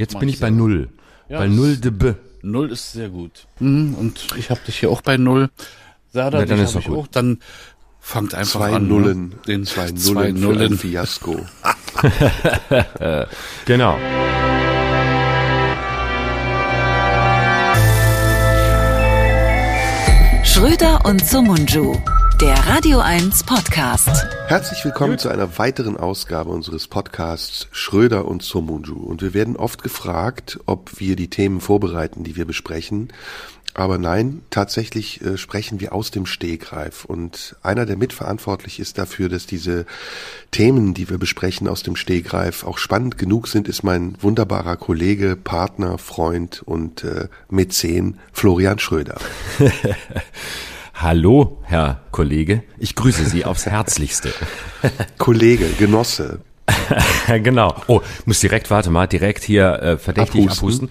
[0.00, 0.88] Jetzt bin ich bei null.
[1.28, 2.14] Ja, bei null de B.
[2.40, 3.46] Null ist sehr gut.
[3.58, 5.50] Mhm, und ich habe dich hier auch bei Null.
[6.10, 6.96] Sada, Na, dann ist ich gut.
[6.96, 7.06] auch.
[7.06, 7.38] Dann
[8.00, 8.88] fangt einfach Zwei an.
[8.88, 9.28] Nullen.
[9.28, 9.34] Ne?
[9.46, 10.78] Den Zwei zwei Nullen, ein Nullen.
[10.78, 11.36] Fiasko.
[13.66, 13.98] Genau.
[20.44, 21.96] Schröder und Sumunju,
[22.40, 24.08] der Radio 1 Podcast.
[24.46, 28.96] Herzlich willkommen zu einer weiteren Ausgabe unseres Podcasts Schröder und Somunju.
[28.96, 33.12] Und wir werden oft gefragt, ob wir die Themen vorbereiten, die wir besprechen.
[33.74, 37.04] Aber nein, tatsächlich äh, sprechen wir aus dem Stegreif.
[37.04, 39.84] Und einer, der mitverantwortlich ist dafür, dass diese
[40.50, 45.36] Themen, die wir besprechen aus dem Stegreif, auch spannend genug sind, ist mein wunderbarer Kollege,
[45.36, 49.20] Partner, Freund und äh, Mäzen Florian Schröder.
[51.02, 52.62] Hallo, Herr Kollege.
[52.78, 54.34] Ich grüße Sie aufs Herzlichste.
[55.18, 56.40] Kollege, Genosse.
[57.42, 57.74] genau.
[57.86, 60.90] Oh, muss direkt, warte mal, direkt hier äh, verdächtig Abhusten.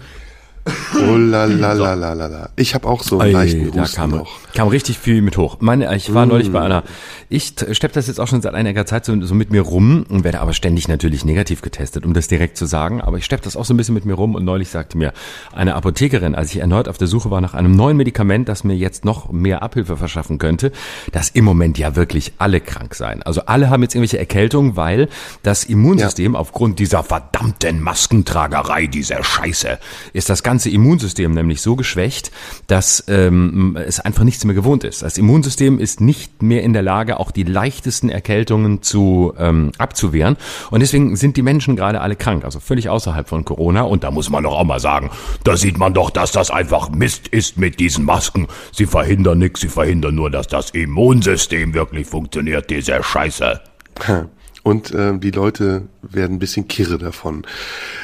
[0.66, 2.50] Oh la la la la la la.
[2.56, 4.28] Ich habe auch so einen Ei, leichten da Husten kam, noch.
[4.54, 5.56] kam richtig viel mit hoch.
[5.60, 6.82] Meine, ich war neulich bei einer,
[7.30, 10.22] ich schlepp das jetzt auch schon seit einiger Zeit so, so mit mir rum und
[10.22, 13.00] werde aber ständig natürlich negativ getestet, um das direkt zu sagen.
[13.00, 15.12] Aber ich schlepp das auch so ein bisschen mit mir rum und neulich sagte mir
[15.52, 18.76] eine Apothekerin, als ich erneut auf der Suche war nach einem neuen Medikament, das mir
[18.76, 20.72] jetzt noch mehr Abhilfe verschaffen könnte,
[21.12, 23.22] dass im Moment ja wirklich alle krank seien.
[23.22, 25.08] Also alle haben jetzt irgendwelche Erkältungen, weil
[25.42, 29.78] das Immunsystem aufgrund dieser verdammten Maskentragerei, dieser Scheiße,
[30.12, 32.30] ist das ganze Immunsystem nämlich so geschwächt,
[32.66, 35.02] dass ähm, es einfach nichts mehr gewohnt ist.
[35.02, 40.36] Das Immunsystem ist nicht mehr in der Lage, auch die leichtesten Erkältungen zu ähm, abzuwehren.
[40.70, 43.82] Und deswegen sind die Menschen gerade alle krank, also völlig außerhalb von Corona.
[43.82, 45.10] Und da muss man doch auch mal sagen,
[45.44, 48.48] da sieht man doch, dass das einfach Mist ist mit diesen Masken.
[48.72, 53.60] Sie verhindern nichts, sie verhindern nur, dass das Immunsystem wirklich funktioniert, diese Scheiße.
[54.62, 57.46] Und äh, die Leute werden ein bisschen kirre davon.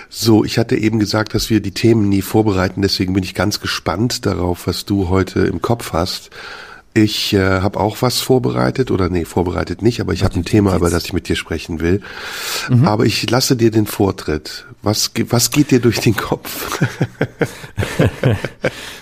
[0.09, 3.61] So, ich hatte eben gesagt, dass wir die Themen nie vorbereiten, deswegen bin ich ganz
[3.61, 6.31] gespannt darauf, was du heute im Kopf hast.
[6.97, 10.75] Ich äh, habe auch was vorbereitet, oder nee, vorbereitet nicht, aber ich habe ein Thema,
[10.75, 12.01] über das ich mit dir sprechen will.
[12.87, 14.65] Aber ich lasse dir den Vortritt.
[14.83, 16.79] Was, was geht dir durch den Kopf?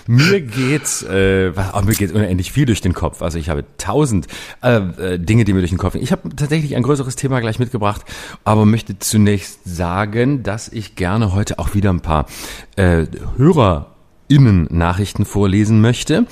[0.07, 3.23] Mir geht's, äh, oh, mir geht unendlich viel durch den Kopf.
[3.23, 4.27] Also ich habe tausend
[4.61, 6.03] äh, äh, Dinge, die mir durch den Kopf gehen.
[6.03, 8.01] Ich habe tatsächlich ein größeres Thema gleich mitgebracht,
[8.43, 12.27] aber möchte zunächst sagen, dass ich gerne heute auch wieder ein paar
[12.75, 13.07] äh,
[13.37, 13.94] Hörer
[14.27, 16.25] Innen-Nachrichten vorlesen möchte.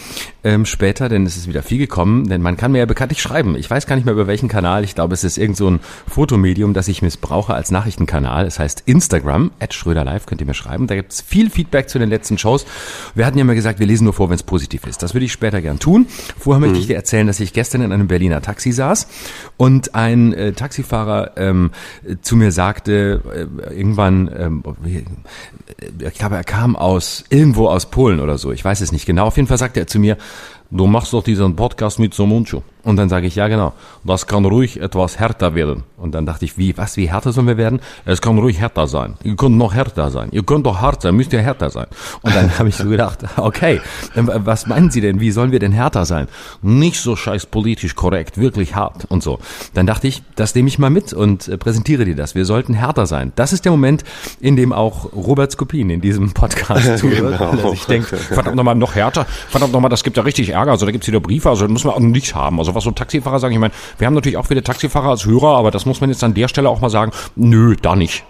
[0.45, 3.55] Ähm, später, denn es ist wieder viel gekommen, denn man kann mir ja bekanntlich schreiben.
[3.55, 4.83] Ich weiß gar nicht mehr über welchen Kanal.
[4.83, 8.45] Ich glaube, es ist irgend so ein Fotomedium, das ich missbrauche als Nachrichtenkanal.
[8.45, 10.87] Es heißt Instagram, at Schröder Live, könnt ihr mir schreiben.
[10.87, 12.65] Da gibt's viel Feedback zu den letzten Shows.
[13.15, 15.01] Wir hatten ja mal gesagt, wir lesen nur vor, wenn es positiv ist.
[15.01, 16.07] Das würde ich später gern tun.
[16.37, 19.07] Vorher möchte ich dir erzählen, dass ich gestern in einem Berliner Taxi saß
[19.55, 21.71] und ein äh, Taxifahrer ähm,
[22.21, 23.21] zu mir sagte,
[23.69, 25.05] äh, irgendwann, wie-
[26.05, 28.51] ich glaube, er kam aus irgendwo aus Polen oder so.
[28.51, 29.25] Ich weiß es nicht genau.
[29.25, 30.17] Auf jeden Fall sagte er zu mir,
[30.73, 32.61] du machst doch diesen Podcast mit Somunchu.
[32.83, 33.71] Und dann sage ich, ja genau,
[34.03, 35.83] das kann ruhig etwas härter werden.
[35.95, 37.79] Und dann dachte ich, wie, was, wie härter sollen wir werden?
[38.03, 39.13] Es kann ruhig härter sein.
[39.23, 40.27] Ihr könnt noch härter sein.
[40.31, 41.85] Ihr könnt doch hart sein, müsst ihr härter sein.
[42.23, 43.79] Und dann habe ich so gedacht, okay,
[44.17, 45.21] ähm, was meinen Sie denn?
[45.21, 46.27] Wie sollen wir denn härter sein?
[46.61, 49.39] Nicht so scheiß politisch korrekt, wirklich hart und so.
[49.73, 52.35] Dann dachte ich, das nehme ich mal mit und äh, präsentiere dir das.
[52.35, 53.31] Wir sollten härter sein.
[53.37, 54.03] Das ist der Moment,
[54.41, 58.75] in dem auch Robert Skopin in diesem Podcast zuhört, weil er sich denkt, verdammt nochmal,
[58.75, 61.63] noch härter, verdammt nochmal, das gibt ja richtig Ärger, also da gibt's wieder Briefe, also
[61.65, 62.59] das müssen wir auch nicht haben.
[62.59, 65.57] Also was so Taxifahrer sagen, ich meine, wir haben natürlich auch viele Taxifahrer als Hörer,
[65.57, 68.23] aber das muss man jetzt an der Stelle auch mal sagen, nö, da nicht.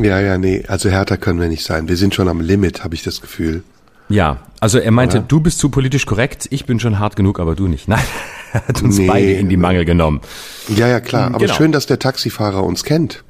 [0.00, 1.88] ja, ja, nee, also härter können wir nicht sein.
[1.88, 3.62] Wir sind schon am Limit, habe ich das Gefühl.
[4.08, 5.26] Ja, also er meinte, Oder?
[5.26, 7.88] du bist zu politisch korrekt, ich bin schon hart genug, aber du nicht.
[7.88, 8.04] Nein,
[8.52, 9.06] er hat uns Nee.
[9.08, 10.20] beide in die Mangel genommen.
[10.68, 11.28] Ja, ja, klar.
[11.28, 11.54] Aber Genau.
[11.54, 13.24] schön, dass der Taxifahrer uns kennt.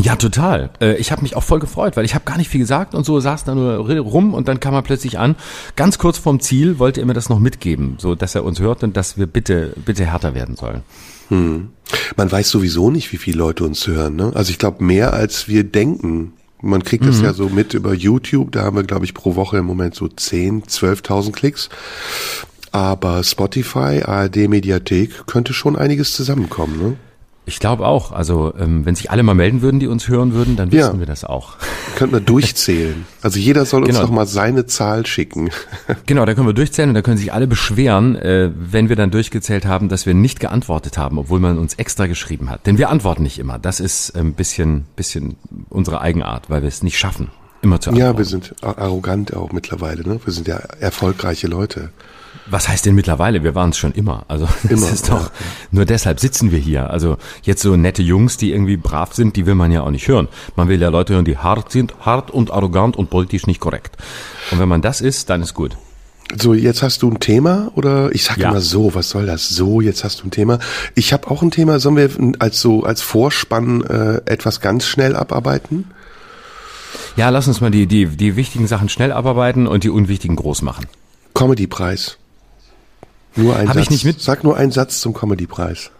[0.00, 0.70] Ja, total.
[0.80, 3.04] Äh, Ich habe mich auch voll gefreut, weil ich habe gar nicht viel gesagt und
[3.04, 5.36] so saß da nur rum und dann kam er plötzlich an.
[5.76, 8.82] Ganz kurz vorm Ziel wollte er mir das noch mitgeben, so dass er uns hört
[8.82, 10.82] und dass wir bitte, bitte härter werden sollen.
[11.30, 14.16] Man weiß sowieso nicht, wie viele Leute uns hören.
[14.16, 14.32] Ne?
[14.34, 16.34] Also ich glaube, mehr als wir denken.
[16.60, 18.52] Man kriegt es ja so mit über YouTube.
[18.52, 21.70] Da haben wir, glaube ich, pro Woche im Moment so 10, 12.000 Klicks.
[22.70, 26.78] Aber Spotify, ARD Mediathek könnte schon einiges zusammenkommen.
[26.78, 26.96] Ne?
[27.44, 28.12] Ich glaube auch.
[28.12, 30.86] Also ähm, wenn sich alle mal melden würden, die uns hören würden, dann Ja.
[30.86, 31.56] wissen wir das auch.
[31.96, 33.04] Könnten wir durchzählen.
[33.20, 34.02] Also jeder soll uns Genau.
[34.02, 35.50] noch mal seine Zahl schicken.
[36.06, 39.10] Genau, da können wir durchzählen und da können sich alle beschweren, äh, wenn wir dann
[39.10, 42.66] durchgezählt haben, dass wir nicht geantwortet haben, obwohl man uns extra geschrieben hat.
[42.66, 43.58] Denn wir antworten nicht immer.
[43.58, 45.36] Das ist ein bisschen, bisschen
[45.68, 47.28] unsere Eigenart, weil wir es nicht schaffen.
[47.62, 48.18] immer zu Ja, antworten.
[48.18, 50.20] wir sind arrogant auch mittlerweile, ne?
[50.24, 51.90] Wir sind ja erfolgreiche Leute.
[52.52, 53.42] Was heißt denn mittlerweile?
[53.42, 54.24] Wir waren es schon immer.
[54.28, 55.30] Also Immer, ist doch ja,
[55.70, 56.90] nur deshalb sitzen wir hier.
[56.90, 60.06] Also jetzt so nette Jungs, die irgendwie brav sind, die will man ja auch nicht
[60.06, 60.28] hören.
[60.54, 63.96] Man will ja Leute hören, die hart sind, hart und arrogant und politisch nicht korrekt.
[64.50, 65.76] Und wenn man das ist, dann ist gut.
[66.40, 68.50] So, jetzt hast du ein Thema oder ich sag Ja.
[68.50, 69.48] immer so, was soll das?
[69.48, 70.58] So, jetzt hast du ein Thema.
[70.94, 71.78] Ich habe auch ein Thema.
[71.78, 75.90] Sollen wir als so als Vorspann äh, etwas ganz schnell abarbeiten?
[77.16, 80.62] Ja, lass uns mal die die die wichtigen Sachen schnell abarbeiten und die unwichtigen groß
[80.62, 80.86] machen.
[81.34, 82.18] Comedy-Preis.
[83.36, 83.84] Nur ein Hab Satz.
[83.84, 85.90] ich nicht mit- Sag nur einen Satz zum Comedy-Preis.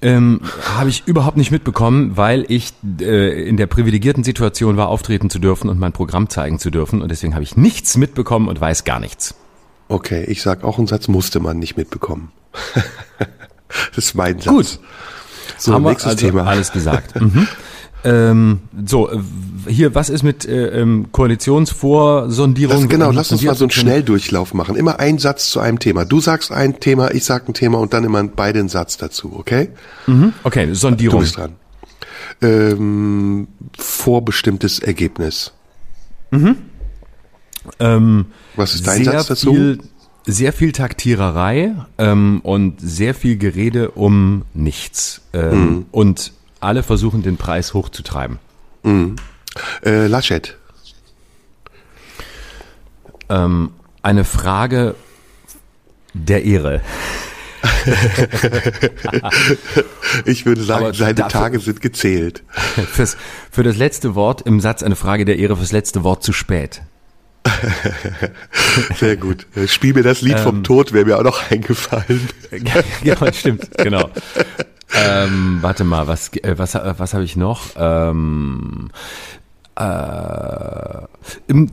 [0.00, 0.40] Ähm,
[0.76, 5.40] Habe ich überhaupt nicht mitbekommen, weil ich äh, in der privilegierten Situation war, auftreten zu
[5.40, 7.02] dürfen und mein Programm zeigen zu dürfen.
[7.02, 9.34] Und deswegen habe ich nichts mitbekommen und weiß gar nichts.
[9.88, 12.30] Okay, ich sag auch einen Satz musste man nicht mitbekommen.
[13.94, 14.46] das ist mein Satz.
[14.54, 14.78] Gut.
[15.56, 16.44] So, Haben wir nächstes also Thema.
[16.46, 17.20] alles gesagt.
[17.20, 17.48] mhm.
[18.08, 19.18] ähm, so, äh,
[19.66, 22.80] hier, was ist mit äh, ähm, Koalitionsvorsondierung?
[22.82, 24.76] Das, genau, Äh, lass uns mal so einen Schnelldurchlauf machen.
[24.76, 26.04] Immer ein Satz zu einem Thema.
[26.04, 29.32] Du sagst ein Thema, ich sag ein Thema und dann immer beide einen Satz dazu,
[29.36, 29.68] okay?
[30.44, 31.20] Okay, Du Sondierung.
[31.20, 31.52] bist dran.
[32.40, 35.52] Ähm, vorbestimmtes Ergebnis.
[37.80, 38.26] Ähm,
[38.56, 39.52] Was ist dein Satz dazu?
[39.52, 39.78] Viel,
[40.26, 45.22] sehr viel Taktiererei ähm, und sehr viel Gerede um nichts.
[45.32, 45.86] Ähm, Mhm.
[45.90, 48.38] Und alle versuchen, den Preis hochzutreiben.
[49.84, 50.56] Äh, Laschet.
[53.28, 53.70] Ähm,
[54.02, 54.94] eine Frage
[56.14, 56.80] der Ehre.
[60.24, 62.42] Ich würde sagen, Aber seine dafür- Tage sind gezählt.
[62.92, 63.16] Fürs,
[63.50, 66.82] für das letzte Wort im Satz eine Frage der Ehre, fürs letzte Wort zu spät.
[68.98, 69.46] Sehr gut.
[69.66, 70.42] Spiel mir das Lied Ähm.
[70.42, 72.28] vom Tod, wäre mir auch noch eingefallen.
[73.02, 74.08] genau, stimmt, genau.
[74.94, 77.62] Ähm, warte mal, was, äh, was, äh, was habe ich noch?
[77.76, 78.90] Ähm,
[79.76, 81.02] äh,
[81.46, 81.70] im,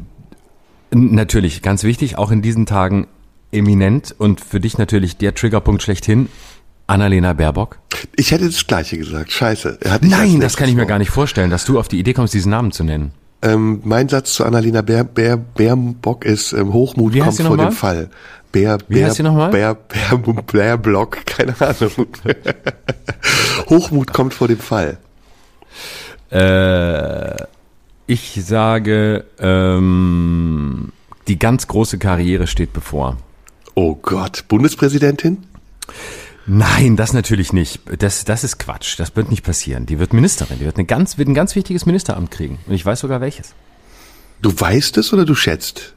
[0.92, 3.08] natürlich, ganz wichtig, auch in diesen Tagen
[3.52, 6.30] eminent und für dich natürlich der Triggerpunkt schlechthin,
[6.88, 7.80] Annalena Baerbock.
[8.16, 9.32] Ich hätte das Gleiche gesagt.
[9.32, 9.80] Scheiße.
[10.02, 12.52] Nein, das kann ich mir gar nicht vorstellen, dass du auf die Idee kommst, diesen
[12.52, 13.12] Namen zu nennen.
[13.42, 17.72] Ähm, mein Satz zu Annalena Bär, Bär, Bärbock ist, ähm, Hochmut Wie kommt vor dem?
[17.72, 18.10] Fall.
[18.56, 19.52] Bär, Wie Bär, heißt sie noch mal?
[19.52, 22.08] Bär, Bär, Bärblock, keine Ahnung.
[23.70, 24.98] Hochmut kommt vor dem Fall.
[26.32, 27.44] Äh,
[28.08, 30.94] ich sage, ähm,
[31.28, 33.18] die ganz große Karriere steht bevor.
[33.74, 35.44] Oh Gott, Bundespräsidentin?
[36.46, 37.82] Nein, das natürlich nicht.
[38.00, 38.98] Das, das ist Quatsch.
[38.98, 39.86] Das wird nicht passieren.
[39.86, 40.60] Die wird Ministerin.
[40.60, 42.60] Die wird, eine ganz, wird ein ganz wichtiges Ministeramt kriegen.
[42.68, 43.54] Und ich weiß sogar welches.
[44.42, 45.95] Du weißt es oder du schätzt?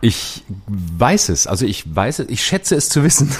[0.00, 1.46] Ich weiß es.
[1.46, 2.28] Also ich weiß es.
[2.28, 3.34] Ich schätze es zu wissen.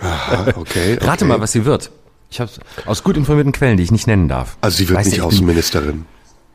[0.00, 0.94] Aha, okay.
[1.00, 1.24] Rate okay.
[1.24, 1.90] mal, was sie wird.
[2.30, 2.50] Ich habe
[2.86, 4.56] aus gut informierten Quellen, die ich nicht nennen darf.
[4.60, 6.06] Also sie wird weißt nicht du, ich bin, Außenministerin.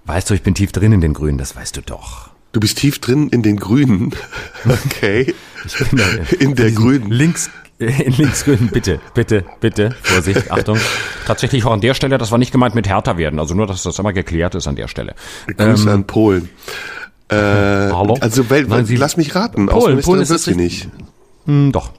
[0.06, 1.38] Weißt du, ich bin tief drin in den Grünen.
[1.38, 2.32] Das weißt du doch.
[2.52, 4.16] Du bist tief drin in den Grünen.
[4.68, 5.34] Okay.
[6.40, 7.12] In der Grünen.
[7.12, 7.50] Links,
[7.80, 10.80] äh, in linksgrün, bitte, bitte, bitte, Vorsicht, Achtung.
[11.26, 13.84] Tatsächlich auch an der Stelle, das war nicht gemeint mit härter werden, also nur, dass
[13.84, 15.16] das immer geklärt ist an der Stelle.
[15.56, 16.50] Grüße an Polen.
[17.30, 18.18] Äh, Hallo?
[18.22, 19.68] Also wel, Nein, Sie- lass mich raten.
[19.68, 20.90] Polen, Polen ist wird das nicht.
[21.46, 21.92] Hm, doch.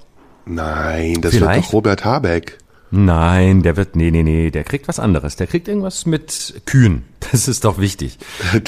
[0.46, 1.68] Nein, das wird Vielleicht?
[1.68, 2.58] doch Robert Habeck.
[2.90, 5.36] Nein, der wird, nee, nee, nee, der kriegt was anderes.
[5.36, 7.04] Der kriegt irgendwas mit Kühen.
[7.32, 8.16] Das ist doch wichtig.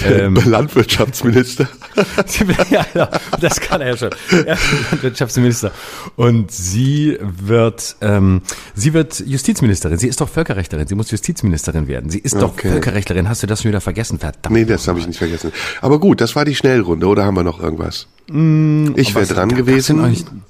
[0.02, 1.69] Der Ähm, Landwirtschaftsminister.
[2.70, 3.08] ja, ja,
[3.40, 4.11] das kann er ja schon.
[4.44, 5.72] Er ist Landwirtschaftsminister.
[6.17, 8.43] Und sie wird, ähm,
[8.75, 9.99] sie wird Justizministerin.
[9.99, 10.87] Sie ist doch Völkerrechtlerin.
[10.87, 12.11] Sie muss Justizministerin werden.
[12.11, 12.70] Sie ist doch Okay.
[12.73, 13.28] Völkerrechtlerin.
[13.28, 14.19] Hast du das schon wieder vergessen?
[14.19, 14.50] Verdammt.
[14.55, 15.52] Nee, das habe ich nicht vergessen.
[15.81, 18.06] Aber gut, das war die Schnellrunde, oder haben wir noch irgendwas?
[18.26, 20.42] ich wäre Mm, dran gewesen.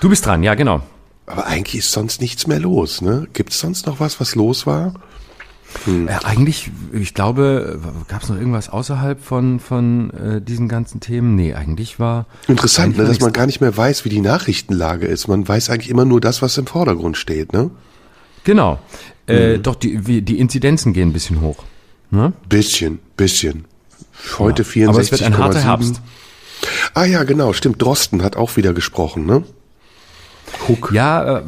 [0.00, 0.82] Du bist dran, ja, genau.
[1.32, 3.26] Aber eigentlich ist sonst nichts mehr los, ne?
[3.32, 4.92] Gibt es sonst noch was, was los war?
[5.86, 11.34] Äh, eigentlich, ich glaube, gab es noch irgendwas außerhalb von, von äh, diesen ganzen Themen?
[11.34, 12.26] Nee, eigentlich war.
[12.48, 15.28] Interessant, eigentlich ne, dass man gar nicht mehr weiß, wie die Nachrichtenlage ist.
[15.28, 17.70] Man weiß eigentlich immer nur das, was im Vordergrund steht, ne?
[18.44, 18.78] Genau.
[19.26, 19.62] Äh, Mhm.
[19.62, 21.64] Doch, die, die Inzidenzen gehen ein bisschen hoch.
[22.10, 22.34] Ne?
[22.50, 23.64] Bisschen, bisschen.
[24.38, 24.68] Heute Ja.
[24.68, 24.88] 64,7.
[24.90, 26.02] Aber es wird ein harter Herbst.
[26.92, 27.80] Ah ja, genau, stimmt.
[27.80, 29.42] Drosten hat auch wieder gesprochen, ne?
[30.68, 30.90] Huck.
[30.92, 31.42] Ja, äh,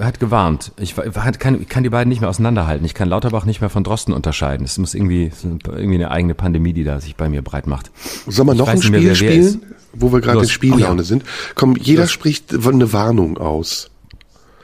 [0.00, 0.72] hat gewarnt.
[0.78, 0.94] Ich
[1.38, 2.84] kann, ich kann die beiden nicht mehr auseinanderhalten.
[2.86, 4.64] Ich kann Lauterbach nicht mehr von Drosten unterscheiden.
[4.64, 7.90] Es muss irgendwie, irgendwie eine eigene Pandemie, die da sich bei mir breit macht.
[8.26, 11.02] Sollen wir noch ein mehr, Spiel wer spielen, wo wir gerade in Spiellaune Oh ja.
[11.02, 11.24] sind?
[11.54, 12.12] Komm, jeder Los.
[12.12, 13.90] spricht eine Warnung aus.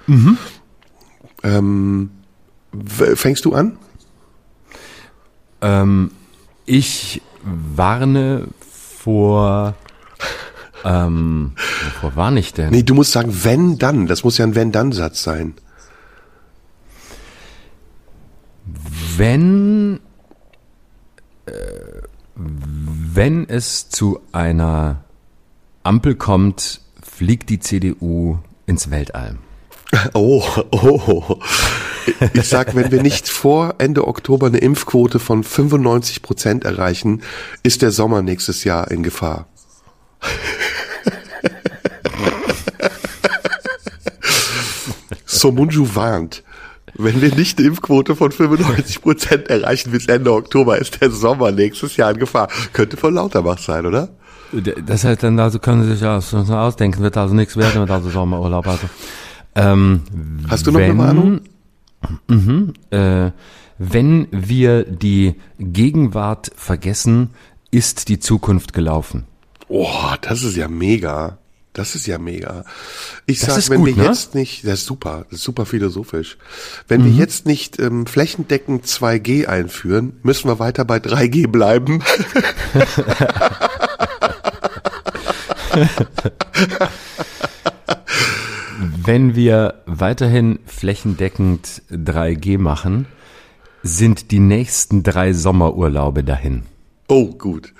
[0.07, 0.38] Mhm.
[1.42, 2.11] Ähm,
[3.14, 3.76] fängst du an?
[5.61, 6.11] Ähm,
[6.66, 9.75] ich warne vor.
[10.85, 11.53] Ähm,
[11.85, 12.71] wovor warne ich denn?
[12.71, 14.07] Nee, du musst sagen, wenn dann.
[14.07, 15.55] Das muss ja ein wenn-dann-Satz sein.
[19.17, 20.01] Wenn,
[21.47, 21.53] äh,
[22.35, 25.05] Wenn es zu einer
[25.83, 29.37] Ampel kommt, fliegt die CDU ins Weltall.
[30.15, 31.37] Oh, oh.
[32.33, 37.23] Ich sag, wenn wir nicht vor Ende Oktober eine Impfquote von 95 Prozent erreichen,
[37.63, 39.47] ist der Sommer nächstes Jahr in Gefahr.
[45.27, 46.43] Somunju warnt.
[46.95, 51.50] Wenn wir nicht eine Impfquote von 95 Prozent erreichen bis Ende Oktober, ist der Sommer
[51.50, 52.49] nächstes Jahr in Gefahr.
[52.73, 54.11] Könnte von Lauterbach sein, oder?
[54.85, 58.11] Das heißt dann, also können Sie sich ja ausdenken, wird also nichts werden mit also
[58.11, 58.67] Sommerurlaub.
[58.67, 58.89] Also.
[59.55, 60.03] Ähm,
[60.49, 61.41] Hast du noch wenn, eine Warnung?
[62.29, 63.31] Mhm, äh,
[63.79, 67.31] wenn wir die Gegenwart vergessen,
[67.71, 69.25] ist die Zukunft gelaufen.
[69.71, 69.89] Oh,
[70.21, 71.39] das ist ja mega.
[71.73, 72.65] Das ist ja mega.
[73.27, 74.09] Ich Das sag, wenn gut, wir ne?
[74.09, 76.37] jetzt nicht, das ist super, das ist super philosophisch.
[76.89, 82.03] Wenn wir jetzt nicht ähm, flächendeckend 2G einführen, müssen wir weiter bei 3G bleiben.
[89.05, 93.07] Wenn wir weiterhin flächendeckend 3G machen,
[93.85, 96.65] sind die nächsten drei Sommerurlaube dahin.
[97.07, 97.73] Oh, gut.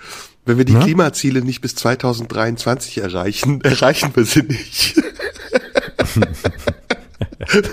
[0.47, 0.80] Wenn wir die Na?
[0.85, 4.94] Klimaziele nicht bis 2023 erreichen, erreichen wir sie nicht.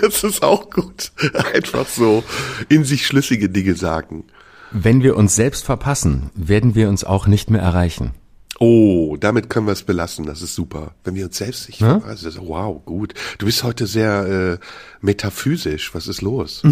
[0.02, 1.12] das ist auch gut.
[1.54, 2.24] Einfach so
[2.68, 4.24] in sich schlüssige Dinge sagen.
[4.70, 8.12] Wenn wir uns selbst verpassen, werden wir uns auch nicht mehr erreichen.
[8.60, 10.26] Oh, damit können wir es belassen.
[10.26, 10.92] Das ist super.
[11.04, 12.28] Wenn wir uns selbst nicht verpassen.
[12.28, 13.14] ist- Wow, gut.
[13.38, 14.64] Du bist heute sehr äh,
[15.00, 15.94] metaphysisch.
[15.94, 16.62] Was ist los?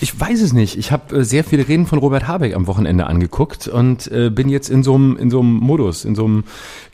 [0.00, 0.78] Ich weiß es nicht.
[0.78, 4.48] Ich habe äh, sehr viele Reden von Robert Habeck am Wochenende angeguckt und äh, bin
[4.48, 6.44] jetzt in so einem in so einem Modus, in so einem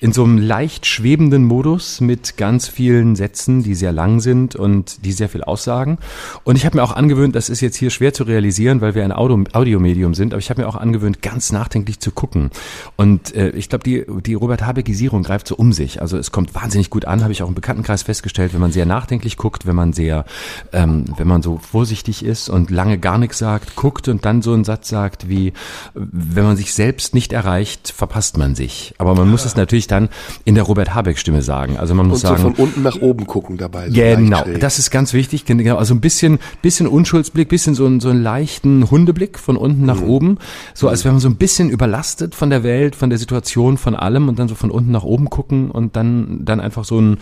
[0.00, 5.04] in so einem leicht schwebenden Modus mit ganz vielen Sätzen, die sehr lang sind und
[5.04, 5.98] die sehr viel aussagen.
[6.44, 9.04] Und ich habe mir auch angewöhnt, das ist jetzt hier schwer zu realisieren, weil wir
[9.04, 12.50] ein Audio, Audiomedium sind, aber ich habe mir auch angewöhnt, ganz nachdenklich zu gucken.
[12.96, 16.00] Und äh, ich glaube, die die Robert Habeckisierung greift so um sich.
[16.00, 18.86] Also es kommt wahnsinnig gut an, habe ich auch im Bekanntenkreis festgestellt, wenn man sehr
[18.86, 20.24] nachdenklich guckt, wenn man sehr
[20.72, 24.52] ähm, wenn man so vorsichtig ist und lange gar nichts sagt, guckt und dann so
[24.52, 25.52] einen Satz sagt wie,
[25.94, 28.94] wenn man sich selbst nicht erreicht, verpasst man sich.
[28.98, 30.08] Aber man muss es natürlich dann
[30.44, 31.76] in der Robert Habeck Stimme sagen.
[31.78, 33.88] Also man Und muss so sagen, von unten nach oben gucken dabei.
[33.88, 35.44] So Genau, das ist ganz wichtig.
[35.44, 39.84] Genau, also ein bisschen, bisschen Unschuldsblick, bisschen so, einen- so einen leichten Hundeblick von unten
[39.84, 40.38] nach oben.
[40.74, 43.94] So als wäre man so ein bisschen überlastet von der Welt, von der Situation, von
[43.94, 47.18] allem und dann so von unten nach oben gucken und dann, dann einfach so ein,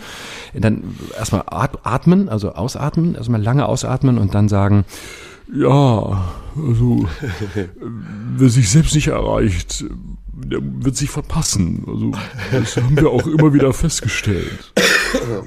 [0.53, 0.83] dann
[1.17, 4.85] erstmal at- atmen, also ausatmen, erstmal lange ausatmen und dann sagen,
[5.51, 7.07] ja, also,
[8.37, 9.85] wer sich selbst nicht erreicht,
[10.33, 11.83] der wird sich verpassen.
[11.87, 12.11] Also,
[12.51, 14.73] das haben wir auch immer wieder festgestellt.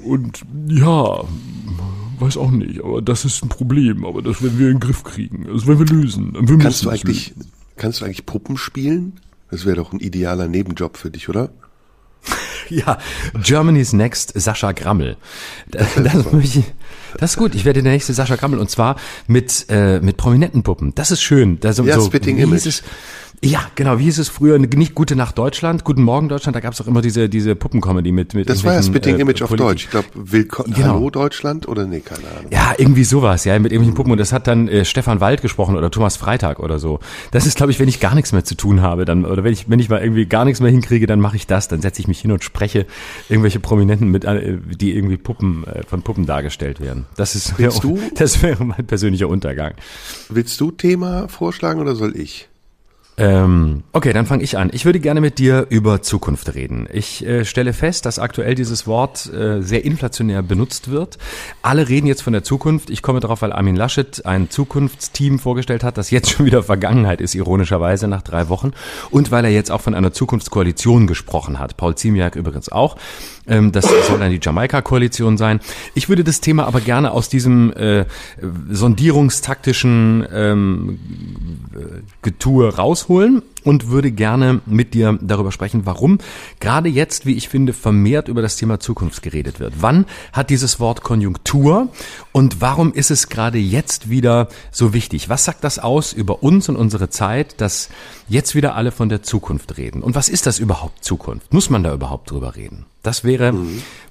[0.05, 1.25] Und ja,
[2.19, 5.05] weiß auch nicht, aber das ist ein Problem, aber das werden wir in den Griff
[5.05, 5.47] kriegen.
[5.53, 6.37] Das werden wir lösen.
[6.39, 7.53] Wir Kannst du eigentlich, lösen.
[7.77, 9.21] kannst du eigentlich Puppen spielen?
[9.51, 11.51] Das wäre doch ein idealer Nebenjob für dich, oder?
[12.69, 12.99] Ja,
[13.45, 15.17] Germany's Next Sascha Grammel.
[15.71, 16.65] Das, das, möchte ich,
[17.19, 17.55] das ist gut.
[17.55, 18.97] Ich werde der nächste Sascha Grammel und zwar
[19.27, 20.95] mit äh, mit prominenten Puppen.
[20.95, 21.59] Das ist schön.
[21.61, 22.83] Das, Ja, so, Spitting Image.
[23.45, 23.99] Ja, genau.
[23.99, 24.59] Wie hieß es früher?
[24.59, 26.57] Nicht Gute Nacht Deutschland, Guten Morgen Deutschland.
[26.57, 29.23] Da gab es auch immer diese diese Puppencomedy mit mit Das war ja Spitting äh,
[29.23, 29.85] Image auf Deutsch.
[29.85, 30.95] Ich glaube, Willkommen, Genau.
[30.95, 32.51] Hallo Deutschland oder nee, keine Ahnung.
[32.51, 34.13] Ja, irgendwie sowas, ja, mit irgendwelchen Puppen.
[34.13, 37.01] Und das hat dann äh, Stefan Wald gesprochen oder Thomas Freitag oder so.
[37.31, 39.53] Das ist, glaube ich, wenn ich gar nichts mehr zu tun habe, dann, oder wenn
[39.53, 41.69] ich, wenn ich mal irgendwie gar nichts mehr hinkriege, dann mache ich das.
[41.69, 42.87] Dann setze ich mich hin und spreche
[43.29, 47.07] irgendwelche Prominenten mit, äh, die irgendwie Puppen, äh, von Puppen dargestellt werden.
[47.17, 47.99] Das ist, du?
[48.15, 49.75] das wäre mein persönlicher Untergang.
[50.29, 52.49] Willst du Thema vorschlagen oder soll ich?
[53.19, 54.69] Ähm, okay, dann fange ich an.
[54.73, 56.87] Ich würde gerne mit dir über Zukunft reden.
[56.93, 61.17] Ich äh, stelle fest, dass aktuell dieses Wort äh, sehr inflationär benutzt wird.
[61.63, 62.91] Alle reden jetzt von der Zukunft.
[62.91, 67.23] Ich komme darauf, weil Armin Laschet ein Zukunftsteam vorgestellt hat, das jetzt schon wieder Vergangenheit
[67.23, 68.73] ist, ironischerweise nach drei Wochen.
[69.11, 71.79] Und weil er jetzt auch von einer Zukunftskoalition gesprochen hat.
[71.79, 72.97] Paul Ziemiak übrigens auch.
[73.49, 75.61] Ähm, das soll dann die Jamaika-Koalition sein.
[75.95, 78.05] Ich würde das Thema aber gerne aus diesem äh,
[78.71, 80.99] sondierungstaktischen ähm,
[82.23, 86.19] Getue rausholen und würde gerne mit dir darüber sprechen, warum
[86.61, 89.75] gerade jetzt, wie ich finde, vermehrt über das Thema Zukunft geredet wird.
[89.81, 91.89] Wann hat dieses Wort Konjunktur
[92.37, 95.31] und warum ist es gerade jetzt wieder so wichtig?
[95.31, 97.89] Was sagt das aus über uns und unsere Zeit, dass
[98.29, 100.03] jetzt wieder alle von der Zukunft reden?
[100.03, 101.55] Und was ist das überhaupt Zukunft?
[101.55, 102.85] Muss man da überhaupt drüber reden?
[103.03, 103.55] Das wäre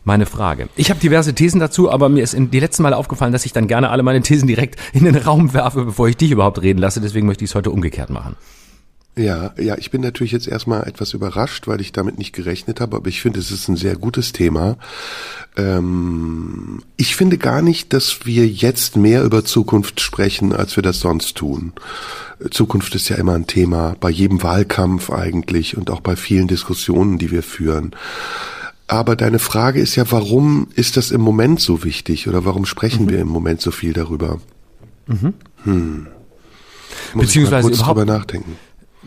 [0.05, 0.69] meine Frage.
[0.75, 3.53] Ich habe diverse Thesen dazu, aber mir ist in die letzten Male aufgefallen, dass ich
[3.53, 6.79] dann gerne alle meine Thesen direkt in den Raum werfe, bevor ich dich überhaupt reden
[6.79, 7.01] lasse.
[7.01, 8.37] Deswegen möchte ich es heute umgekehrt machen.
[9.17, 12.97] Ja, ja, ich bin natürlich jetzt erstmal etwas überrascht, weil ich damit nicht gerechnet habe,
[12.97, 14.77] aber ich finde, es ist ein sehr gutes Thema.
[15.55, 20.99] Ähm, ich finde gar nicht, dass wir jetzt mehr über Zukunft sprechen, als wir das
[20.99, 21.71] sonst tun.
[22.51, 27.17] Zukunft ist ja immer ein Thema, bei jedem Wahlkampf eigentlich und auch bei vielen Diskussionen,
[27.17, 27.95] die wir führen.
[28.87, 33.05] Aber deine Frage ist ja, warum ist das im Moment so wichtig oder warum sprechen
[33.05, 33.09] mhm.
[33.09, 34.39] wir im Moment so viel darüber?
[35.07, 35.33] Mhm.
[35.63, 36.07] Hm.
[37.13, 38.57] Muss Beziehungsweise ich mal kurz drüber nachdenken.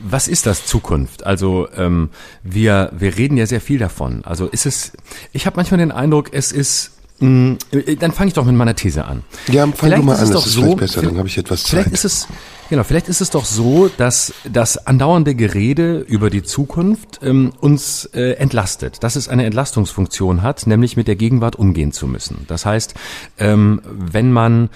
[0.03, 1.25] Was ist das Zukunft?
[1.25, 2.11] Also ähm,
[2.43, 4.25] wir wir reden ja sehr viel davon.
[4.25, 4.93] Also ist es?
[5.33, 7.59] Ich habe manchmal den Eindruck, es ist mh, mm,
[7.99, 9.23] dann fange ich doch mit meiner These an.
[9.49, 11.63] Ja, fang vielleicht du mal an, das ist so, vielleicht besser, dann habe ich etwas
[11.63, 11.71] Zeit.
[11.71, 12.29] Vielleicht ist es,
[12.71, 18.05] genau, vielleicht ist es doch so, dass das andauernde Gerede über die Zukunft ähm, uns
[18.15, 22.45] äh, entlastet, dass es eine Entlastungsfunktion hat, nämlich mit der Gegenwart umgehen zu müssen.
[22.49, 22.95] Das heißt,
[23.39, 24.71] ähm, wenn man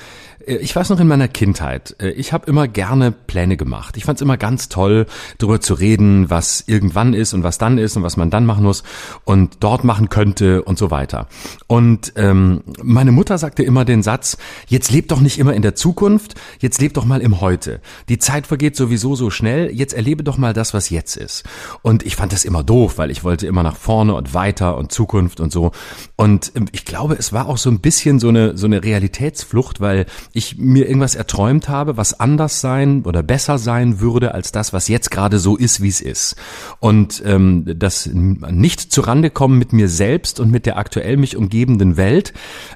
[0.47, 3.97] ich weiß noch in meiner Kindheit, äh, ich habe immer gerne Pläne gemacht.
[3.97, 5.07] Ich fand es immer ganz toll,
[5.39, 8.65] darüber zu reden, was irgendwann ist und was dann ist und was man dann machen
[8.65, 8.83] muss
[9.25, 11.29] und dort machen könnte und so weiter.
[11.67, 15.75] Und ähm, meine Mutter sagte immer den Satz, jetzt lebt doch nicht immer in der
[15.75, 17.81] Zukunft, jetzt lebt doch mal im Heute.
[18.09, 21.45] Die Zeit vergeht sowieso so schnell, jetzt erlebe doch mal das, was jetzt ist.
[21.83, 24.93] Und ich fand das immer doof, weil ich wollte immer nach vorne und weiter und
[24.93, 25.73] Zukunft und so.
[26.17, 29.81] Und ähm, ich glaube, es war auch so ein bisschen so eine, so eine Realitätsflucht,
[29.81, 34.73] weil ich mir irgendwas erträumt habe, was anders sein oder besser sein würde als das,
[34.73, 36.37] was jetzt gerade so ist, wie es ist.
[36.81, 41.97] Und ähm, das nicht zurande kommen mit mir selbst und mit der aktuell mich umgebenden
[41.97, 42.33] Welt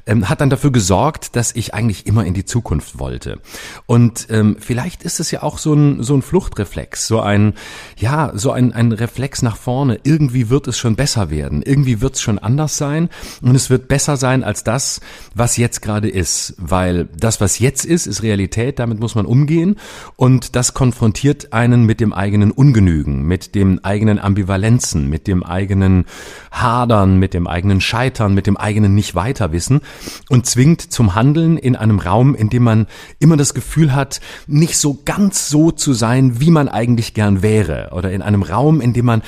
[0.07, 3.41] ähm, hat dann dafür gesorgt, dass ich eigentlich immer in die Zukunft wollte.
[3.87, 7.55] Und ähm, vielleicht ist es ja auch so ein, so ein Fluchtreflex, so ein,
[7.97, 9.99] ja, so ein, ein Reflex nach vorne.
[10.03, 11.63] Irgendwie wird es schon besser werden.
[11.63, 13.09] Irgendwie wird es schon anders sein
[13.41, 15.01] und es wird besser sein als das,
[15.35, 19.25] was jetzt gerade ist, weil das, was was jetzt ist, ist Realität, damit muss man
[19.25, 19.77] umgehen.
[20.17, 26.07] Und das konfrontiert einen mit dem eigenen Ungenügen, mit dem eigenen Ambivalenzen, mit dem eigenen
[26.51, 29.81] Hadern, mit dem eigenen Scheitern, mit dem eigenen Nicht-Weiterwissen
[30.29, 32.89] und zwingt zum Handeln in einem Raum, in dem man
[33.21, 37.91] immer das Gefühl hat, nicht so ganz so zu sein, wie man eigentlich gern wäre.
[37.93, 39.23] Oder in einem Raum, in dem man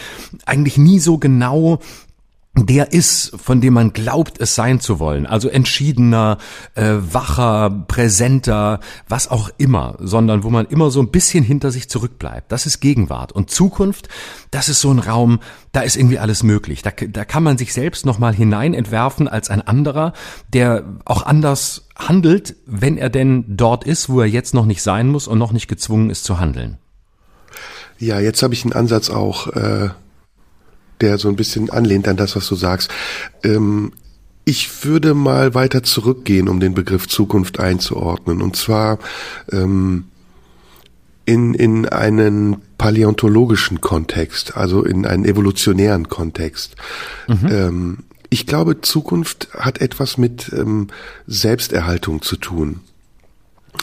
[0.45, 1.79] eigentlich nie so genau
[2.67, 5.27] der ist, von dem man glaubt, es sein zu wollen.
[5.27, 6.39] Also entschiedener,
[6.75, 11.89] äh, wacher, präsenter, was auch immer, sondern wo man immer so ein bisschen hinter sich
[11.89, 12.51] zurückbleibt.
[12.51, 13.33] Das ist Gegenwart.
[13.33, 14.09] Und Zukunft,
[14.51, 15.41] das ist so ein Raum,
[15.73, 16.83] da ist irgendwie alles möglich.
[16.83, 20.13] Da, da kann man sich selbst nochmal hinein entwerfen als ein anderer,
[20.53, 25.09] der auch anders handelt, wenn er denn dort ist, wo er jetzt noch nicht sein
[25.09, 26.79] muss und noch nicht gezwungen ist zu handeln.
[27.99, 29.49] Ja, jetzt habe ich einen Ansatz auch.
[29.49, 29.91] Äh
[31.01, 32.91] der so ein bisschen anlehnt an das, was du sagst.
[33.43, 33.93] Ähm,
[34.45, 38.41] ich würde mal weiter zurückgehen, um den Begriff Zukunft einzuordnen.
[38.41, 38.99] Und zwar
[39.53, 40.05] ähm,
[41.27, 46.77] in, in einen paläontologischen Kontext, also in einen evolutionären Kontext.
[47.27, 47.49] Mhm.
[47.51, 47.99] Ähm,
[48.31, 50.89] ich glaube, Zukunft hat etwas mit ähm,
[51.27, 52.81] Selbsterhaltung zu tun.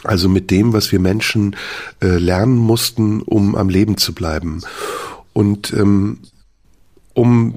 [0.04, 1.56] Also mit dem, was wir Menschen
[2.01, 4.62] äh, lernen mussten, um am Leben zu bleiben.
[5.34, 6.19] Und ähm,
[7.15, 7.56] um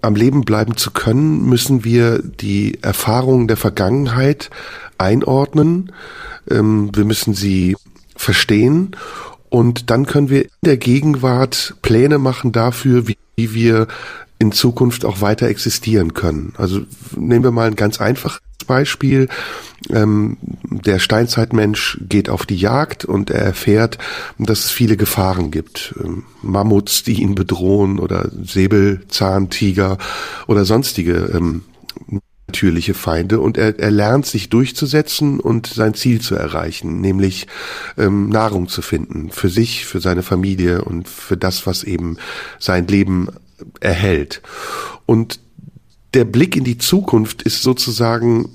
[0.00, 4.48] am Leben bleiben zu können, müssen wir die Erfahrungen der Vergangenheit
[4.96, 5.92] einordnen.
[6.50, 7.76] Ähm, wir müssen sie
[8.16, 8.96] verstehen
[9.50, 13.88] und dann können wir in der Gegenwart Pläne machen dafür, wie, wie wir
[14.38, 16.54] in Zukunft auch weiter existieren können.
[16.56, 16.80] Also
[17.14, 19.28] nehmen wir mal ein ganz einfaches Beispiel.
[19.90, 23.98] Ähm, der Steinzeitmensch geht auf die Jagd und er erfährt,
[24.38, 25.94] dass es viele Gefahren gibt.
[26.02, 29.98] Ähm, Mammuts, die ihn bedrohen oder Säbelzahntiger
[30.46, 31.62] oder sonstige ähm,
[32.50, 37.46] natürliche Feinde und er, er lernt sich durchzusetzen und sein Ziel zu erreichen, nämlich
[37.96, 42.16] ähm, Nahrung zu finden für sich, für seine Familie und für das, was eben
[42.58, 43.28] sein Leben
[43.78, 44.42] erhält.
[45.06, 45.38] Und
[46.14, 48.48] der Blick in die Zukunft ist sozusagen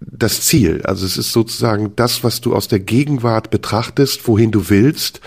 [0.00, 0.80] das Ziel.
[0.84, 5.20] Also es ist sozusagen das, was du aus der Gegenwart betrachtest, wohin du willst.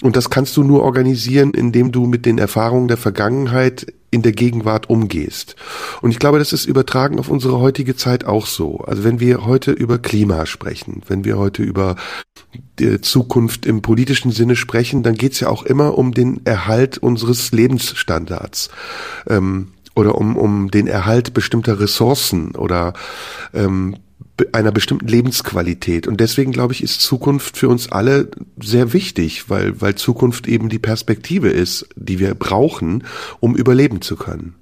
[0.00, 4.32] Und das kannst du nur organisieren, indem du mit den Erfahrungen der Vergangenheit in der
[4.32, 5.56] Gegenwart umgehst.
[6.02, 8.78] Und ich glaube, das ist übertragen auf unsere heutige Zeit auch so.
[8.78, 11.96] Also wenn wir heute über Klima sprechen, wenn wir heute über
[12.78, 16.98] die Zukunft im politischen Sinne sprechen, dann geht es ja auch immer um den Erhalt
[16.98, 18.68] unseres Lebensstandards.
[19.28, 22.94] Ähm, oder um, um den Erhalt bestimmter Ressourcen oder
[23.52, 23.96] ähm,
[24.52, 26.06] einer bestimmten Lebensqualität.
[26.06, 30.68] Und deswegen glaube ich, ist Zukunft für uns alle sehr wichtig, weil, weil Zukunft eben
[30.68, 33.04] die Perspektive ist, die wir brauchen,
[33.40, 34.54] um überleben zu können.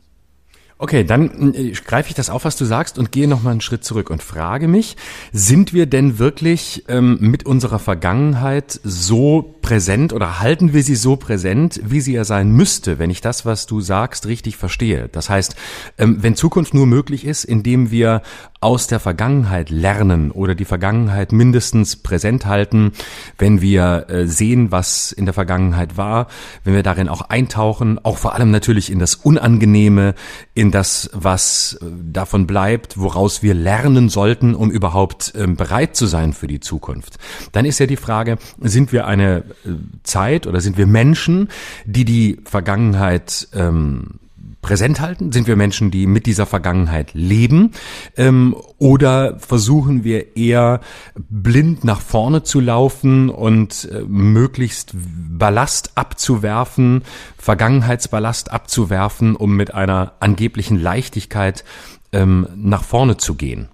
[0.82, 3.60] Okay, dann äh, greife ich das auf, was du sagst und gehe noch mal einen
[3.60, 4.96] Schritt zurück und frage mich,
[5.30, 11.16] sind wir denn wirklich ähm, mit unserer Vergangenheit so präsent oder halten wir sie so
[11.16, 15.10] präsent, wie sie ja sein müsste, wenn ich das, was du sagst, richtig verstehe?
[15.12, 15.54] Das heißt,
[15.98, 18.22] ähm, wenn Zukunft nur möglich ist, indem wir
[18.60, 22.92] aus der Vergangenheit lernen oder die Vergangenheit mindestens präsent halten,
[23.38, 26.26] wenn wir äh, sehen, was in der Vergangenheit war,
[26.62, 30.14] wenn wir darin auch eintauchen, auch vor allem natürlich in das Unangenehme,
[30.52, 36.04] in das, was äh, davon bleibt, woraus wir lernen sollten, um überhaupt ähm, bereit zu
[36.04, 37.18] sein für die Zukunft.
[37.52, 39.70] Dann ist ja die Frage, sind wir eine äh,
[40.02, 41.48] Zeit oder sind wir Menschen,
[41.86, 44.20] die die Vergangenheit ähm,
[44.62, 45.32] präsent halten?
[45.32, 47.72] Sind wir Menschen, die mit dieser Vergangenheit leben?
[48.16, 50.80] Ähm, oder versuchen wir eher
[51.14, 57.02] blind nach vorne zu laufen und äh, möglichst Ballast abzuwerfen,
[57.38, 61.64] Vergangenheitsballast abzuwerfen, um mit einer angeblichen Leichtigkeit
[62.12, 63.68] ähm, nach vorne zu gehen?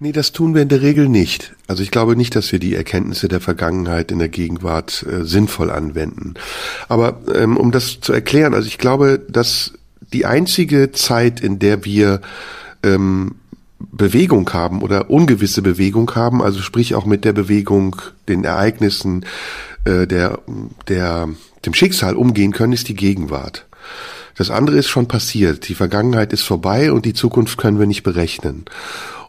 [0.00, 1.54] Nee, das tun wir in der Regel nicht.
[1.66, 5.70] Also ich glaube nicht, dass wir die Erkenntnisse der Vergangenheit in der Gegenwart äh, sinnvoll
[5.70, 6.34] anwenden.
[6.88, 9.72] Aber ähm, um das zu erklären, also ich glaube, dass
[10.12, 12.20] die einzige Zeit, in der wir
[12.82, 13.36] ähm,
[13.78, 17.96] Bewegung haben oder ungewisse Bewegung haben, also sprich auch mit der Bewegung,
[18.28, 19.24] den Ereignissen,
[19.84, 20.38] äh, der,
[20.88, 21.28] der,
[21.64, 23.66] dem Schicksal umgehen können, ist die Gegenwart.
[24.36, 25.68] Das andere ist schon passiert.
[25.68, 28.64] Die Vergangenheit ist vorbei und die Zukunft können wir nicht berechnen.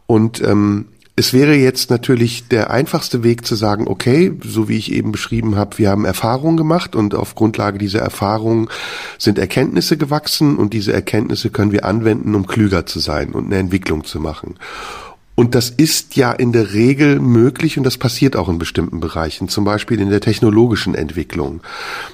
[0.05, 4.91] Und ähm, es wäre jetzt natürlich der einfachste Weg zu sagen, okay, so wie ich
[4.91, 8.67] eben beschrieben habe, wir haben Erfahrungen gemacht und auf Grundlage dieser Erfahrungen
[9.19, 13.57] sind Erkenntnisse gewachsen und diese Erkenntnisse können wir anwenden, um klüger zu sein und eine
[13.57, 14.55] Entwicklung zu machen.
[15.35, 19.49] Und das ist ja in der Regel möglich und das passiert auch in bestimmten Bereichen,
[19.49, 21.61] zum Beispiel in der technologischen Entwicklung,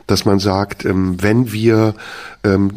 [0.07, 1.95] dass man sagt, ähm, wenn wir
[2.45, 2.71] ähm,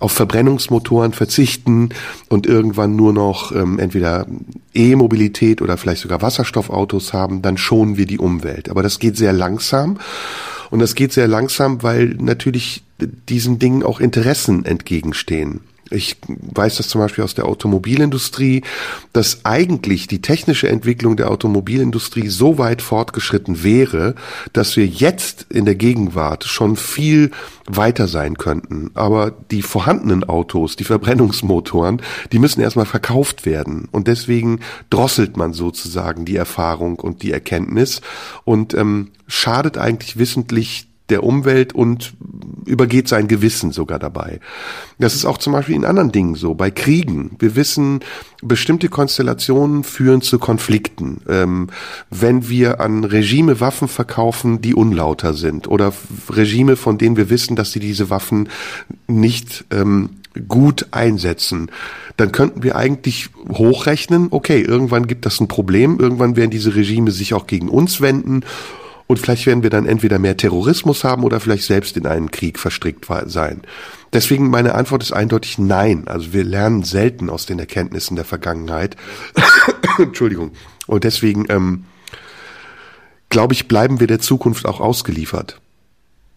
[0.00, 1.90] auf Verbrennungsmotoren verzichten
[2.28, 4.26] und irgendwann nur noch ähm, entweder
[4.74, 8.68] E-Mobilität oder vielleicht sogar Wasserstoffautos haben, dann schonen wir die Umwelt.
[8.68, 9.98] Aber das geht sehr langsam.
[10.70, 15.60] Und das geht sehr langsam, weil natürlich diesen Dingen auch Interessen entgegenstehen.
[15.90, 18.62] Ich weiß das zum Beispiel aus der Automobilindustrie,
[19.12, 24.14] dass eigentlich die technische Entwicklung der Automobilindustrie so weit fortgeschritten wäre,
[24.52, 27.30] dass wir jetzt in der Gegenwart schon viel
[27.66, 28.90] weiter sein könnten.
[28.94, 33.88] Aber die vorhandenen Autos, die Verbrennungsmotoren, die müssen erstmal verkauft werden.
[33.92, 38.00] Und deswegen drosselt man sozusagen die Erfahrung und die Erkenntnis
[38.44, 42.14] und ähm, schadet eigentlich wissentlich der Umwelt und
[42.64, 44.40] übergeht sein Gewissen sogar dabei.
[44.98, 47.36] Das ist auch zum Beispiel in anderen Dingen so, bei Kriegen.
[47.38, 48.00] Wir wissen,
[48.42, 51.20] bestimmte Konstellationen führen zu Konflikten.
[51.28, 51.68] Ähm,
[52.10, 55.92] wenn wir an Regime Waffen verkaufen, die unlauter sind oder
[56.30, 58.48] Regime, von denen wir wissen, dass sie diese Waffen
[59.06, 60.10] nicht ähm,
[60.48, 61.70] gut einsetzen,
[62.16, 67.10] dann könnten wir eigentlich hochrechnen, okay, irgendwann gibt das ein Problem, irgendwann werden diese Regime
[67.10, 68.42] sich auch gegen uns wenden
[69.06, 72.58] und vielleicht werden wir dann entweder mehr Terrorismus haben oder vielleicht selbst in einen Krieg
[72.58, 73.62] verstrickt sein.
[74.12, 76.08] Deswegen meine Antwort ist eindeutig nein.
[76.08, 78.96] Also wir lernen selten aus den Erkenntnissen der Vergangenheit.
[79.98, 80.52] Entschuldigung.
[80.86, 81.84] Und deswegen ähm,
[83.28, 85.60] glaube ich, bleiben wir der Zukunft auch ausgeliefert.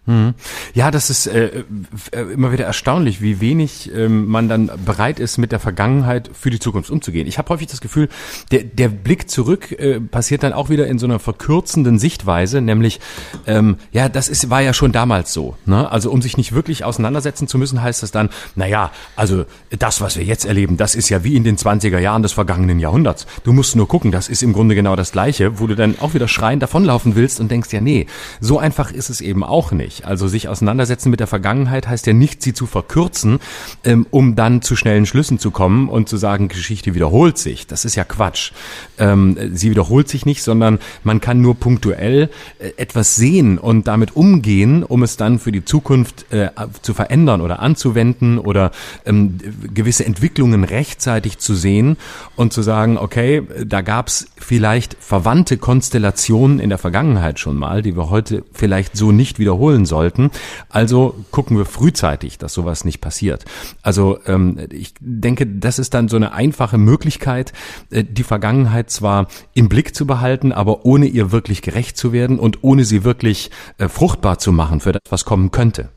[0.09, 0.33] Hm.
[0.73, 1.63] Ja, das ist äh,
[2.11, 6.49] äh, immer wieder erstaunlich, wie wenig ähm, man dann bereit ist, mit der Vergangenheit für
[6.49, 7.27] die Zukunft umzugehen.
[7.27, 8.09] Ich habe häufig das Gefühl,
[8.51, 12.99] der, der Blick zurück äh, passiert dann auch wieder in so einer verkürzenden Sichtweise, nämlich,
[13.45, 15.55] ähm, ja, das ist, war ja schon damals so.
[15.67, 15.91] Ne?
[15.91, 19.45] Also um sich nicht wirklich auseinandersetzen zu müssen, heißt das dann, naja, also
[19.77, 22.79] das, was wir jetzt erleben, das ist ja wie in den 20er Jahren des vergangenen
[22.79, 23.27] Jahrhunderts.
[23.43, 26.15] Du musst nur gucken, das ist im Grunde genau das Gleiche, wo du dann auch
[26.15, 28.07] wieder schreien davonlaufen willst und denkst, ja, nee,
[28.41, 29.98] so einfach ist es eben auch nicht.
[30.05, 33.39] Also sich auseinandersetzen mit der Vergangenheit heißt ja nicht, sie zu verkürzen,
[33.83, 37.67] ähm, um dann zu schnellen Schlüssen zu kommen und zu sagen, Geschichte wiederholt sich.
[37.67, 38.51] Das ist ja Quatsch.
[38.97, 44.15] Ähm, sie wiederholt sich nicht, sondern man kann nur punktuell äh, etwas sehen und damit
[44.15, 46.49] umgehen, um es dann für die Zukunft äh,
[46.81, 48.71] zu verändern oder anzuwenden oder
[49.05, 49.37] ähm,
[49.73, 51.97] gewisse Entwicklungen rechtzeitig zu sehen
[52.35, 57.81] und zu sagen, okay, da gab es vielleicht verwandte Konstellationen in der Vergangenheit schon mal,
[57.81, 60.31] die wir heute vielleicht so nicht wiederholen sollten.
[60.69, 63.43] Also gucken wir frühzeitig, dass sowas nicht passiert.
[63.81, 67.51] Also ähm, ich denke, das ist dann so eine einfache Möglichkeit,
[67.89, 72.39] äh, die Vergangenheit zwar im Blick zu behalten, aber ohne ihr wirklich gerecht zu werden
[72.39, 75.89] und ohne sie wirklich äh, fruchtbar zu machen für das, was kommen könnte.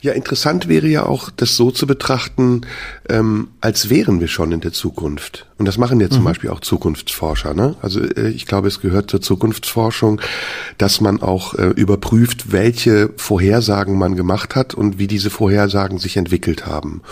[0.00, 2.62] Ja, interessant wäre ja auch, das so zu betrachten,
[3.08, 5.46] ähm, als wären wir schon in der Zukunft.
[5.58, 6.26] Und das machen ja zum mhm.
[6.26, 7.54] Beispiel auch Zukunftsforscher.
[7.54, 7.76] Ne?
[7.82, 10.20] Also äh, ich glaube, es gehört zur Zukunftsforschung,
[10.78, 16.16] dass man auch äh, überprüft, welche Vorhersagen man gemacht hat und wie diese Vorhersagen sich
[16.16, 17.02] entwickelt haben.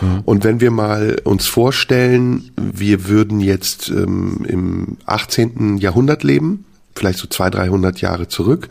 [0.00, 0.20] Mhm.
[0.24, 5.78] Und wenn wir mal uns vorstellen, wir würden jetzt ähm, im 18.
[5.78, 8.68] Jahrhundert leben vielleicht so zwei, dreihundert Jahre zurück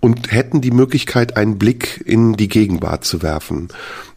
[0.00, 3.68] und hätten die Möglichkeit, einen Blick in die Gegenwart zu werfen.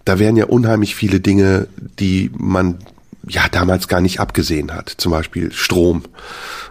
[0.06, 1.68] Da wären ja unheimlich viele Dinge,
[2.00, 2.80] die man
[3.28, 4.90] ja damals gar nicht abgesehen hat.
[4.90, 6.04] Zum Beispiel Strom.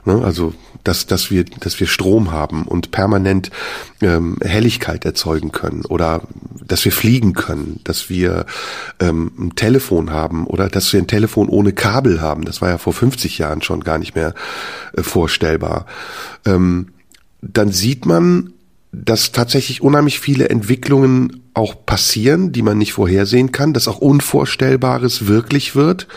[0.04, 0.22] Ne?
[0.22, 3.50] Also dass, dass wir, dass wir Strom haben und permanent
[4.00, 6.22] ähm, Helligkeit erzeugen können oder
[6.66, 8.46] dass wir fliegen können, dass wir
[9.00, 12.44] ähm, ein Telefon haben oder dass wir ein Telefon ohne Kabel haben.
[12.44, 14.34] Das war ja vor 50 Jahren schon gar nicht mehr
[14.96, 15.86] äh, vorstellbar.
[16.46, 16.88] Ähm,
[17.42, 18.52] dann sieht man,
[18.92, 25.26] dass tatsächlich unheimlich viele Entwicklungen auch passieren, die man nicht vorhersehen kann, dass auch Unvorstellbares
[25.26, 26.08] wirklich wird.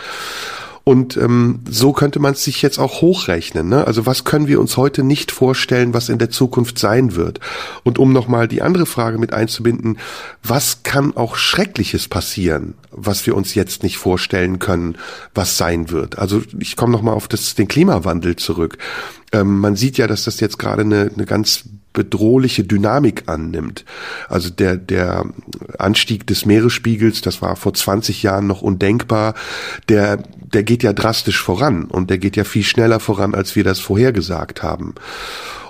[0.85, 3.69] Und ähm, so könnte man es sich jetzt auch hochrechnen.
[3.69, 3.87] Ne?
[3.87, 7.39] Also was können wir uns heute nicht vorstellen, was in der Zukunft sein wird?
[7.83, 9.97] Und um nochmal die andere Frage mit einzubinden,
[10.43, 14.97] was kann auch Schreckliches passieren, was wir uns jetzt nicht vorstellen können,
[15.33, 16.19] was sein wird?
[16.19, 18.77] Also ich komme nochmal auf das, den Klimawandel zurück.
[19.33, 23.85] Ähm, man sieht ja, dass das jetzt gerade eine, eine ganz bedrohliche Dynamik annimmt.
[24.27, 25.25] Also der, der
[25.77, 29.35] Anstieg des Meeresspiegels, das war vor 20 Jahren noch undenkbar,
[29.89, 33.63] der, der geht ja drastisch voran und der geht ja viel schneller voran, als wir
[33.63, 34.95] das vorhergesagt haben.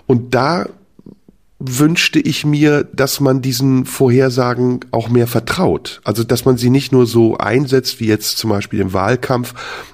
[0.06, 0.67] Und da
[1.65, 6.02] wünschte ich mir, dass man diesen Vorhersagen auch mehr vertraut.
[6.04, 9.54] Also, dass man sie nicht nur so einsetzt, wie jetzt zum Beispiel im Wahlkampf,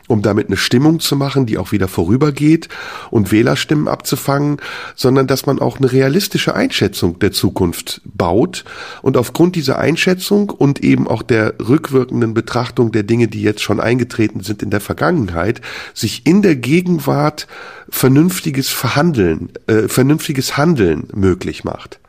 [0.09, 2.67] um damit eine Stimmung zu machen, die auch wieder vorübergeht
[3.11, 4.57] und Wählerstimmen abzufangen,
[4.95, 8.65] sondern dass man auch eine realistische Einschätzung der Zukunft baut
[9.03, 13.79] und aufgrund dieser Einschätzung und eben auch der rückwirkenden Betrachtung der Dinge, die jetzt schon
[13.79, 15.61] eingetreten sind in der Vergangenheit,
[15.93, 17.47] sich in der Gegenwart
[17.89, 21.99] vernünftiges Verhandeln, äh, vernünftiges Handeln möglich macht.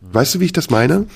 [0.00, 1.06] Weißt du, wie ich das meine?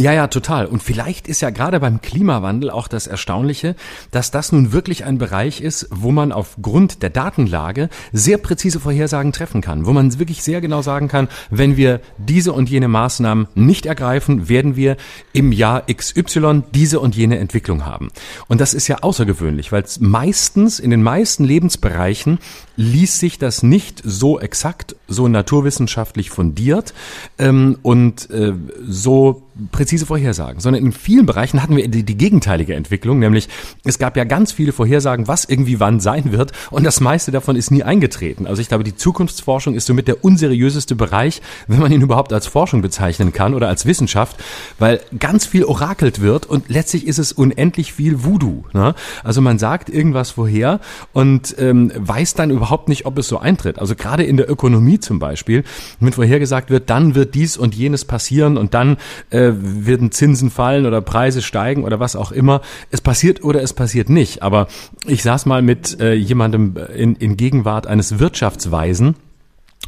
[0.00, 0.64] Ja, ja, total.
[0.64, 3.76] Und vielleicht ist ja gerade beim Klimawandel auch das Erstaunliche,
[4.10, 9.30] dass das nun wirklich ein Bereich ist, wo man aufgrund der Datenlage sehr präzise Vorhersagen
[9.32, 13.48] treffen kann, wo man wirklich sehr genau sagen kann, wenn wir diese und jene Maßnahmen
[13.54, 14.96] nicht ergreifen, werden wir
[15.34, 18.08] im Jahr XY diese und jene Entwicklung haben.
[18.48, 22.38] Und das ist ja außergewöhnlich, weil es meistens in den meisten Lebensbereichen
[22.80, 26.94] ließ sich das nicht so exakt, so naturwissenschaftlich fundiert
[27.38, 28.54] ähm, und äh,
[28.88, 33.48] so präzise Vorhersagen, sondern in vielen Bereichen hatten wir die, die gegenteilige Entwicklung, nämlich
[33.84, 37.56] es gab ja ganz viele Vorhersagen, was irgendwie wann sein wird und das meiste davon
[37.56, 38.46] ist nie eingetreten.
[38.46, 42.46] Also ich glaube, die Zukunftsforschung ist somit der unseriöseste Bereich, wenn man ihn überhaupt als
[42.46, 44.42] Forschung bezeichnen kann oder als Wissenschaft,
[44.78, 48.64] weil ganz viel orakelt wird und letztlich ist es unendlich viel Voodoo.
[48.72, 48.94] Ne?
[49.22, 50.80] Also man sagt irgendwas vorher
[51.12, 53.78] und ähm, weiß dann überhaupt nicht, ob es so eintritt.
[53.78, 55.64] Also gerade in der Ökonomie zum Beispiel,
[55.98, 58.96] wenn vorhergesagt wird, dann wird dies und jenes passieren und dann
[59.30, 62.60] äh, werden Zinsen fallen oder Preise steigen oder was auch immer.
[62.90, 64.42] Es passiert oder es passiert nicht.
[64.42, 64.68] Aber
[65.06, 69.16] ich saß mal mit äh, jemandem in, in Gegenwart eines Wirtschaftsweisen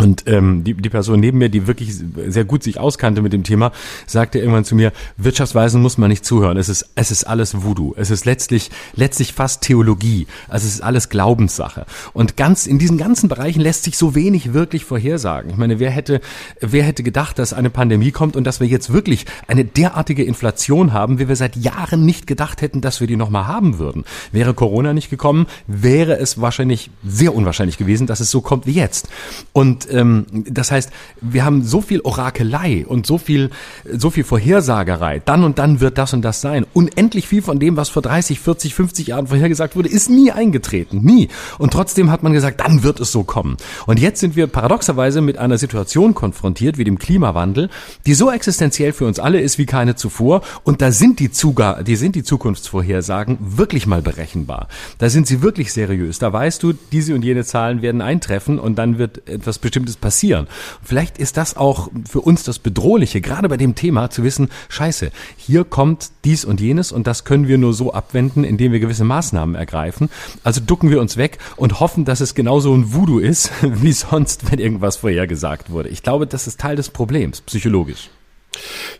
[0.00, 1.94] und ähm, die, die Person neben mir, die wirklich
[2.26, 3.72] sehr gut sich auskannte mit dem Thema,
[4.06, 6.56] sagte irgendwann zu mir, Wirtschaftsweisen muss man nicht zuhören.
[6.56, 7.94] Es ist, es ist alles Voodoo.
[7.98, 10.26] Es ist letztlich, letztlich fast Theologie.
[10.48, 11.84] Also es ist alles Glaubenssache.
[12.14, 15.50] Und ganz, in diesen ganzen Bereichen lässt sich so wenig wirklich vorhersagen.
[15.50, 16.22] Ich meine, wer hätte,
[16.60, 20.94] wer hätte gedacht, dass eine Pandemie kommt und dass wir jetzt wirklich eine derartige Inflation
[20.94, 24.04] haben, wie wir seit Jahren nicht gedacht hätten, dass wir die nochmal haben würden.
[24.32, 28.72] Wäre Corona nicht gekommen, wäre es wahrscheinlich sehr unwahrscheinlich gewesen, dass es so kommt wie
[28.72, 29.08] jetzt.
[29.52, 30.90] Und ähm, das heißt,
[31.20, 33.50] wir haben so viel Orakelei und so viel,
[33.90, 35.22] so viel Vorhersagerei.
[35.24, 36.66] Dann und dann wird das und das sein.
[36.72, 41.00] Unendlich viel von dem, was vor 30, 40, 50 Jahren vorhergesagt wurde, ist nie eingetreten.
[41.02, 41.28] Nie.
[41.58, 43.56] Und trotzdem hat man gesagt, dann wird es so kommen.
[43.86, 47.70] Und jetzt sind wir paradoxerweise mit einer Situation konfrontiert, wie dem Klimawandel,
[48.06, 50.42] die so existenziell für uns alle ist wie keine zuvor.
[50.64, 54.68] Und da sind die, Zuga die sind die Zukunftsvorhersagen wirklich mal berechenbar.
[54.98, 56.18] Da sind sie wirklich seriös.
[56.18, 60.48] Da weißt du, diese und jene Zahlen werden eintreffen und dann wird etwas Bestimmtes passieren.
[60.82, 65.10] Vielleicht ist das auch für uns das Bedrohliche, gerade bei dem Thema zu wissen, scheiße,
[65.38, 69.04] hier kommt dies und jenes und das können wir nur so abwenden, indem wir gewisse
[69.04, 70.10] Maßnahmen ergreifen.
[70.44, 74.52] Also ducken wir uns weg und hoffen, dass es genauso ein Voodoo ist, wie sonst,
[74.52, 75.88] wenn irgendwas vorhergesagt wurde.
[75.88, 78.10] Ich glaube, das ist Teil des Problems, psychologisch.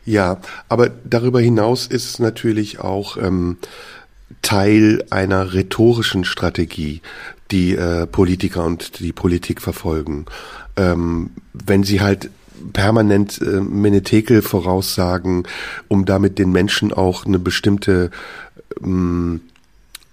[0.07, 3.59] Ja, aber darüber hinaus ist es natürlich auch ähm,
[4.41, 7.03] Teil einer rhetorischen Strategie,
[7.53, 10.25] die äh, Politiker und die Politik verfolgen
[10.77, 12.31] ähm, wenn sie halt
[12.73, 15.45] permanent äh, Menetekel voraussagen,
[15.89, 18.11] um damit den Menschen auch eine bestimmte
[18.83, 19.41] ähm,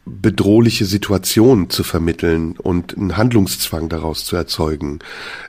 [0.06, 5.00] bedrohliche Situation zu vermitteln und einen Handlungszwang daraus zu erzeugen.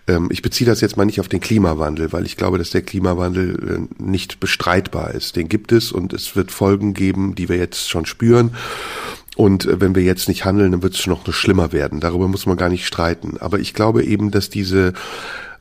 [0.06, 2.82] Ähm, ich beziehe das jetzt mal nicht auf den Klimawandel, weil ich glaube, dass der
[2.82, 5.36] Klimawandel äh, nicht bestreitbar ist.
[5.36, 8.54] Den gibt es und es wird Folgen geben, die wir jetzt schon spüren.
[9.40, 12.00] Und äh, wenn wir jetzt nicht handeln, dann wird es noch schlimmer werden.
[12.00, 13.38] Darüber muss man gar nicht streiten.
[13.40, 14.92] Aber ich glaube eben, dass diese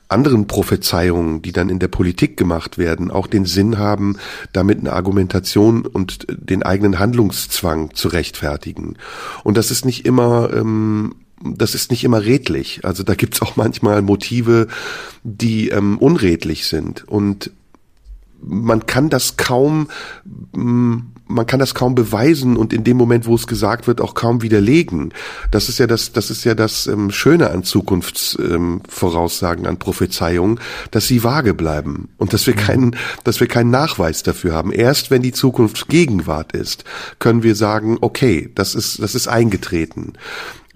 [0.10, 4.18] anderen Prophezeiungen, die dann in der Politik gemacht werden, auch den Sinn haben,
[4.52, 8.98] damit eine Argumentation und den eigenen Handlungszwang zu rechtfertigen.
[9.46, 12.82] Und das ist nicht immer ähm, das ist nicht immer redlich.
[12.84, 14.68] Also da gibt's auch manchmal Motive,
[15.24, 17.08] die ähm, unredlich sind.
[17.08, 17.52] Und
[18.42, 19.88] man kann das kaum,
[20.52, 20.98] mm,
[21.30, 24.42] man kann das kaum beweisen und in dem Moment, wo es gesagt wird, auch kaum
[24.42, 25.14] widerlegen.
[25.52, 30.60] Das ist ja das, das ist ja das ähm, Schöne an Zukunftsvoraussagen, ähm, an Prophezeiungen,
[30.90, 34.72] dass sie vage bleiben und dass wir keinen, dass wir keinen Nachweis dafür haben.
[34.72, 36.84] Erst wenn die Zukunft Gegenwart ist,
[37.20, 40.14] können wir sagen, okay, das ist, das ist eingetreten.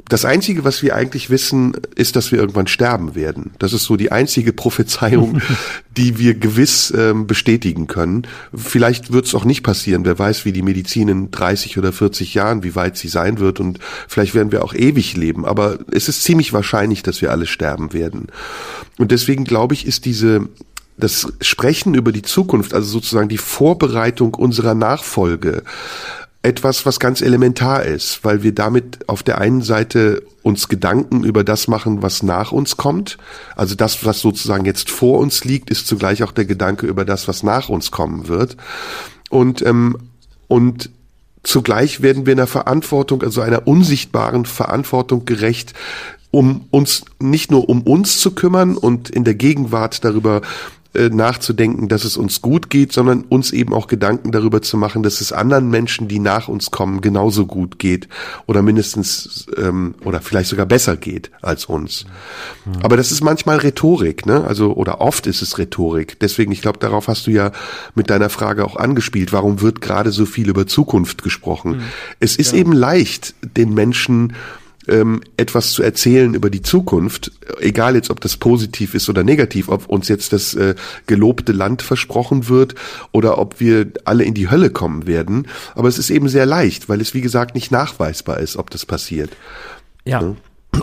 [0.10, 3.51] Das Einzige, was wir eigentlich wissen, ist, dass wir irgendwann sterben werden.
[3.60, 5.39] Das ist so die einzige Prophezeiung,
[5.97, 8.25] die wir gewiss ähm, bestätigen können.
[8.56, 10.03] Vielleicht wird es auch nicht passieren.
[10.03, 13.60] Wer weiß, wie die Medizin in 30 oder 40 Jahren, wie weit sie sein wird.
[13.60, 15.45] Und vielleicht werden wir auch ewig leben.
[15.45, 18.27] Aber es ist ziemlich wahrscheinlich, dass wir alle sterben werden.
[18.97, 20.49] Und deswegen glaube ich, ist diese
[20.97, 25.63] das Sprechen über die Zukunft, also sozusagen die Vorbereitung unserer Nachfolge,
[26.43, 31.45] etwas, was ganz elementar ist, weil wir damit auf der einen Seite uns Gedanken über
[31.45, 33.17] das machen, was nach uns kommt.
[33.56, 37.29] Also das, was sozusagen jetzt vor uns liegt, ist zugleich auch der Gedanke über das,
[37.29, 38.58] was nach uns kommen wird.
[39.29, 39.97] Und, ähm,
[40.49, 40.89] und
[41.43, 45.73] zugleich werden wir einer Verantwortung, also einer unsichtbaren Verantwortung gerecht,
[46.29, 50.41] um uns nicht nur um uns zu kümmern und in der Gegenwart darüber
[50.95, 55.01] äh, nachzudenken, dass es uns gut geht, sondern uns eben auch Gedanken darüber zu machen,
[55.01, 58.08] dass es anderen Menschen, die nach uns kommen, genauso gut geht
[58.45, 62.06] oder mindestens ähm, oder vielleicht sogar besser geht als uns.
[62.65, 62.84] Mhm.
[62.84, 64.43] Aber das ist manchmal Rhetorik, ne?
[64.45, 66.19] Also oder oft ist es Rhetorik.
[66.19, 67.51] Deswegen, ich glaube, darauf hast du ja
[67.95, 69.34] mit deiner Frage auch angespielt.
[69.34, 71.77] Warum wird gerade so viel über Zukunft gesprochen?
[71.77, 71.84] Mhm.
[72.19, 72.60] Es ist ja.
[72.60, 74.34] eben leicht, den Menschen
[74.88, 79.69] ähm, etwas zu erzählen über die Zukunft, egal jetzt, ob das positiv ist oder negativ,
[79.69, 80.76] ob uns jetzt das äh,
[81.08, 82.76] gelobte Land versprochen wird
[83.12, 85.48] oder ob wir alle in die Hölle kommen werden.
[85.76, 88.86] Aber es ist eben sehr leicht, weil es, wie gesagt, nicht nachweisbar ist, ob das
[88.86, 89.32] passiert.
[90.06, 90.22] Ja.
[90.22, 90.36] ja?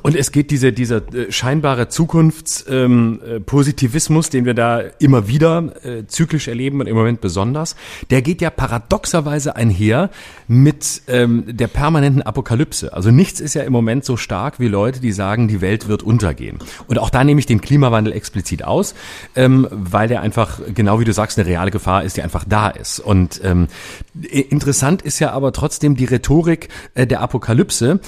[0.02, 6.06] Und es geht diese, dieser äh, scheinbare Zukunftspositivismus, ähm, den wir da immer wieder äh,
[6.06, 7.76] zyklisch erleben und im Moment besonders,
[8.10, 10.08] der geht ja paradoxerweise einher
[10.46, 12.92] mit ähm, der permanenten Apokalypse.
[12.92, 16.04] Also nichts ist ja im Moment so stark wie Leute, die sagen, die Welt wird
[16.04, 16.58] untergehen.
[16.86, 18.94] Und auch da nehme ich den Klimawandel explizit aus,
[19.34, 22.68] ähm, weil der einfach, genau wie du sagst, eine reale Gefahr ist, die einfach da
[22.68, 23.00] ist.
[23.00, 23.40] Und
[24.22, 28.00] interessant ist ja aber trotzdem die Rhetorik äh, der Apokalypse.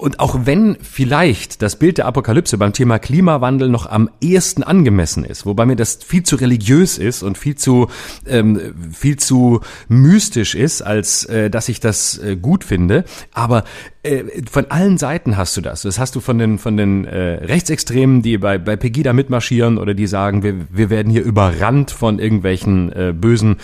[0.00, 5.26] Und auch wenn vielleicht das Bild der Apokalypse beim Thema Klimawandel noch am ehesten angemessen
[5.26, 7.88] ist, wobei mir das viel zu religiös ist und viel zu
[8.26, 8.58] ähm,
[8.92, 13.64] viel zu mystisch ist, als äh, dass ich das äh, gut finde, aber
[14.02, 15.82] äh, von allen Seiten hast du das.
[15.82, 19.92] Das hast du von den von den äh, Rechtsextremen, die bei bei Pegida mitmarschieren oder
[19.92, 23.56] die sagen, wir wir werden hier überrannt von irgendwelchen äh, bösen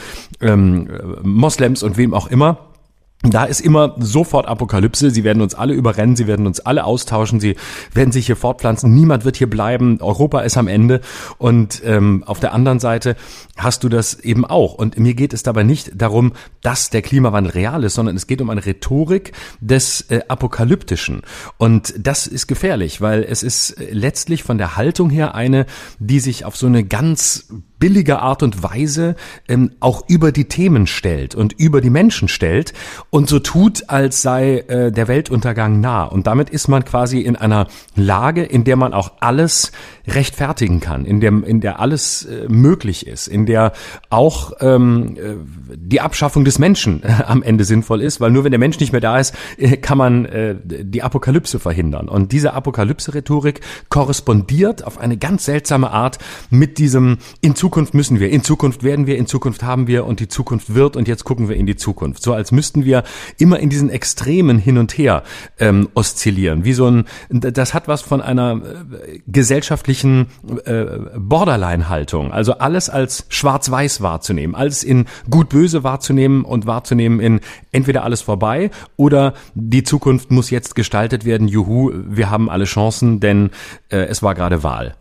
[0.43, 0.91] ähm,
[1.23, 2.76] Moslems und wem auch immer
[3.23, 5.11] da ist immer sofort Apokalypse.
[5.11, 7.57] Sie werden uns alle überrennen, sie werden uns alle austauschen, sie
[7.93, 8.95] werden sich hier fortpflanzen.
[8.95, 9.99] Niemand wird hier bleiben.
[10.01, 11.01] Europa ist am Ende.
[11.39, 13.17] Und ähm, auf der anderen Seite
[13.57, 14.75] hast du das eben auch.
[14.75, 18.41] Und mir geht es dabei nicht darum, dass der Klimawandel real ist, sondern es geht
[18.43, 21.23] um eine Rhetorik des äh, Apokalyptischen.
[21.57, 25.67] Und das ist gefährlich, weil es ist letztlich von der Haltung her eine,
[25.99, 27.49] die sich auf so eine ganz
[27.87, 29.15] billige Art und Weise
[29.47, 32.73] ähm, auch über die Themen stellt und über die Menschen stellt
[33.11, 36.03] und so tut, als sei äh, der Weltuntergang nah.
[36.03, 39.71] Und damit ist man quasi in einer Lage, in der man auch alles
[40.09, 43.73] rechtfertigen kann, in der, in der alles äh, möglich ist, in der
[44.11, 45.37] auch ähm, äh,
[45.77, 48.91] die Abschaffung des Menschen äh, am Ende sinnvoll ist, weil nur wenn der Mensch nicht
[48.91, 52.09] mehr da ist, äh, kann man äh, die Apokalypse verhindern.
[52.09, 56.19] Und diese Apokalypse-Rhetorik korrespondiert auf eine ganz seltsame Art
[56.51, 60.21] mit diesem in Zukunft müssen wir, in Zukunft werden wir, in Zukunft haben wir und
[60.21, 62.23] die Zukunft wird und jetzt gucken wir in die Zukunft.
[62.23, 63.03] So als müssten wir
[63.39, 65.23] immer in diesen Extremen hin und her
[65.59, 66.65] ähm, oszillieren.
[66.65, 70.27] Wie so ein, das hat was von einer äh, gesellschaftlichen
[70.65, 70.85] äh,
[71.17, 72.33] Borderline-Haltung.
[72.33, 77.41] Also alles als schwarz-weiß wahrzunehmen, alles in gut-böse wahrzunehmen und wahrzunehmen in
[77.73, 81.49] entweder alles vorbei oder die Zukunft muss jetzt gestaltet werden.
[81.49, 83.51] Juhu, wir haben alle Chancen, denn
[83.91, 84.97] äh, es war gerade Wahl.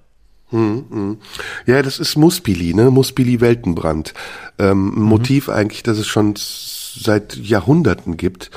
[0.56, 1.18] Hm, hm.
[1.65, 2.89] Ja, das ist Muspili, ne?
[2.89, 4.13] Muspili Weltenbrand.
[4.58, 5.10] Ähm, ein mhm.
[5.10, 8.52] Motiv eigentlich, das es schon seit Jahrhunderten gibt.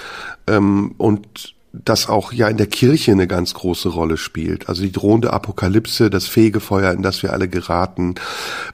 [0.47, 4.69] Ähm, und das auch ja in der Kirche eine ganz große Rolle spielt.
[4.69, 8.15] Also die drohende Apokalypse, das Fegefeuer, in das wir alle geraten,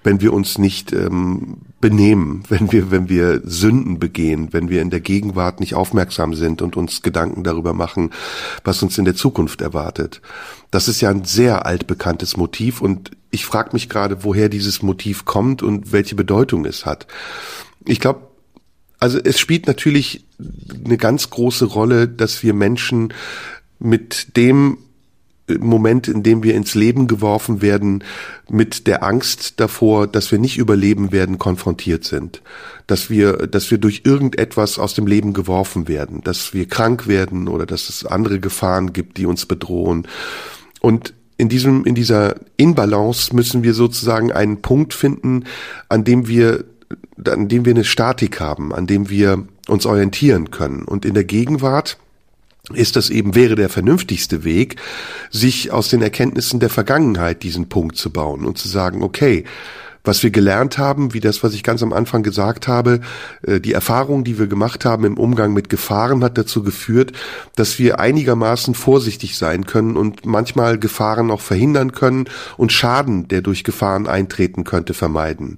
[0.05, 4.91] wenn wir uns nicht ähm, benehmen, wenn wir, wenn wir Sünden begehen, wenn wir in
[4.91, 8.11] der Gegenwart nicht aufmerksam sind und uns Gedanken darüber machen,
[8.63, 10.21] was uns in der Zukunft erwartet.
[10.71, 15.25] Das ist ja ein sehr altbekanntes Motiv und ich frage mich gerade, woher dieses Motiv
[15.25, 17.09] kommt und welche Bedeutung es hat.
[17.85, 18.21] Ich glaube,
[19.05, 20.25] also es spielt natürlich
[20.83, 23.13] eine ganz große Rolle, dass wir Menschen
[23.79, 24.79] mit dem
[25.47, 28.03] Moment, in dem wir ins Leben geworfen werden,
[28.49, 32.41] mit der Angst davor, dass wir nicht überleben werden, konfrontiert sind.
[32.87, 37.47] Dass wir, dass wir durch irgendetwas aus dem Leben geworfen werden, dass wir krank werden
[37.47, 40.09] oder dass es andere Gefahren gibt, die uns bedrohen.
[40.81, 45.45] Und in diesem, in dieser Inbalance müssen wir sozusagen einen Punkt finden,
[45.91, 46.65] an dem wir
[47.25, 50.83] an dem wir eine Statik haben, an dem wir uns orientieren können.
[50.83, 51.99] Und in der Gegenwart
[52.73, 54.77] ist das eben, wäre der vernünftigste Weg,
[55.31, 59.45] sich aus den Erkenntnissen der Vergangenheit diesen Punkt zu bauen und zu sagen, okay,
[60.07, 63.01] was wir gelernt haben, wie das, was ich ganz am Anfang gesagt habe,
[63.43, 67.13] äh, die Erfahrung, die wir gemacht haben im Umgang mit Gefahren, hat dazu geführt,
[67.57, 72.27] dass wir einigermaßen vorsichtig sein können und manchmal Gefahren auch verhindern können
[72.59, 75.57] und Schaden, der durch Gefahren eintreten könnte, vermeiden.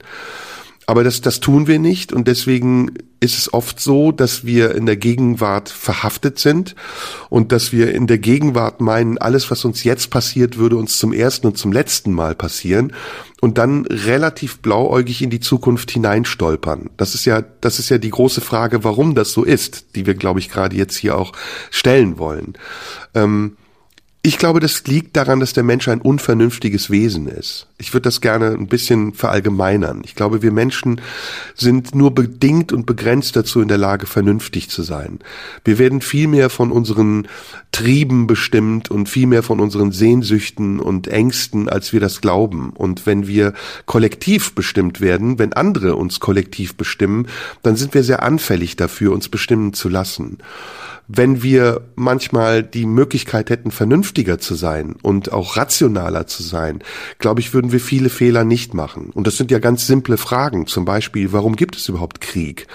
[0.86, 4.86] Aber das, das tun wir nicht und deswegen ist es oft so, dass wir in
[4.86, 6.76] der Gegenwart verhaftet sind
[7.28, 11.12] und dass wir in der Gegenwart meinen, alles, was uns jetzt passiert, würde uns zum
[11.12, 12.92] ersten und zum letzten Mal passieren
[13.40, 16.90] und dann relativ blauäugig in die Zukunft hineinstolpern.
[16.96, 20.14] Das ist ja, das ist ja die große Frage, warum das so ist, die wir,
[20.14, 21.32] glaube ich, gerade jetzt hier auch
[21.70, 22.54] stellen wollen.
[23.14, 23.56] Ähm,
[24.26, 27.68] ich glaube, das liegt daran, dass der Mensch ein unvernünftiges Wesen ist.
[27.78, 30.02] Ich würde das gerne ein bisschen verallgemeinern.
[30.04, 31.00] Ich glaube, wir Menschen
[31.54, 35.20] sind nur bedingt und begrenzt dazu in der Lage, vernünftig zu sein.
[35.64, 37.28] Wir werden viel mehr von unseren
[37.70, 42.70] Trieben bestimmt und viel mehr von unseren Sehnsüchten und Ängsten, als wir das glauben.
[42.70, 43.52] Und wenn wir
[43.84, 47.28] kollektiv bestimmt werden, wenn andere uns kollektiv bestimmen,
[47.62, 50.38] dann sind wir sehr anfällig dafür, uns bestimmen zu lassen
[51.08, 56.80] wenn wir manchmal die Möglichkeit hätten, vernünftiger zu sein und auch rationaler zu sein,
[57.18, 59.10] glaube ich, würden wir viele Fehler nicht machen.
[59.10, 60.66] Und das sind ja ganz simple Fragen.
[60.66, 62.66] Zum Beispiel, warum gibt es überhaupt Krieg?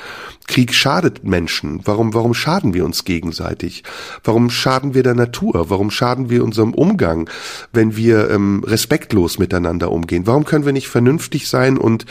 [0.47, 1.79] Krieg schadet Menschen.
[1.85, 3.83] Warum, warum schaden wir uns gegenseitig?
[4.23, 5.69] Warum schaden wir der Natur?
[5.69, 7.29] Warum schaden wir unserem Umgang,
[7.71, 10.27] wenn wir ähm, respektlos miteinander umgehen?
[10.27, 12.05] Warum können wir nicht vernünftig sein und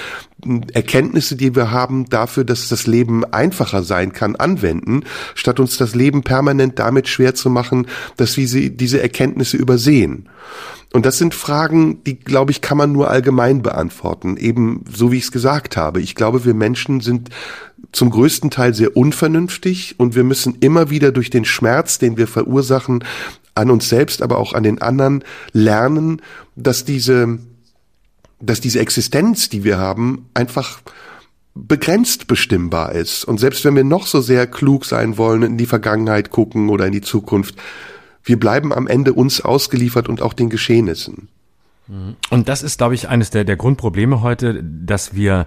[0.72, 5.04] Erkenntnisse, die wir haben, dafür, dass das Leben einfacher sein kann, anwenden,
[5.34, 7.86] statt uns das Leben permanent damit schwer zu machen,
[8.16, 10.28] dass wir sie, diese Erkenntnisse übersehen?
[10.92, 15.18] Und das sind Fragen, die, glaube ich, kann man nur allgemein beantworten, eben so wie
[15.18, 16.00] ich es gesagt habe.
[16.00, 17.30] Ich glaube, wir Menschen sind
[17.92, 22.26] zum größten Teil sehr unvernünftig und wir müssen immer wieder durch den Schmerz, den wir
[22.26, 23.04] verursachen,
[23.54, 26.22] an uns selbst, aber auch an den anderen lernen,
[26.56, 27.38] dass diese,
[28.40, 30.80] dass diese Existenz, die wir haben, einfach
[31.54, 33.24] begrenzt bestimmbar ist.
[33.24, 36.86] Und selbst wenn wir noch so sehr klug sein wollen, in die Vergangenheit gucken oder
[36.86, 37.56] in die Zukunft,
[38.22, 41.28] wir bleiben am Ende uns ausgeliefert und auch den Geschehnissen.
[42.30, 45.46] Und das ist, glaube ich, eines der, der Grundprobleme heute, dass wir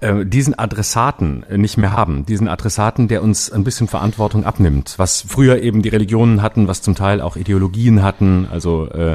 [0.00, 2.24] diesen Adressaten nicht mehr haben.
[2.24, 4.94] Diesen Adressaten, der uns ein bisschen Verantwortung abnimmt.
[4.96, 9.12] Was früher eben die Religionen hatten, was zum Teil auch Ideologien hatten, also äh,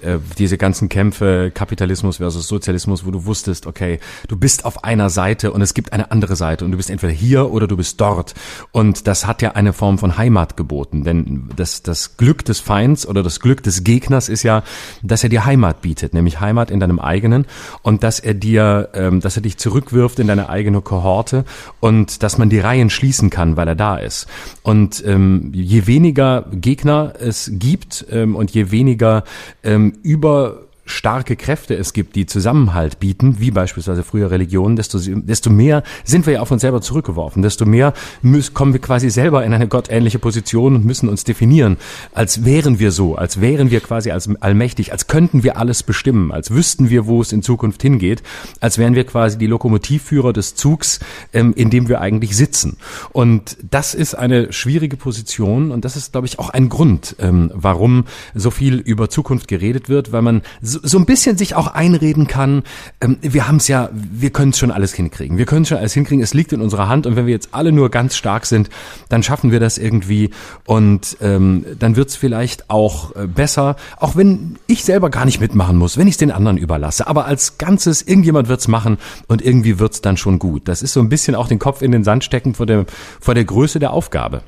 [0.00, 5.10] äh, diese ganzen Kämpfe, Kapitalismus versus Sozialismus, wo du wusstest, okay, du bist auf einer
[5.10, 8.00] Seite und es gibt eine andere Seite und du bist entweder hier oder du bist
[8.00, 8.34] dort.
[8.70, 11.04] Und das hat ja eine Form von Heimat geboten.
[11.04, 14.62] Denn das, das Glück des Feinds oder das Glück des Gegners ist ja,
[15.02, 17.46] dass er dir Heimat bietet, nämlich Heimat in deinem eigenen
[17.82, 21.44] und dass er dir, ähm, dass er dich zurückwirft in deine eigene Kohorte
[21.80, 24.26] und dass man die Reihen schließen kann, weil er da ist.
[24.62, 29.24] Und ähm, je weniger Gegner es gibt ähm, und je weniger
[29.62, 35.50] ähm, über starke Kräfte es gibt, die Zusammenhalt bieten, wie beispielsweise früher Religionen, desto, desto
[35.50, 39.44] mehr sind wir ja auf uns selber zurückgeworfen, desto mehr müssen, kommen wir quasi selber
[39.44, 41.76] in eine gottähnliche Position und müssen uns definieren,
[42.12, 46.32] als wären wir so, als wären wir quasi als allmächtig, als könnten wir alles bestimmen,
[46.32, 48.22] als wüssten wir, wo es in Zukunft hingeht,
[48.60, 50.98] als wären wir quasi die Lokomotivführer des Zugs,
[51.32, 52.76] ähm, in dem wir eigentlich sitzen.
[53.12, 57.50] Und das ist eine schwierige Position und das ist, glaube ich, auch ein Grund, ähm,
[57.54, 58.04] warum
[58.34, 62.26] so viel über Zukunft geredet wird, weil man so, so ein bisschen sich auch einreden
[62.26, 62.62] kann,
[63.00, 65.38] ähm, wir haben es ja, wir können es schon alles hinkriegen.
[65.38, 67.72] Wir können schon alles hinkriegen, es liegt in unserer Hand und wenn wir jetzt alle
[67.72, 68.70] nur ganz stark sind,
[69.08, 70.30] dann schaffen wir das irgendwie
[70.66, 75.40] und ähm, dann wird es vielleicht auch äh, besser, auch wenn ich selber gar nicht
[75.40, 77.06] mitmachen muss, wenn ich es den anderen überlasse.
[77.06, 78.98] Aber als Ganzes, irgendjemand wird es machen
[79.28, 80.68] und irgendwie wird es dann schon gut.
[80.68, 82.86] Das ist so ein bisschen auch den Kopf in den Sand stecken vor der,
[83.20, 84.42] vor der Größe der Aufgabe.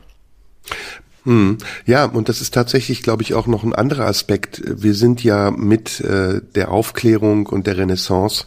[1.25, 1.59] Hm.
[1.87, 4.63] Ja, und das ist tatsächlich, glaube ich, auch noch ein anderer Aspekt.
[4.67, 8.45] Wir sind ja mit äh, der Aufklärung und der Renaissance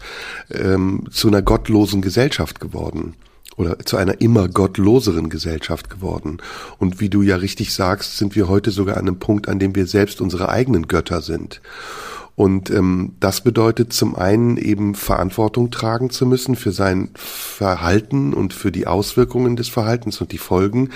[0.52, 3.16] ähm, zu einer gottlosen Gesellschaft geworden
[3.58, 6.38] oder zu einer immer gottloseren Gesellschaft geworden.
[6.78, 9.76] Und wie du ja richtig sagst, sind wir heute sogar an einem Punkt, an dem
[9.76, 11.62] wir selbst unsere eigenen Götter sind.
[12.36, 18.54] Und ähm, das bedeutet zum einen eben Verantwortung tragen zu müssen für sein Verhalten und
[18.54, 20.92] für die Auswirkungen des Verhaltens und die Folgen.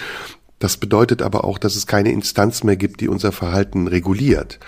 [0.62, 4.60] Das bedeutet aber auch, dass es keine Instanz mehr gibt, die unser Verhalten reguliert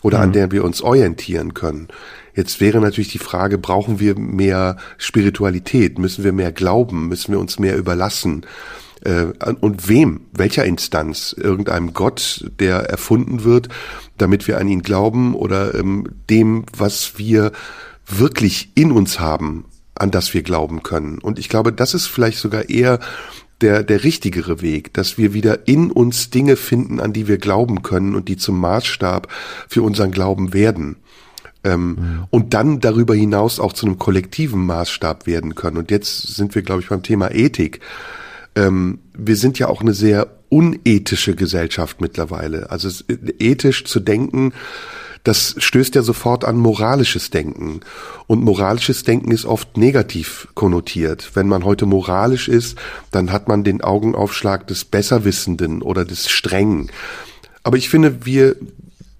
[0.00, 0.24] oder mhm.
[0.24, 1.88] an der wir uns orientieren können.
[2.34, 5.98] Jetzt wäre natürlich die Frage, brauchen wir mehr Spiritualität?
[5.98, 7.06] Müssen wir mehr glauben?
[7.08, 8.46] Müssen wir uns mehr überlassen?
[9.04, 9.26] Äh,
[9.60, 10.22] und wem?
[10.32, 11.34] Welcher Instanz?
[11.38, 13.68] Irgendeinem Gott, der erfunden wird,
[14.16, 17.52] damit wir an ihn glauben oder ähm, dem, was wir
[18.06, 21.18] wirklich in uns haben, an das wir glauben können.
[21.18, 23.00] Und ich glaube, das ist vielleicht sogar eher
[23.62, 27.82] der, der richtigere Weg, dass wir wieder in uns Dinge finden, an die wir glauben
[27.82, 29.28] können und die zum Maßstab
[29.68, 30.96] für unseren Glauben werden.
[31.64, 32.24] Ähm, mhm.
[32.30, 35.76] Und dann darüber hinaus auch zu einem kollektiven Maßstab werden können.
[35.76, 37.80] Und jetzt sind wir, glaube ich, beim Thema Ethik.
[38.56, 42.70] Ähm, wir sind ja auch eine sehr unethische Gesellschaft mittlerweile.
[42.70, 42.90] Also
[43.38, 44.52] ethisch zu denken,
[45.24, 47.80] das stößt ja sofort an moralisches Denken.
[48.26, 51.30] Und moralisches Denken ist oft negativ konnotiert.
[51.34, 52.76] Wenn man heute moralisch ist,
[53.10, 56.90] dann hat man den Augenaufschlag des Besserwissenden oder des Strengen.
[57.62, 58.56] Aber ich finde, wir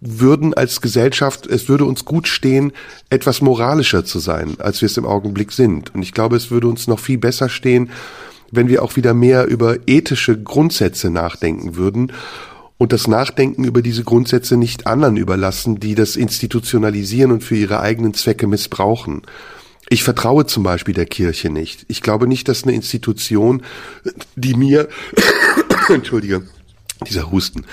[0.01, 2.73] würden als Gesellschaft, es würde uns gut stehen,
[3.09, 5.95] etwas moralischer zu sein, als wir es im Augenblick sind.
[5.95, 7.91] Und ich glaube, es würde uns noch viel besser stehen,
[8.51, 12.13] wenn wir auch wieder mehr über ethische Grundsätze nachdenken würden
[12.83, 17.79] und das Nachdenken über diese Grundsätze nicht anderen überlassen, die das institutionalisieren und für ihre
[17.79, 19.23] eigenen Zwecke missbrauchen.
[19.89, 21.85] Ich vertraue zum Beispiel der Kirche nicht.
[21.87, 23.63] Ich glaube nicht, dass eine Institution,
[24.35, 24.89] die mir,
[25.91, 26.43] entschuldige,
[27.09, 27.67] dieser Husten,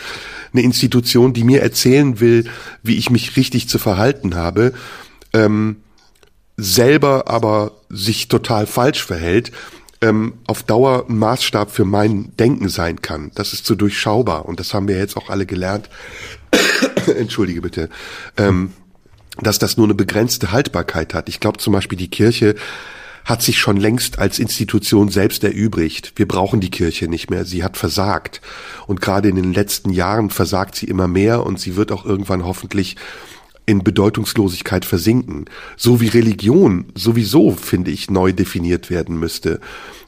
[0.54, 2.46] eine Institution, die mir erzählen will,
[2.84, 4.74] wie ich mich richtig zu verhalten habe,
[5.34, 5.78] ähm,
[6.56, 9.52] selber aber sich total falsch verhält,
[10.02, 13.32] ähm, auf Dauer ein Maßstab für mein Denken sein kann.
[13.36, 15.90] Das ist zu durchschaubar und das haben wir jetzt auch alle gelernt.
[17.08, 17.90] Entschuldige bitte.
[18.38, 18.74] Ähm,
[19.42, 21.30] dass das nur eine begrenzte Haltbarkeit hat.
[21.30, 22.56] Ich glaube zum Beispiel, die Kirche
[23.26, 26.14] hat sich schon längst als Institution selbst erübrigt.
[26.16, 27.46] Wir brauchen die Kirche nicht mehr.
[27.46, 28.42] Sie hat versagt.
[28.88, 32.46] Und gerade in den letzten Jahren versagt sie immer mehr und sie wird auch irgendwann
[32.46, 32.96] hoffentlich
[33.70, 35.46] in Bedeutungslosigkeit versinken.
[35.78, 39.60] So wie Religion sowieso, finde ich, neu definiert werden müsste.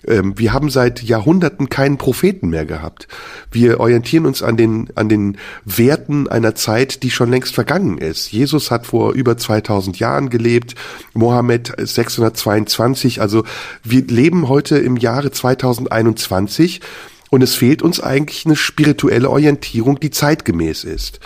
[0.07, 3.07] Ähm, wir haben seit Jahrhunderten keinen Propheten mehr gehabt.
[3.51, 8.31] Wir orientieren uns an den, an den Werten einer Zeit, die schon längst vergangen ist.
[8.31, 10.73] Jesus hat vor über 2000 Jahren gelebt,
[11.13, 13.21] Mohammed 622.
[13.21, 13.43] Also
[13.83, 16.81] wir leben heute im Jahre 2021
[17.29, 21.19] und es fehlt uns eigentlich eine spirituelle Orientierung, die zeitgemäß ist.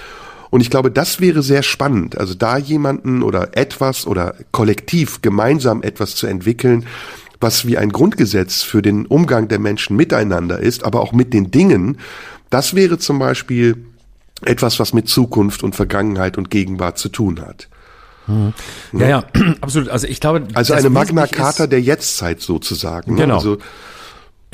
[0.49, 2.17] Und ich glaube, das wäre sehr spannend.
[2.17, 6.85] Also da jemanden oder etwas oder kollektiv gemeinsam etwas zu entwickeln,
[7.39, 11.51] was wie ein Grundgesetz für den Umgang der Menschen miteinander ist, aber auch mit den
[11.51, 11.97] Dingen,
[12.49, 13.85] das wäre zum Beispiel
[14.41, 17.67] etwas, was mit Zukunft und Vergangenheit und Gegenwart zu tun hat.
[18.27, 18.53] Mhm.
[18.93, 19.23] Ja, ja,
[19.61, 19.89] absolut.
[19.89, 23.15] Also ich glaube, also eine Magna Carta der Jetztzeit sozusagen.
[23.15, 23.21] Ne?
[23.21, 23.35] Genau.
[23.35, 23.57] Also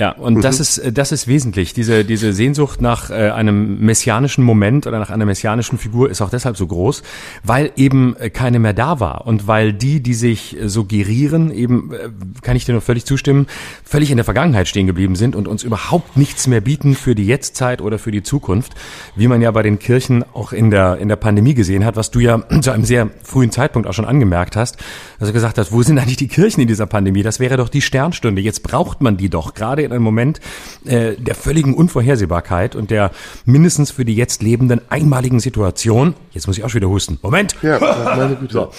[0.02, 0.42] ja, und mhm.
[0.42, 1.76] das ist das ist wesentlich.
[1.76, 6.32] Diese diese Sehnsucht nach äh, einem messianischen Moment oder nach einer messianischen Figur ist auch
[6.32, 7.04] deshalb so groß,
[7.44, 11.94] weil eben äh, keine mehr da war und weil die, die sich äh, suggerieren, eben
[11.94, 12.10] äh,
[12.42, 13.46] kann ich dir nur völlig zustimmen,
[13.84, 17.28] völlig in der Vergangenheit stehen geblieben sind und uns überhaupt nichts mehr bieten für die
[17.28, 18.74] Jetztzeit oder für die Zukunft,
[19.16, 22.10] wie man ja bei den Kirchen auch in der in der Pandemie gesehen hat, was
[22.10, 24.78] du ja zu einem sehr frühen Zeitpunkt auch schon angemerkt hast,
[25.20, 27.22] dass du gesagt hast, wo sind eigentlich die Kirchen in dieser Pandemie?
[27.22, 28.42] Das wäre doch die Sternstunde.
[28.42, 30.40] Jetzt braucht man die doch gerade in einem Moment
[30.86, 33.12] äh, der völligen Unvorhersehbarkeit und der
[33.46, 36.16] mindestens für die jetzt lebenden einmaligen Situation.
[36.32, 37.20] Jetzt muss ich auch schon wieder husten.
[37.22, 37.56] Moment.
[37.62, 37.80] Ja,
[38.16, 38.54] meine Güte.
[38.54, 38.72] So.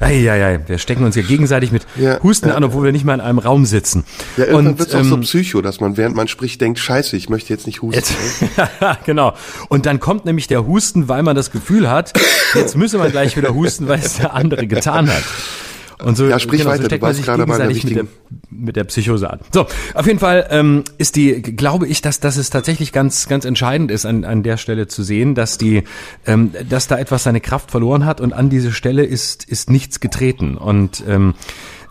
[0.00, 3.14] Eieiei, wir stecken uns hier gegenseitig mit ja, Husten ja, an, obwohl wir nicht mal
[3.14, 4.04] in einem Raum sitzen.
[4.38, 7.16] Ja, irgendwann wird es auch so ähm, psycho, dass man, während man spricht, denkt, scheiße,
[7.18, 7.96] ich möchte jetzt nicht husten.
[7.96, 8.14] Jetzt,
[9.04, 9.34] genau.
[9.68, 12.14] Und dann kommt nämlich der Husten, weil man das Gefühl hat,
[12.54, 15.22] jetzt müsse man gleich wieder husten, weil es der andere getan hat.
[16.04, 18.06] Und so, ja, sprich genau, weiter, so steckt man sich gegenseitig mit der,
[18.50, 19.40] mit der Psychose an.
[19.52, 23.44] So, auf jeden Fall ähm, ist die, glaube ich, dass, dass es tatsächlich ganz, ganz
[23.44, 25.84] entscheidend ist, an, an der Stelle zu sehen, dass die,
[26.26, 30.00] ähm, dass da etwas seine Kraft verloren hat und an diese Stelle ist, ist nichts
[30.00, 30.56] getreten.
[30.56, 31.34] Und ähm,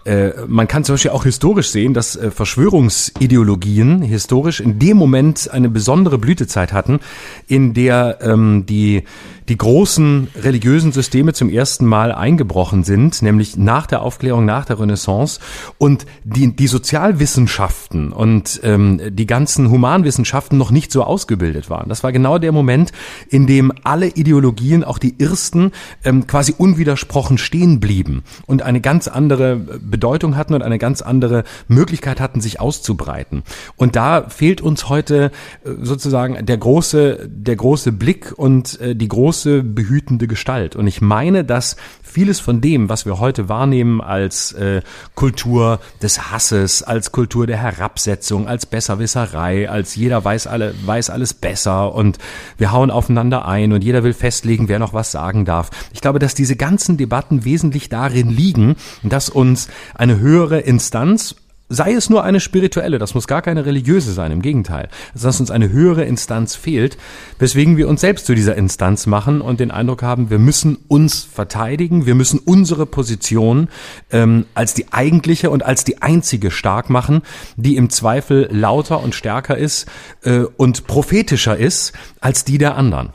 [0.05, 5.51] Äh, man kann zum Beispiel auch historisch sehen, dass äh, Verschwörungsideologien historisch in dem Moment
[5.51, 6.99] eine besondere Blütezeit hatten,
[7.47, 9.03] in der ähm, die
[9.50, 14.80] die großen religiösen Systeme zum ersten Mal eingebrochen sind, nämlich nach der Aufklärung, nach der
[14.80, 15.39] Renaissance
[15.80, 21.89] und die, die Sozialwissenschaften und ähm, die ganzen Humanwissenschaften noch nicht so ausgebildet waren.
[21.89, 22.91] Das war genau der Moment,
[23.28, 25.72] in dem alle Ideologien, auch die ersten,
[26.04, 31.43] ähm, quasi unwidersprochen stehen blieben und eine ganz andere Bedeutung hatten und eine ganz andere
[31.68, 33.41] Möglichkeit hatten, sich auszubreiten.
[33.78, 35.32] Und da fehlt uns heute
[35.66, 40.76] äh, sozusagen der große, der große Blick und äh, die große große behütende Gestalt.
[40.76, 44.82] Und ich meine, dass vieles von dem, was wir heute wahrnehmen als äh,
[45.16, 51.34] Kultur des Hasses, als Kultur der Herabsetzung, als Besserwisserei, als jeder weiß alle weiß alles
[51.34, 52.18] besser und
[52.58, 55.70] wir hauen aufeinander ein und jeder will festlegen, wer noch was sagen darf.
[55.94, 61.36] Ich glaube, dass diese ganzen Debatten wesentlich darin liegen, dass uns eine höhere Instanz
[61.70, 65.51] sei es nur eine spirituelle, das muss gar keine religiöse sein, im Gegenteil, dass uns
[65.51, 66.97] eine höhere Instanz fehlt,
[67.38, 71.24] weswegen wir uns selbst zu dieser Instanz machen und den Eindruck haben, wir müssen uns
[71.24, 73.70] verteidigen, wir müssen unsere Position
[74.11, 77.22] ähm, als die eigentliche und als die einzige stark machen,
[77.55, 79.88] die im Zweifel lauter und stärker ist
[80.24, 83.13] äh, und prophetischer ist als die der anderen.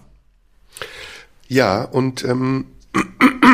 [1.49, 2.67] Ja, und ähm,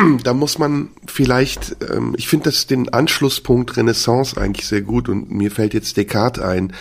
[0.23, 5.31] da muss man vielleicht, ähm, ich finde das den Anschlusspunkt Renaissance eigentlich sehr gut und
[5.31, 6.73] mir fällt jetzt Descartes ein.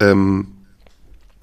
[0.00, 0.48] Ähm,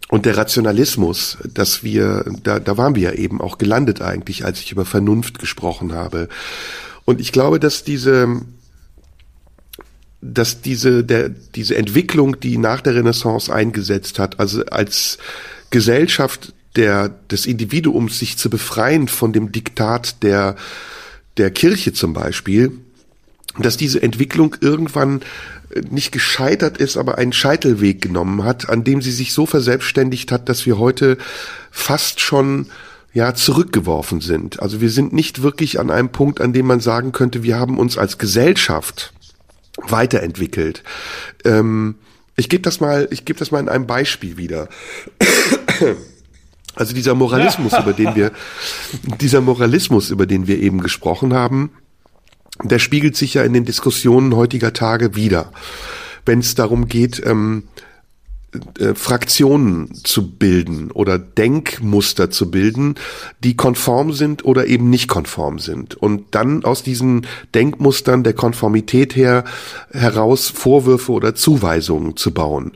[0.09, 4.59] und der Rationalismus, dass wir, da, da waren wir ja eben auch gelandet eigentlich, als
[4.59, 6.28] ich über Vernunft gesprochen habe.
[7.05, 8.41] Und ich glaube, dass diese,
[10.20, 15.18] dass diese, der, diese Entwicklung, die nach der Renaissance eingesetzt hat, also als
[15.70, 20.57] Gesellschaft der, des Individuums sich zu befreien von dem Diktat der,
[21.38, 22.72] der Kirche zum Beispiel,
[23.60, 25.22] dass diese Entwicklung irgendwann
[25.74, 30.32] äh, nicht gescheitert ist, aber einen Scheitelweg genommen hat, an dem sie sich so verselbstständigt
[30.32, 31.18] hat, dass wir heute
[31.70, 32.68] fast schon
[33.14, 34.62] ja zurückgeworfen sind.
[34.62, 37.78] Also wir sind nicht wirklich an einem Punkt, an dem man sagen könnte, wir haben
[37.78, 39.14] uns als Gesellschaft
[39.78, 40.84] weiterentwickelt.
[41.44, 41.96] Ähm,
[42.38, 44.70] ich gebe das mal, ich gebe das mal in einem Beispiel wieder.
[46.76, 48.32] Also dieser Moralismus, über den wir,
[49.20, 51.72] dieser Moralismus, über den wir eben gesprochen haben,
[52.64, 55.52] der spiegelt sich ja in den Diskussionen heutiger Tage wieder.
[56.26, 57.64] Wenn es darum geht, ähm,
[58.80, 62.95] äh, Fraktionen zu bilden oder Denkmuster zu bilden,
[63.43, 65.95] die konform sind oder eben nicht konform sind.
[65.95, 69.45] Und dann aus diesen Denkmustern der Konformität her
[69.91, 72.74] heraus Vorwürfe oder Zuweisungen zu bauen.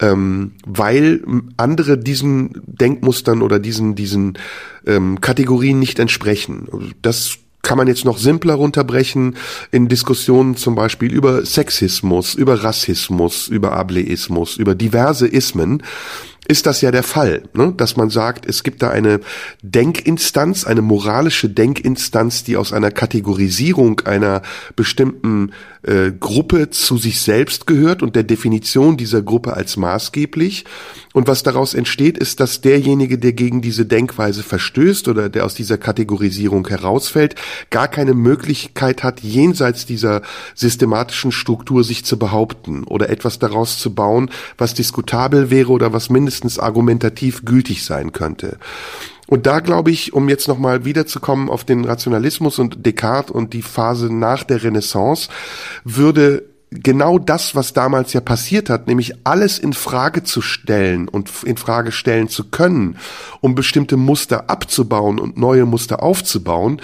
[0.00, 1.22] Ähm, weil
[1.58, 4.38] andere diesen Denkmustern oder diesen, diesen
[4.86, 6.94] ähm, Kategorien nicht entsprechen.
[7.02, 9.36] Das kann man jetzt noch simpler runterbrechen
[9.70, 15.82] in Diskussionen zum Beispiel über Sexismus, über Rassismus, über Ableismus, über diverse Ismen,
[16.50, 17.74] ist das ja der Fall, ne?
[17.76, 19.20] dass man sagt, es gibt da eine
[19.60, 24.40] Denkinstanz, eine moralische Denkinstanz, die aus einer Kategorisierung einer
[24.74, 25.52] bestimmten
[25.82, 30.64] äh, Gruppe zu sich selbst gehört und der Definition dieser Gruppe als maßgeblich.
[31.18, 35.56] Und was daraus entsteht, ist, dass derjenige, der gegen diese Denkweise verstößt oder der aus
[35.56, 37.34] dieser Kategorisierung herausfällt,
[37.70, 40.22] gar keine Möglichkeit hat, jenseits dieser
[40.54, 46.08] systematischen Struktur sich zu behaupten oder etwas daraus zu bauen, was diskutabel wäre oder was
[46.08, 48.56] mindestens argumentativ gültig sein könnte.
[49.26, 53.62] Und da glaube ich, um jetzt nochmal wiederzukommen auf den Rationalismus und Descartes und die
[53.62, 55.28] Phase nach der Renaissance,
[55.82, 61.30] würde genau das, was damals ja passiert hat, nämlich alles in Frage zu stellen und
[61.44, 62.96] in Frage stellen zu können,
[63.40, 66.80] um bestimmte Muster abzubauen und neue Muster aufzubauen,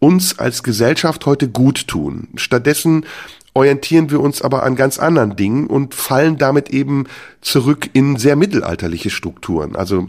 [0.00, 2.28] uns als Gesellschaft heute gut tun.
[2.36, 3.04] Stattdessen
[3.54, 7.06] orientieren wir uns aber an ganz anderen Dingen und fallen damit eben
[7.40, 9.74] zurück in sehr mittelalterliche Strukturen.
[9.74, 10.08] Also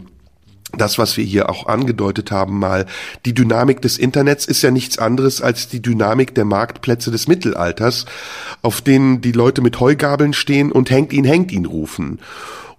[0.76, 2.86] das, was wir hier auch angedeutet haben, mal,
[3.24, 8.06] die Dynamik des Internets ist ja nichts anderes als die Dynamik der Marktplätze des Mittelalters,
[8.62, 12.20] auf denen die Leute mit Heugabeln stehen und hängt ihn, hängt ihn rufen.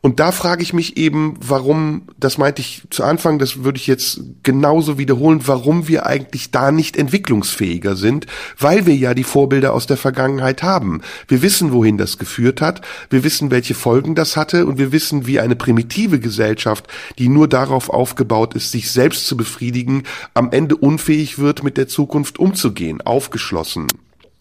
[0.04, 3.86] Und da frage ich mich eben, warum, das meinte ich zu Anfang, das würde ich
[3.86, 8.26] jetzt genauso wiederholen, warum wir eigentlich da nicht entwicklungsfähiger sind,
[8.58, 11.02] weil wir ja die Vorbilder aus der Vergangenheit haben.
[11.28, 12.82] Wir wissen, wohin das geführt hat,
[13.12, 16.88] wir wissen, welche Folgen das hatte und wir wissen, wie eine primitive Gesellschaft,
[17.20, 21.88] die nur darauf aufgebaut ist, sich selbst zu befriedigen, am Ende unfähig wird, mit der
[21.88, 23.86] Zukunft umzugehen, aufgeschlossen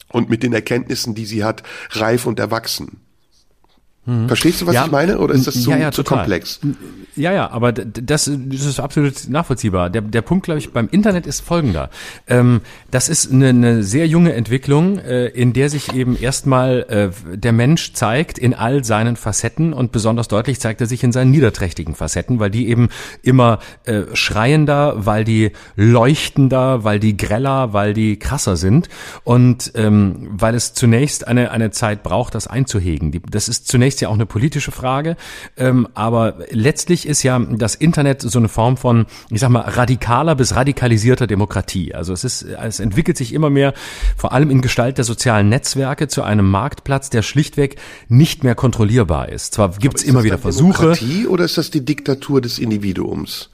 [0.09, 3.03] und mit den Erkenntnissen, die sie hat, reif und erwachsen.
[4.11, 4.27] Mhm.
[4.27, 5.19] Verstehst du, was ja, ich meine?
[5.19, 6.59] Oder ist das zu, ja, ja, zu komplex?
[7.15, 9.89] Ja, ja, aber das, das ist absolut nachvollziehbar.
[9.89, 11.91] Der, der Punkt, glaube ich, beim Internet ist folgender.
[12.27, 17.37] Ähm, das ist eine, eine sehr junge Entwicklung, äh, in der sich eben erstmal äh,
[17.37, 21.31] der Mensch zeigt in all seinen Facetten und besonders deutlich zeigt er sich in seinen
[21.31, 22.89] niederträchtigen Facetten, weil die eben
[23.23, 28.89] immer äh, schreiender, weil die leuchtender, weil die greller, weil die krasser sind
[29.23, 33.13] und ähm, weil es zunächst eine, eine Zeit braucht, das einzuhegen.
[33.13, 35.17] Die, das ist zunächst ja auch eine politische Frage,
[35.57, 40.35] ähm, aber letztlich ist ja das Internet so eine Form von, ich sag mal, radikaler
[40.35, 41.95] bis radikalisierter Demokratie.
[41.95, 43.75] Also es ist, es entwickelt sich immer mehr,
[44.17, 47.77] vor allem in Gestalt der sozialen Netzwerke, zu einem Marktplatz, der schlichtweg
[48.09, 49.55] nicht mehr kontrollierbar ist.
[49.55, 50.95] Zwar gibt es immer wieder Versuche.
[50.95, 53.51] Demokratie oder ist das die Diktatur des Individuums?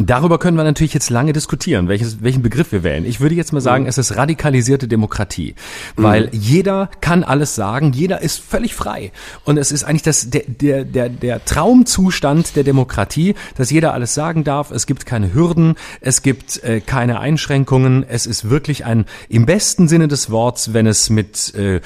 [0.00, 3.04] Darüber können wir natürlich jetzt lange diskutieren, welches, welchen Begriff wir wählen.
[3.04, 3.88] Ich würde jetzt mal sagen, mhm.
[3.88, 5.56] es ist radikalisierte Demokratie,
[5.96, 6.28] weil mhm.
[6.32, 9.10] jeder kann alles sagen, jeder ist völlig frei.
[9.44, 14.14] Und es ist eigentlich das, der, der, der, der Traumzustand der Demokratie, dass jeder alles
[14.14, 14.70] sagen darf.
[14.70, 18.06] Es gibt keine Hürden, es gibt äh, keine Einschränkungen.
[18.08, 21.80] Es ist wirklich ein, im besten Sinne des Worts, wenn es mit äh,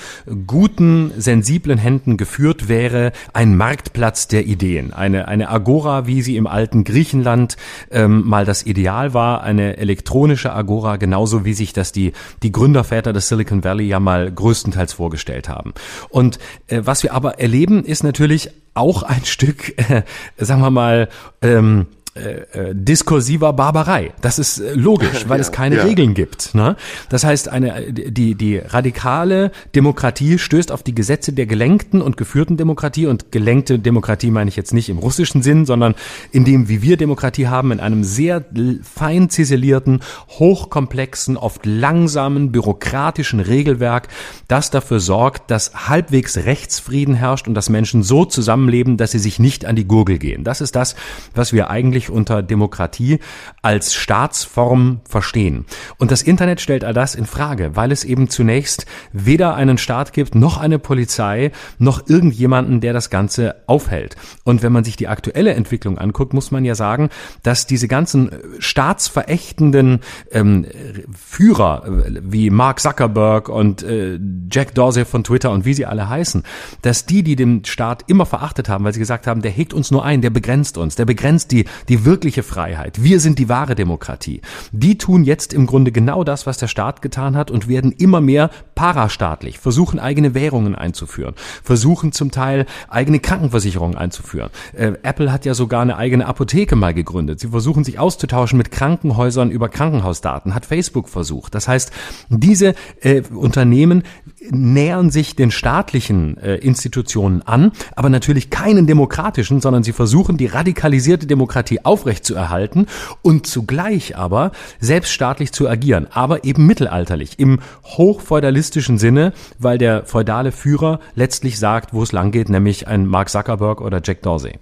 [0.46, 4.92] guten, sensiblen Händen geführt wäre, ein Marktplatz der Ideen.
[4.92, 7.56] Eine, eine Agora, wie sie im alten Griechenland
[8.02, 13.12] ähm, mal das Ideal war, eine elektronische Agora, genauso wie sich das die, die Gründerväter
[13.12, 15.72] des Silicon Valley ja mal größtenteils vorgestellt haben.
[16.08, 16.38] Und
[16.68, 20.02] äh, was wir aber erleben, ist natürlich auch ein Stück, äh,
[20.36, 21.08] sagen wir mal,
[21.40, 24.12] ähm, äh, äh, diskursiver Barbarei.
[24.20, 25.84] Das ist äh, logisch, weil ja, es keine ja.
[25.84, 26.54] Regeln gibt.
[26.54, 26.76] Ne?
[27.08, 32.58] Das heißt, eine die die radikale Demokratie stößt auf die Gesetze der gelenkten und geführten
[32.58, 35.94] Demokratie und gelenkte Demokratie meine ich jetzt nicht im russischen Sinn, sondern
[36.32, 38.44] in dem, wie wir Demokratie haben, in einem sehr
[38.82, 44.08] fein ziselierten, hochkomplexen, oft langsamen, bürokratischen Regelwerk,
[44.48, 49.38] das dafür sorgt, dass halbwegs Rechtsfrieden herrscht und dass Menschen so zusammenleben, dass sie sich
[49.38, 50.44] nicht an die Gurgel gehen.
[50.44, 50.94] Das ist das,
[51.34, 53.18] was wir eigentlich eigentlich unter Demokratie
[53.62, 55.64] als Staatsform verstehen.
[55.98, 60.12] Und das Internet stellt all das in Frage, weil es eben zunächst weder einen Staat
[60.12, 64.16] gibt, noch eine Polizei, noch irgendjemanden, der das Ganze aufhält.
[64.44, 67.10] Und wenn man sich die aktuelle Entwicklung anguckt, muss man ja sagen,
[67.42, 70.00] dass diese ganzen staatsverächtenden
[70.32, 70.66] ähm,
[71.14, 74.18] Führer äh, wie Mark Zuckerberg und äh,
[74.50, 76.42] Jack Dorsey von Twitter und wie sie alle heißen,
[76.82, 79.90] dass die, die den Staat immer verachtet haben, weil sie gesagt haben, der hegt uns
[79.90, 83.02] nur ein, der begrenzt uns, der begrenzt die, die die wirkliche Freiheit.
[83.02, 84.40] Wir sind die wahre Demokratie.
[84.72, 88.22] Die tun jetzt im Grunde genau das, was der Staat getan hat und werden immer
[88.22, 94.48] mehr parastaatlich, versuchen eigene Währungen einzuführen, versuchen zum Teil eigene Krankenversicherungen einzuführen.
[94.72, 97.40] Äh, Apple hat ja sogar eine eigene Apotheke mal gegründet.
[97.40, 101.54] Sie versuchen sich auszutauschen mit Krankenhäusern über Krankenhausdaten, hat Facebook versucht.
[101.54, 101.92] Das heißt,
[102.30, 104.02] diese äh, Unternehmen
[104.50, 110.46] nähern sich den staatlichen äh, Institutionen an, aber natürlich keinen demokratischen, sondern sie versuchen die
[110.46, 112.86] radikalisierte Demokratie aufrechtzuerhalten
[113.22, 120.52] und zugleich aber selbststaatlich zu agieren, aber eben mittelalterlich, im hochfeudalistischen Sinne, weil der feudale
[120.52, 124.58] Führer letztlich sagt, wo es langgeht, nämlich ein Mark Zuckerberg oder Jack Dorsey.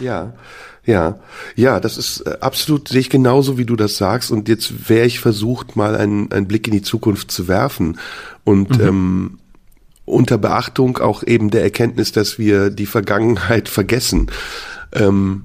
[0.00, 0.32] Ja,
[0.84, 1.20] ja,
[1.56, 4.30] ja, das ist äh, absolut, sehe ich genauso, wie du das sagst.
[4.30, 7.98] Und jetzt wäre ich versucht, mal einen, einen Blick in die Zukunft zu werfen.
[8.44, 8.86] Und mhm.
[8.86, 9.38] ähm,
[10.04, 14.30] unter Beachtung auch eben der Erkenntnis, dass wir die Vergangenheit vergessen.
[14.92, 15.44] Ähm,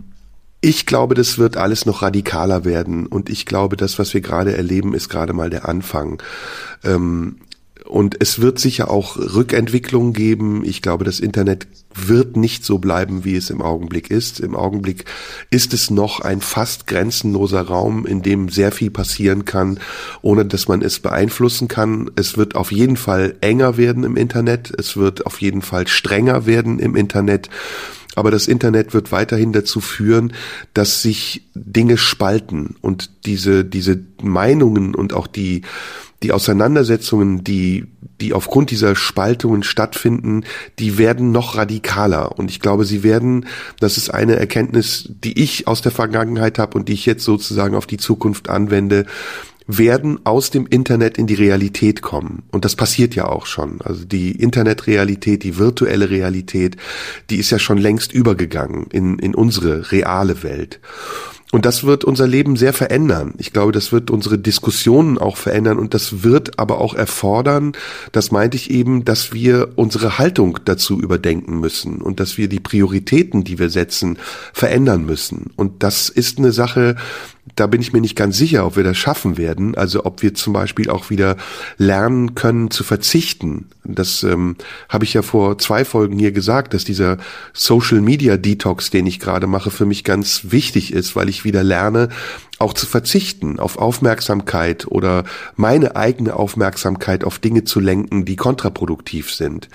[0.66, 4.58] ich glaube, das wird alles noch radikaler werden und ich glaube, das, was wir gerade
[4.58, 6.24] erleben, ist gerade mal der Anfang.
[6.84, 7.36] Ähm,
[7.86, 10.64] und es wird sicher auch Rückentwicklungen geben.
[10.66, 14.40] Ich glaube, das Internet wird nicht so bleiben, wie es im Augenblick ist.
[14.40, 15.06] Im Augenblick
[15.52, 19.80] ist es noch ein fast grenzenloser Raum, in dem sehr viel passieren kann,
[20.24, 22.10] ohne dass man es beeinflussen kann.
[22.16, 24.74] Es wird auf jeden Fall enger werden im Internet.
[24.80, 27.52] Es wird auf jeden Fall strenger werden im Internet.
[28.16, 30.34] Aber das Internet wird weiterhin dazu führen,
[30.74, 35.62] dass sich Dinge spalten und diese, diese Meinungen und auch die,
[36.24, 37.86] die Auseinandersetzungen, die,
[38.22, 40.44] die aufgrund dieser Spaltungen stattfinden,
[40.80, 42.38] die werden noch radikaler.
[42.40, 43.46] Und ich glaube, sie werden,
[43.80, 47.76] das ist eine Erkenntnis, die ich aus der Vergangenheit habe und die ich jetzt sozusagen
[47.76, 49.06] auf die Zukunft anwende,
[49.68, 52.44] werden aus dem Internet in die Realität kommen.
[52.52, 53.82] Und das passiert ja auch schon.
[53.82, 56.78] Also die Internetrealität, die virtuelle Realität,
[57.30, 60.80] die ist ja schon längst übergegangen in, in unsere reale Welt.
[61.52, 63.34] Und das wird unser Leben sehr verändern.
[63.38, 67.72] Ich glaube, das wird unsere Diskussionen auch verändern und das wird aber auch erfordern,
[68.12, 72.60] das meinte ich eben, dass wir unsere Haltung dazu überdenken müssen und dass wir die
[72.60, 74.18] Prioritäten, die wir setzen,
[74.52, 75.52] verändern müssen.
[75.56, 76.98] Und das ist eine Sache,
[77.54, 79.76] da bin ich mir nicht ganz sicher, ob wir das schaffen werden.
[79.76, 81.38] Also ob wir zum Beispiel auch wieder
[81.78, 83.70] lernen können zu verzichten.
[83.84, 84.56] Das ähm,
[84.90, 87.18] habe ich ja vor zwei Folgen hier gesagt, dass dieser
[87.54, 91.64] Social Media Detox, den ich gerade mache, für mich ganz wichtig ist, weil ich wieder
[91.64, 92.10] lerne,
[92.58, 95.24] auch zu verzichten auf Aufmerksamkeit oder
[95.56, 99.70] meine eigene Aufmerksamkeit auf Dinge zu lenken, die kontraproduktiv sind.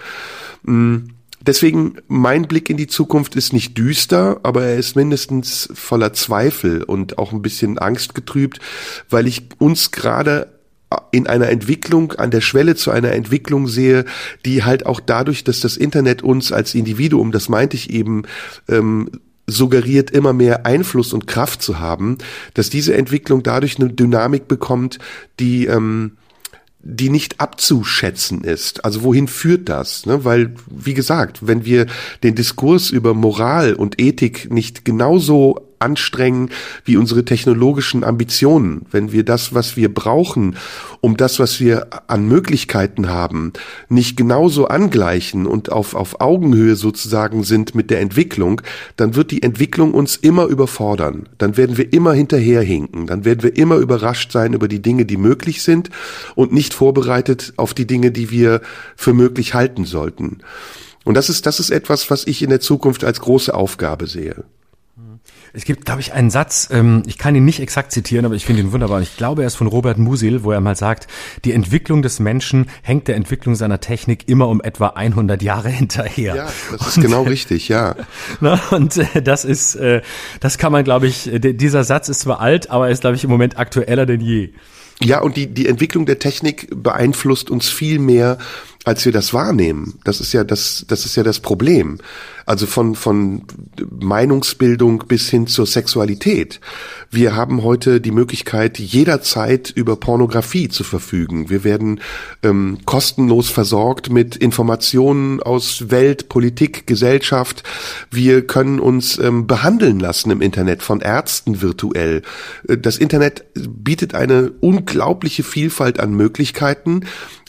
[0.65, 1.11] Mm,
[1.41, 6.83] deswegen, mein Blick in die Zukunft ist nicht düster, aber er ist mindestens voller Zweifel
[6.83, 8.61] und auch ein bisschen angstgetrübt,
[9.09, 10.49] weil ich uns gerade
[11.13, 14.05] in einer Entwicklung, an der Schwelle zu einer Entwicklung sehe,
[14.45, 18.25] die halt auch dadurch, dass das Internet uns als Individuum, das meinte ich eben,
[18.69, 19.11] ähm,
[19.47, 22.19] suggeriert, immer mehr Einfluss und Kraft zu haben,
[22.55, 24.99] dass diese Entwicklung dadurch eine Dynamik bekommt,
[25.39, 26.13] die ähm,
[26.83, 28.85] die nicht abzuschätzen ist.
[28.85, 30.07] Also wohin führt das?
[30.07, 30.25] Ne?
[30.25, 31.87] Weil, wie gesagt, wenn wir
[32.23, 36.51] den Diskurs über Moral und Ethik nicht genauso anstrengen
[36.85, 40.57] wie unsere technologischen Ambitionen, wenn wir das, was wir brauchen,
[41.01, 43.53] um das, was wir an Möglichkeiten haben,
[43.89, 48.61] nicht genauso angleichen und auf, auf Augenhöhe sozusagen sind mit der Entwicklung,
[48.97, 51.29] dann wird die Entwicklung uns immer überfordern.
[51.39, 53.07] Dann werden wir immer hinterherhinken.
[53.07, 55.89] Dann werden wir immer überrascht sein über die Dinge, die möglich sind
[56.35, 58.61] und nicht vorbereitet auf die Dinge, die wir
[58.97, 60.39] für möglich halten sollten.
[61.05, 64.45] Und das ist, das ist etwas, was ich in der Zukunft als große Aufgabe sehe.
[65.53, 68.45] Es gibt, glaube ich, einen Satz, ähm, ich kann ihn nicht exakt zitieren, aber ich
[68.45, 69.01] finde ihn wunderbar.
[69.01, 71.09] Ich glaube, er ist von Robert Musil, wo er mal sagt,
[71.45, 76.37] die Entwicklung des Menschen hängt der Entwicklung seiner Technik immer um etwa 100 Jahre hinterher.
[76.37, 77.97] Ja, das ist und, genau richtig, ja.
[78.41, 80.03] Na, und äh, das ist, äh,
[80.41, 83.25] das kann man, glaube ich, dieser Satz ist zwar alt, aber er ist, glaube ich,
[83.25, 84.51] im Moment aktueller denn je.
[85.03, 88.37] Ja, und die, die Entwicklung der Technik beeinflusst uns viel mehr,
[88.85, 89.99] als wir das wahrnehmen.
[90.05, 91.99] Das ist ja das, das ist ja das Problem.
[92.47, 93.43] Also von, von
[94.01, 96.61] Meinungsbildung bis hin zur Sexualität.
[97.11, 101.51] Wir haben heute die Möglichkeit, jederzeit über Pornografie zu verfügen.
[101.51, 102.01] Wir werden
[102.43, 107.63] ähm, kostenlos versorgt mit Informationen aus Welt, Politik, Gesellschaft.
[108.11, 112.23] Wir können uns ähm, behandeln lassen im Internet von Ärzten virtuell.
[112.67, 117.03] Äh, das Internet bietet eine unglaubliche Vielfalt an Möglichkeiten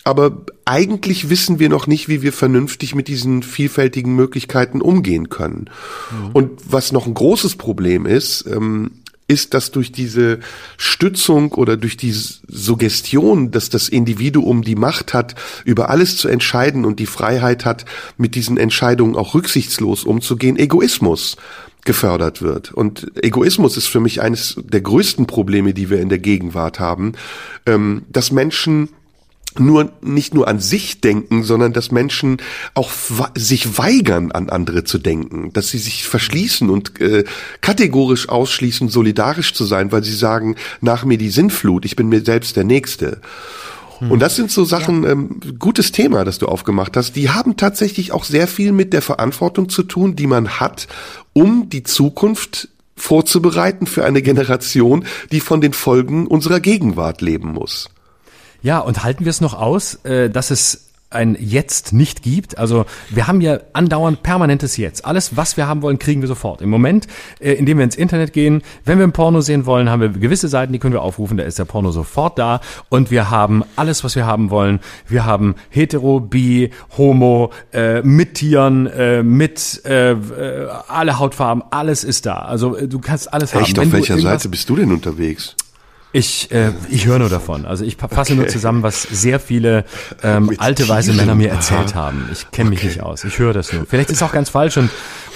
[0.04, 5.70] aber eigentlich wissen wir noch nicht, wie wir vernünftig mit diesen vielfältigen Möglichkeiten umgehen können.
[6.12, 6.32] Mhm.
[6.34, 8.92] Und was noch ein großes Problem ist, ähm,
[9.32, 10.40] ist, dass durch diese
[10.76, 16.84] Stützung oder durch die Suggestion, dass das Individuum die Macht hat, über alles zu entscheiden
[16.84, 17.86] und die Freiheit hat,
[18.18, 21.38] mit diesen Entscheidungen auch rücksichtslos umzugehen, Egoismus
[21.86, 22.74] gefördert wird.
[22.74, 27.14] Und Egoismus ist für mich eines der größten Probleme, die wir in der Gegenwart haben,
[27.66, 28.90] ähm, dass Menschen
[29.60, 32.38] nur nicht nur an sich denken, sondern dass Menschen
[32.74, 32.92] auch
[33.36, 37.24] sich weigern, an andere zu denken, dass sie sich verschließen und äh,
[37.62, 42.22] kategorisch ausschließen, solidarisch zu sein, weil sie sagen, nach mir die Sinnflut, ich bin mir
[42.22, 43.22] selbst der Nächste.
[44.10, 45.12] Und das sind so Sachen, ja.
[45.12, 47.16] ähm, gutes Thema, das du aufgemacht hast.
[47.16, 50.88] Die haben tatsächlich auch sehr viel mit der Verantwortung zu tun, die man hat,
[51.34, 57.90] um die Zukunft vorzubereiten für eine Generation, die von den Folgen unserer Gegenwart leben muss.
[58.62, 62.58] Ja, und halten wir es noch aus, äh, dass es ein Jetzt nicht gibt.
[62.58, 65.06] Also wir haben ja andauernd permanentes Jetzt.
[65.06, 66.62] Alles, was wir haben wollen, kriegen wir sofort.
[66.62, 67.08] Im Moment,
[67.40, 70.48] äh, indem wir ins Internet gehen, wenn wir ein Porno sehen wollen, haben wir gewisse
[70.48, 74.04] Seiten, die können wir aufrufen, da ist der Porno sofort da und wir haben alles,
[74.04, 74.80] was wir haben wollen.
[75.08, 82.04] Wir haben hetero, bi, homo, äh, mit Tieren, äh, mit äh, äh alle Hautfarben, alles
[82.04, 82.36] ist da.
[82.36, 83.64] Also äh, du kannst alles Echt, haben.
[83.64, 85.56] Echt, auf welcher Seite bist du denn unterwegs?
[86.14, 87.66] Ich, äh, ich höre nur davon.
[87.66, 88.36] Also ich fasse okay.
[88.36, 89.86] nur zusammen, was sehr viele
[90.24, 92.28] ähm, alte weise Männer mir erzählt haben.
[92.32, 92.88] Ich kenne mich okay.
[92.88, 93.24] nicht aus.
[93.24, 93.86] Ich höre das nur.
[93.86, 94.90] Vielleicht ist es auch ganz falsch und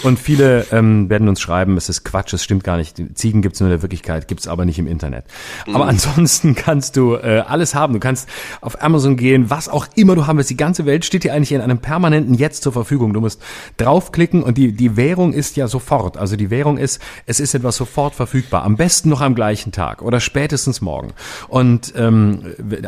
[0.03, 3.01] und viele ähm, werden uns schreiben, es ist Quatsch, es stimmt gar nicht.
[3.15, 5.25] Ziegen gibt es nur in der Wirklichkeit, gibt es aber nicht im Internet.
[5.67, 5.89] Aber mhm.
[5.91, 7.93] ansonsten kannst du äh, alles haben.
[7.93, 8.29] Du kannst
[8.61, 10.49] auf Amazon gehen, was auch immer du haben willst.
[10.49, 13.13] Die ganze Welt steht dir eigentlich in einem permanenten Jetzt zur Verfügung.
[13.13, 13.41] Du musst
[13.77, 16.17] draufklicken und die die Währung ist ja sofort.
[16.17, 18.63] Also die Währung ist, es ist etwas sofort verfügbar.
[18.63, 21.13] Am besten noch am gleichen Tag oder spätestens spätestens morgen.
[21.47, 22.39] Und ähm,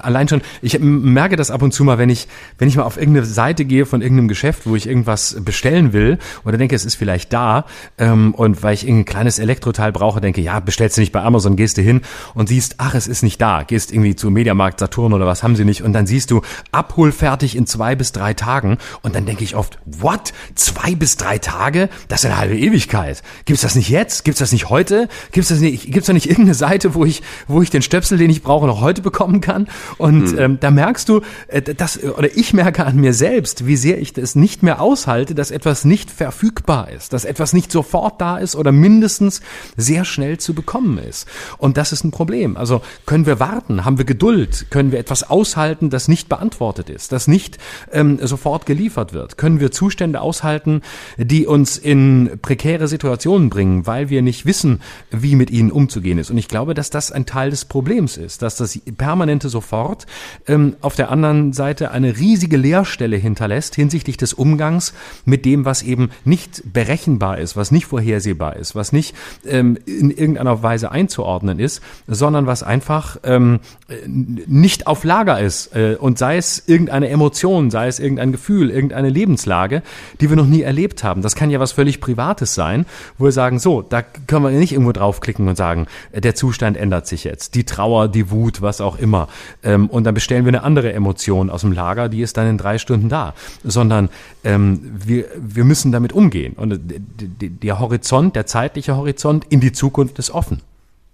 [0.01, 2.27] allein schon, ich merke das ab und zu mal, wenn ich,
[2.57, 6.17] wenn ich mal auf irgendeine Seite gehe von irgendeinem Geschäft, wo ich irgendwas bestellen will
[6.45, 7.65] oder denke, es ist vielleicht da
[7.97, 11.55] ähm, und weil ich irgendein kleines Elektroteil brauche, denke, ja, bestellst du nicht bei Amazon,
[11.55, 12.01] gehst du hin
[12.33, 15.55] und siehst, ach, es ist nicht da, gehst irgendwie zu Mediamarkt, Saturn oder was haben
[15.55, 16.41] sie nicht und dann siehst du,
[16.71, 20.33] abholfertig in zwei bis drei Tagen und dann denke ich oft, what?
[20.55, 21.89] Zwei bis drei Tage?
[22.07, 23.23] Das ist eine halbe Ewigkeit.
[23.45, 24.25] Gibt's das nicht jetzt?
[24.25, 25.07] Gibt's das nicht heute?
[25.31, 28.29] Gibt's das nicht, gibt's da nicht irgendeine Seite, wo ich, wo ich den Stöpsel, den
[28.29, 29.67] ich brauche, noch heute bekommen kann.
[29.97, 30.39] Und mhm.
[30.39, 34.13] ähm, da merkst du, äh, das, oder ich merke an mir selbst, wie sehr ich
[34.13, 38.55] das nicht mehr aushalte, dass etwas nicht verfügbar ist, dass etwas nicht sofort da ist
[38.55, 39.41] oder mindestens
[39.75, 41.27] sehr schnell zu bekommen ist.
[41.57, 42.57] Und das ist ein Problem.
[42.57, 47.11] Also können wir warten, haben wir Geduld, können wir etwas aushalten, das nicht beantwortet ist,
[47.11, 47.57] das nicht
[47.91, 50.81] ähm, sofort geliefert wird, können wir Zustände aushalten,
[51.17, 54.81] die uns in prekäre Situationen bringen, weil wir nicht wissen,
[55.11, 56.31] wie mit ihnen umzugehen ist.
[56.31, 60.05] Und ich glaube, dass das ein Teil des Problems ist, dass das permanente sofort
[60.47, 64.93] ähm, auf der anderen Seite eine riesige Leerstelle hinterlässt hinsichtlich des Umgangs
[65.25, 69.15] mit dem, was eben nicht berechenbar ist, was nicht vorhersehbar ist, was nicht
[69.47, 73.61] ähm, in irgendeiner Weise einzuordnen ist, sondern was einfach ähm,
[74.05, 75.73] nicht auf Lager ist.
[75.75, 79.81] Äh, und sei es irgendeine Emotion, sei es irgendein Gefühl, irgendeine Lebenslage,
[80.19, 81.21] die wir noch nie erlebt haben.
[81.21, 82.85] Das kann ja was völlig Privates sein,
[83.17, 86.75] wo wir sagen, so, da können wir nicht irgendwo draufklicken und sagen, äh, der Zustand
[86.75, 87.55] ändert sich jetzt.
[87.55, 89.29] Die Trauer, die Wut, was auch immer.
[89.63, 92.57] Ähm, und dann bestellen wir eine andere Emotion aus dem Lager, die ist dann in
[92.57, 93.33] drei Stunden da.
[93.63, 94.09] Sondern
[94.43, 96.53] ähm, wir, wir müssen damit umgehen.
[96.53, 96.99] Und äh,
[97.39, 100.61] der Horizont, der zeitliche Horizont in die Zukunft ist offen.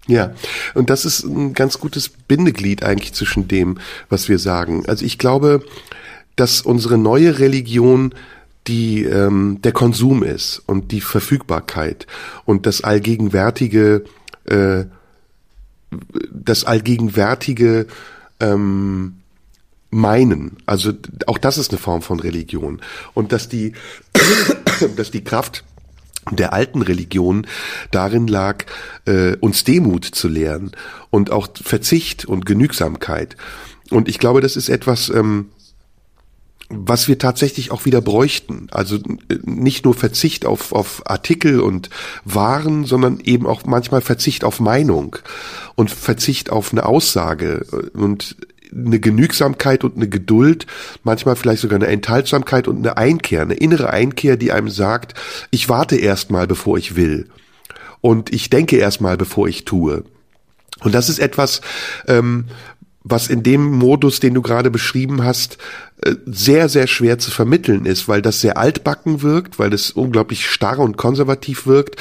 [0.08, 0.34] Ja,
[0.74, 3.78] und das ist ein ganz gutes Bindeglied eigentlich zwischen dem,
[4.10, 4.86] was wir sagen.
[4.88, 5.64] Also ich glaube,
[6.36, 8.14] dass unsere neue Religion
[8.68, 12.08] die ähm, der Konsum ist und die Verfügbarkeit
[12.46, 14.04] und das allgegenwärtige
[14.46, 14.86] äh,
[16.32, 17.88] das allgegenwärtige
[18.40, 19.16] ähm,
[19.92, 20.58] meinen.
[20.66, 20.94] Also
[21.28, 22.82] auch das ist eine Form von Religion
[23.14, 23.74] und dass die
[24.96, 25.64] dass die Kraft
[26.32, 27.48] der alten Religion
[27.92, 28.66] darin lag,
[29.06, 30.72] äh, uns Demut zu lehren
[31.10, 33.36] und auch Verzicht und Genügsamkeit.
[33.90, 35.50] Und ich glaube, das ist etwas, ähm,
[36.70, 38.68] was wir tatsächlich auch wieder bräuchten.
[38.72, 41.90] Also äh, nicht nur Verzicht auf, auf Artikel und
[42.26, 45.18] Waren, sondern eben auch manchmal Verzicht auf Meinung
[45.76, 47.66] und Verzicht auf eine Aussage.
[47.94, 48.38] Und
[48.76, 50.66] eine Genügsamkeit und eine Geduld,
[51.04, 55.14] manchmal vielleicht sogar eine Enthaltsamkeit und eine Einkehr, eine innere Einkehr, die einem sagt,
[55.52, 57.30] ich warte erstmal, bevor ich will.
[58.02, 60.04] Und ich denke erstmal, bevor ich tue.
[60.82, 61.62] Und das ist etwas,
[62.08, 62.46] ähm,
[63.04, 65.58] was in dem Modus, den du gerade beschrieben hast,
[66.02, 70.50] äh, sehr, sehr schwer zu vermitteln ist, weil das sehr altbacken wirkt, weil es unglaublich
[70.50, 71.98] starr und konservativ wirkt,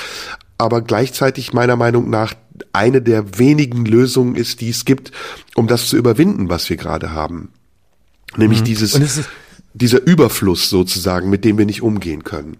[0.58, 2.34] aber gleichzeitig meiner Meinung nach
[2.72, 5.12] eine der wenigen Lösungen ist, die es gibt,
[5.54, 7.50] um das zu überwinden, was wir gerade haben.
[8.36, 8.64] Nämlich mhm.
[8.64, 9.28] dieses,
[9.74, 12.56] dieser Überfluss sozusagen, mit dem wir nicht umgehen können.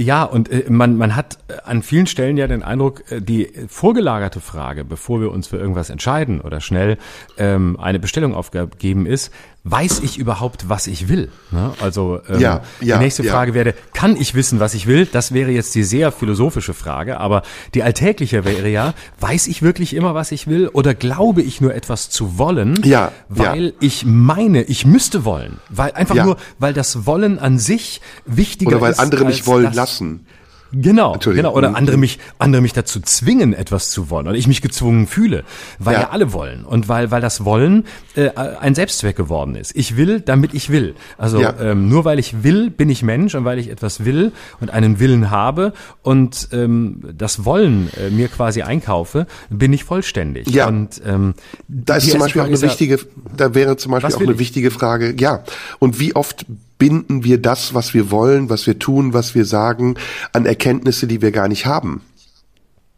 [0.00, 3.52] Ja, und äh, man, man hat äh, an vielen Stellen ja den Eindruck, äh, die
[3.68, 6.96] vorgelagerte Frage, bevor wir uns für irgendwas entscheiden oder schnell
[7.36, 9.30] ähm, eine Bestellung aufgeben ist,
[9.64, 11.30] weiß ich überhaupt, was ich will?
[11.50, 11.72] Ne?
[11.80, 13.54] Also ähm, ja, ja, die nächste Frage ja.
[13.54, 15.06] wäre, kann ich wissen, was ich will?
[15.06, 17.42] Das wäre jetzt die sehr philosophische Frage, aber
[17.74, 21.74] die alltägliche wäre ja, weiß ich wirklich immer, was ich will oder glaube ich nur
[21.74, 27.04] etwas zu wollen, ja, weil ich meine, ich müsste wollen, weil einfach nur, weil das
[27.04, 28.76] Wollen an sich wichtiger ist.
[28.76, 30.26] Oder weil andere mich wollen lassen.
[30.72, 31.52] Genau, genau.
[31.54, 34.28] Oder andere mich, andere mich dazu zwingen, etwas zu wollen.
[34.28, 35.44] Oder ich mich gezwungen fühle,
[35.78, 36.64] weil ja, ja alle wollen.
[36.64, 39.74] Und weil, weil das Wollen äh, ein Selbstzweck geworden ist.
[39.74, 40.94] Ich will, damit ich will.
[41.18, 41.54] Also ja.
[41.60, 45.00] ähm, nur weil ich will, bin ich Mensch und weil ich etwas will und einen
[45.00, 50.48] Willen habe und ähm, das Wollen äh, mir quasi einkaufe, bin ich vollständig.
[50.50, 50.68] Ja.
[50.68, 51.34] Und ähm,
[51.68, 52.98] da ist zum Beispiel auch eine wichtige,
[53.36, 55.42] da wäre zum Beispiel auch eine wichtige Frage, ja.
[55.78, 56.46] Und wie oft
[56.80, 59.94] binden wir das, was wir wollen, was wir tun, was wir sagen,
[60.32, 62.00] an Erkenntnisse, die wir gar nicht haben.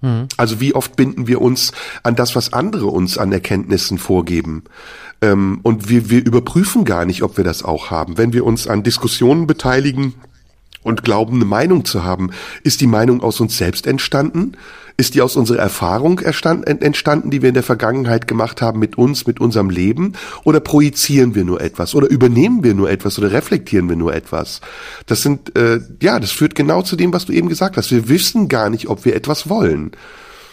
[0.00, 0.28] Mhm.
[0.38, 1.72] Also wie oft binden wir uns
[2.02, 4.64] an das, was andere uns an Erkenntnissen vorgeben?
[5.20, 8.16] Ähm, und wir, wir überprüfen gar nicht, ob wir das auch haben.
[8.16, 10.14] Wenn wir uns an Diskussionen beteiligen,
[10.82, 12.30] und glauben, eine Meinung zu haben.
[12.62, 14.56] Ist die Meinung aus uns selbst entstanden?
[14.96, 19.26] Ist die aus unserer Erfahrung entstanden, die wir in der Vergangenheit gemacht haben mit uns,
[19.26, 20.12] mit unserem Leben?
[20.44, 21.94] Oder projizieren wir nur etwas?
[21.94, 23.18] Oder übernehmen wir nur etwas?
[23.18, 24.60] Oder reflektieren wir nur etwas?
[25.06, 27.90] Das sind, äh, ja, das führt genau zu dem, was du eben gesagt hast.
[27.90, 29.92] Wir wissen gar nicht, ob wir etwas wollen.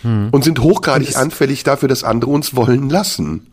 [0.01, 0.29] Hm.
[0.31, 3.47] Und sind hochgradig und anfällig dafür, dass andere uns wollen lassen.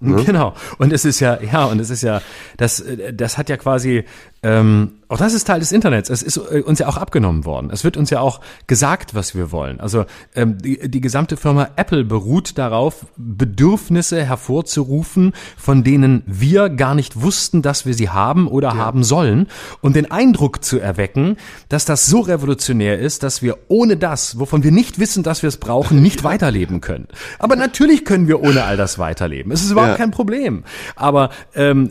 [0.00, 0.22] Ne?
[0.24, 0.54] Genau.
[0.78, 2.22] Und es ist ja, ja, und es ist ja,
[2.56, 4.04] das, das hat ja quasi
[4.42, 6.10] ähm, auch das ist Teil des Internets.
[6.10, 7.70] Es ist äh, uns ja auch abgenommen worden.
[7.72, 9.80] Es wird uns ja auch gesagt, was wir wollen.
[9.80, 10.04] Also
[10.36, 17.20] ähm, die, die gesamte Firma Apple beruht darauf, Bedürfnisse hervorzurufen, von denen wir gar nicht
[17.20, 18.76] wussten, dass wir sie haben oder ja.
[18.76, 19.48] haben sollen,
[19.80, 21.36] und den Eindruck zu erwecken,
[21.68, 25.48] dass das so revolutionär ist, dass wir ohne das, wovon wir nicht wissen, dass wir
[25.48, 27.08] es brauchen, nicht weiterleben können.
[27.38, 29.50] Aber natürlich können wir ohne all das weiterleben.
[29.52, 29.96] Es ist überhaupt ja.
[29.96, 30.64] kein Problem.
[30.94, 31.90] Aber ähm,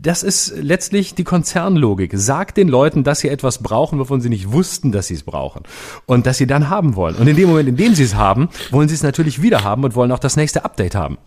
[0.00, 2.12] das ist letztlich die Konzernlogik Logik.
[2.14, 5.62] Sagt den Leuten, dass sie etwas brauchen, wovon sie nicht wussten, dass sie es brauchen.
[6.06, 7.16] Und dass sie dann haben wollen.
[7.16, 9.84] Und in dem Moment, in dem sie es haben, wollen sie es natürlich wieder haben
[9.84, 11.18] und wollen auch das nächste Update haben.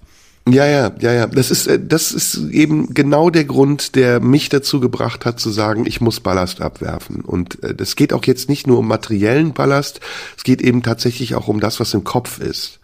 [0.47, 1.27] Ja, ja, ja, ja.
[1.27, 5.49] Das ist, äh, das ist eben genau der Grund, der mich dazu gebracht hat, zu
[5.49, 7.21] sagen, ich muss Ballast abwerfen.
[7.21, 10.01] Und äh, das geht auch jetzt nicht nur um materiellen Ballast,
[10.37, 12.79] es geht eben tatsächlich auch um das, was im Kopf ist.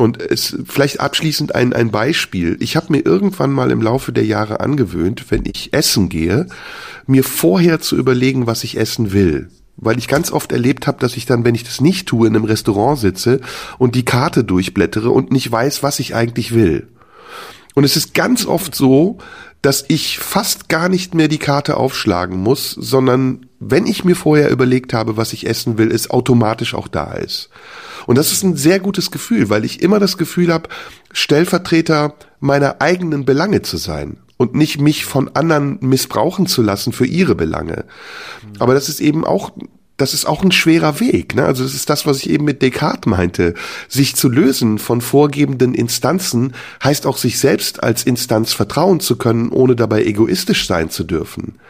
[0.00, 2.56] Und es vielleicht abschließend ein, ein Beispiel.
[2.60, 6.46] Ich habe mir irgendwann mal im Laufe der Jahre angewöhnt, wenn ich essen gehe,
[7.06, 9.50] mir vorher zu überlegen, was ich essen will
[9.82, 12.36] weil ich ganz oft erlebt habe, dass ich dann, wenn ich das nicht tue, in
[12.36, 13.40] einem Restaurant sitze
[13.78, 16.88] und die Karte durchblättere und nicht weiß, was ich eigentlich will.
[17.74, 19.16] Und es ist ganz oft so,
[19.62, 24.50] dass ich fast gar nicht mehr die Karte aufschlagen muss, sondern wenn ich mir vorher
[24.50, 27.48] überlegt habe, was ich essen will, es automatisch auch da ist.
[28.10, 30.68] Und das ist ein sehr gutes Gefühl, weil ich immer das Gefühl habe,
[31.12, 37.06] Stellvertreter meiner eigenen Belange zu sein und nicht mich von anderen missbrauchen zu lassen für
[37.06, 37.84] ihre Belange.
[38.58, 39.52] Aber das ist eben auch
[39.96, 41.36] das ist auch ein schwerer Weg.
[41.36, 41.44] Ne?
[41.44, 43.54] Also das ist das, was ich eben mit Descartes meinte.
[43.86, 49.50] Sich zu lösen von vorgebenden Instanzen heißt auch sich selbst als Instanz vertrauen zu können,
[49.50, 51.60] ohne dabei egoistisch sein zu dürfen.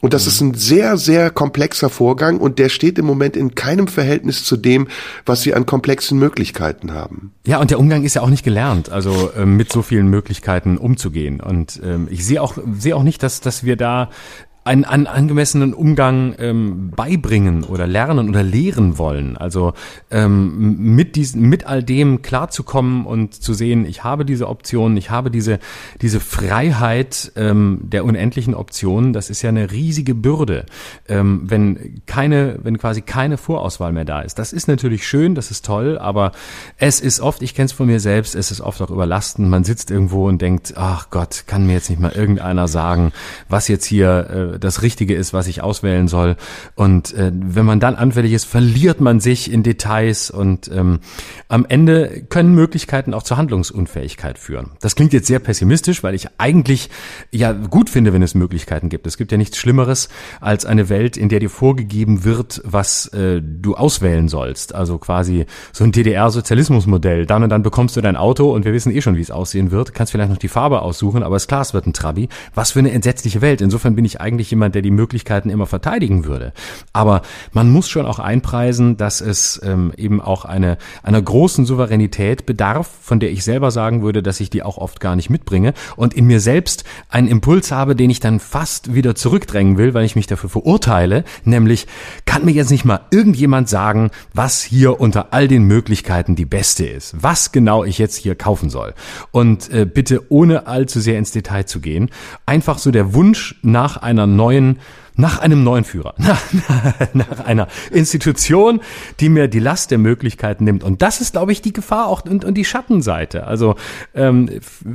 [0.00, 3.88] Und das ist ein sehr, sehr komplexer Vorgang und der steht im Moment in keinem
[3.88, 4.86] Verhältnis zu dem,
[5.26, 7.32] was wir an komplexen Möglichkeiten haben.
[7.46, 10.78] Ja, und der Umgang ist ja auch nicht gelernt, also ähm, mit so vielen Möglichkeiten
[10.78, 11.40] umzugehen.
[11.40, 14.10] Und ähm, ich sehe auch, sehe auch nicht, dass, dass wir da
[14.68, 19.36] einen, einen angemessenen Umgang ähm, beibringen oder lernen oder lehren wollen.
[19.36, 19.72] Also
[20.10, 25.10] ähm, mit diesen, mit all dem klarzukommen und zu sehen, ich habe diese Optionen, ich
[25.10, 25.58] habe diese
[26.02, 29.12] diese Freiheit ähm, der unendlichen Optionen.
[29.12, 30.66] Das ist ja eine riesige Bürde,
[31.08, 34.38] ähm, wenn keine, wenn quasi keine Vorauswahl mehr da ist.
[34.38, 36.32] Das ist natürlich schön, das ist toll, aber
[36.76, 39.48] es ist oft, ich kenne es von mir selbst, es ist oft auch überlastend.
[39.48, 43.12] Man sitzt irgendwo und denkt, ach Gott, kann mir jetzt nicht mal irgendeiner sagen,
[43.48, 46.36] was jetzt hier äh, das Richtige ist, was ich auswählen soll.
[46.74, 51.00] Und äh, wenn man dann anfällig ist, verliert man sich in Details und ähm,
[51.48, 54.70] am Ende können Möglichkeiten auch zur Handlungsunfähigkeit führen.
[54.80, 56.90] Das klingt jetzt sehr pessimistisch, weil ich eigentlich
[57.30, 59.06] ja gut finde, wenn es Möglichkeiten gibt.
[59.06, 60.08] Es gibt ja nichts Schlimmeres
[60.40, 64.74] als eine Welt, in der dir vorgegeben wird, was äh, du auswählen sollst.
[64.74, 67.26] Also quasi so ein DDR-Sozialismusmodell.
[67.26, 69.70] Dann und dann bekommst du dein Auto und wir wissen eh schon, wie es aussehen
[69.70, 69.94] wird.
[69.94, 72.28] Kannst vielleicht noch die Farbe aussuchen, aber ist klar, es wird ein Trabi.
[72.54, 73.60] Was für eine entsetzliche Welt.
[73.60, 76.52] Insofern bin ich eigentlich jemand, der die Möglichkeiten immer verteidigen würde.
[76.92, 77.22] Aber
[77.52, 82.88] man muss schon auch einpreisen, dass es ähm, eben auch eine, einer großen Souveränität bedarf,
[83.02, 86.14] von der ich selber sagen würde, dass ich die auch oft gar nicht mitbringe und
[86.14, 90.16] in mir selbst einen Impuls habe, den ich dann fast wieder zurückdrängen will, weil ich
[90.16, 91.86] mich dafür verurteile, nämlich
[92.24, 96.86] kann mir jetzt nicht mal irgendjemand sagen, was hier unter all den Möglichkeiten die beste
[96.86, 98.94] ist, was genau ich jetzt hier kaufen soll.
[99.30, 102.10] Und äh, bitte ohne allzu sehr ins Detail zu gehen,
[102.46, 104.78] einfach so der Wunsch nach einer neuen
[105.18, 106.40] nach einem neuen Führer, nach,
[107.12, 108.80] nach einer Institution,
[109.18, 110.84] die mir die Last der Möglichkeiten nimmt.
[110.84, 113.46] Und das ist, glaube ich, die Gefahr auch und, und die Schattenseite.
[113.46, 113.74] Also
[114.14, 114.48] ähm,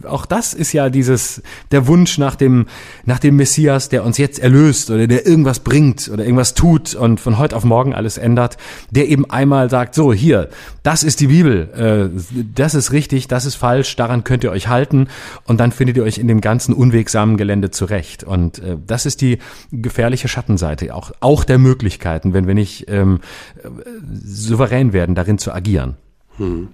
[0.06, 2.68] auch das ist ja dieses der Wunsch nach dem
[3.06, 7.20] nach dem Messias, der uns jetzt erlöst oder der irgendwas bringt oder irgendwas tut und
[7.20, 8.58] von heute auf morgen alles ändert,
[8.92, 10.48] der eben einmal sagt: So hier,
[10.84, 14.70] das ist die Bibel, äh, das ist richtig, das ist falsch, daran könnt ihr euch
[14.70, 15.10] halten
[15.44, 18.24] und dann findet ihr euch in dem ganzen unwegsamen Gelände zurecht.
[18.24, 19.40] Und äh, das ist die
[19.74, 23.20] gefährliche gefährliche Schattenseite, auch, auch der Möglichkeiten, wenn wir nicht ähm,
[24.24, 25.95] souverän werden, darin zu agieren.
[26.38, 26.70] Hm.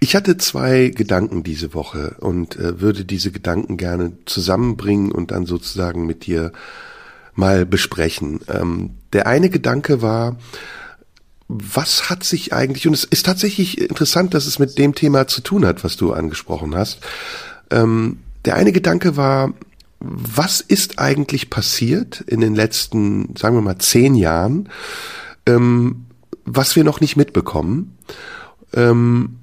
[0.00, 5.46] Ich hatte zwei Gedanken diese Woche und äh, würde diese Gedanken gerne zusammenbringen und dann
[5.46, 6.52] sozusagen mit dir
[7.34, 8.40] mal besprechen.
[8.48, 10.36] Ähm, der eine Gedanke war,
[11.48, 15.40] was hat sich eigentlich, und es ist tatsächlich interessant, dass es mit dem Thema zu
[15.42, 17.00] tun hat, was du angesprochen hast.
[17.70, 19.52] Ähm, der eine Gedanke war,
[20.00, 24.68] was ist eigentlich passiert in den letzten, sagen wir mal, zehn Jahren,
[25.46, 26.06] ähm,
[26.44, 27.98] was wir noch nicht mitbekommen?
[28.74, 29.38] Ähm,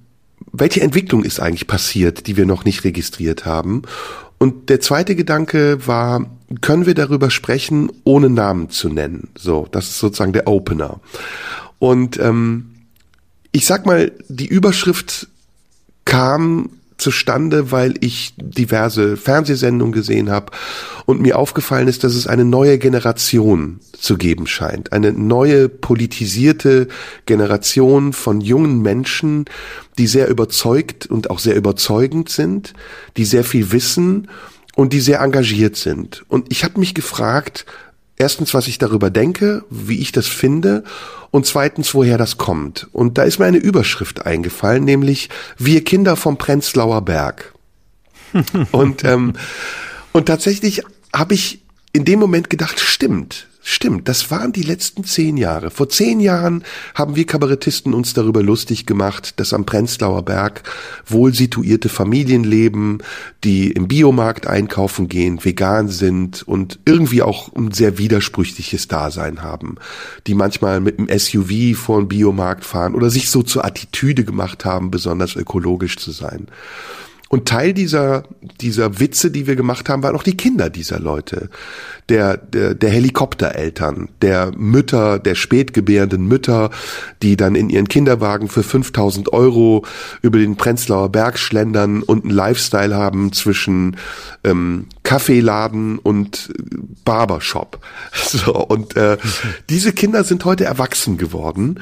[0.51, 3.81] welche Entwicklung ist eigentlich passiert, die wir noch nicht registriert haben?
[4.37, 6.25] Und der zweite Gedanke war,
[6.61, 9.29] können wir darüber sprechen, ohne Namen zu nennen?
[9.37, 10.99] So, das ist sozusagen der Opener.
[11.79, 12.71] Und ähm,
[13.51, 15.27] ich sag mal, die Überschrift
[16.05, 20.51] kam zustande, weil ich diverse Fernsehsendungen gesehen habe
[21.05, 24.93] und mir aufgefallen ist, dass es eine neue Generation zu geben scheint.
[24.93, 26.87] Eine neue politisierte
[27.25, 29.45] Generation von jungen Menschen,
[29.97, 32.73] die sehr überzeugt und auch sehr überzeugend sind,
[33.17, 34.29] die sehr viel wissen
[34.75, 36.25] und die sehr engagiert sind.
[36.27, 37.65] Und ich habe mich gefragt,
[38.17, 40.83] erstens, was ich darüber denke, wie ich das finde
[41.31, 42.87] und zweitens, woher das kommt.
[42.91, 47.53] Und da ist mir eine Überschrift eingefallen, nämlich Wir Kinder vom Prenzlauer Berg.
[48.71, 49.33] und, ähm,
[50.11, 51.61] und tatsächlich habe ich
[51.93, 53.47] in dem Moment gedacht, stimmt.
[53.67, 55.71] Stimmt, das waren die letzten zehn Jahre.
[55.71, 56.63] Vor zehn Jahren
[56.93, 60.61] haben wir Kabarettisten uns darüber lustig gemacht, dass am Prenzlauer Berg
[61.07, 62.99] wohl situierte Familien leben,
[63.43, 69.77] die im Biomarkt einkaufen gehen, vegan sind und irgendwie auch ein sehr widersprüchliches Dasein haben,
[70.27, 74.63] die manchmal mit einem SUV vor den Biomarkt fahren oder sich so zur Attitüde gemacht
[74.63, 76.49] haben, besonders ökologisch zu sein.
[77.27, 78.23] Und Teil dieser,
[78.61, 81.49] dieser Witze, die wir gemacht haben, waren auch die Kinder dieser Leute.
[82.07, 86.69] Der, der, der Helikoptereltern, der Mütter, der spätgebärenden Mütter,
[87.23, 89.83] die dann in ihren Kinderwagen für 5000 Euro
[90.21, 93.97] über den Prenzlauer Berg schlendern und einen Lifestyle haben zwischen
[94.43, 96.53] ähm, Kaffeeladen und
[97.05, 97.79] Barbershop.
[98.35, 99.17] So, und äh,
[99.69, 101.79] diese Kinder sind heute erwachsen geworden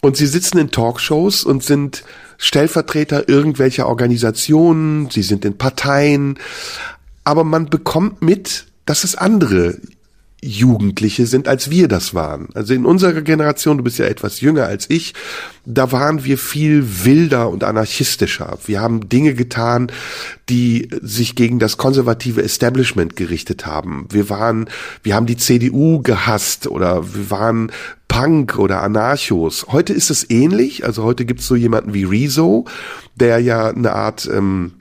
[0.00, 2.02] und sie sitzen in Talkshows und sind
[2.44, 6.40] Stellvertreter irgendwelcher Organisationen, sie sind in Parteien,
[7.22, 9.76] aber man bekommt mit, dass es andere
[10.44, 12.48] Jugendliche sind, als wir das waren.
[12.54, 15.14] Also in unserer Generation, du bist ja etwas jünger als ich,
[15.64, 18.58] da waren wir viel wilder und anarchistischer.
[18.66, 19.92] Wir haben Dinge getan,
[20.48, 24.06] die sich gegen das konservative Establishment gerichtet haben.
[24.10, 24.68] Wir waren,
[25.04, 27.70] wir haben die CDU gehasst oder wir waren
[28.08, 29.66] Punk oder Anarchos.
[29.68, 30.84] Heute ist es ähnlich.
[30.84, 32.66] Also heute gibt es so jemanden wie Rezo,
[33.14, 34.72] der ja eine Art ähm,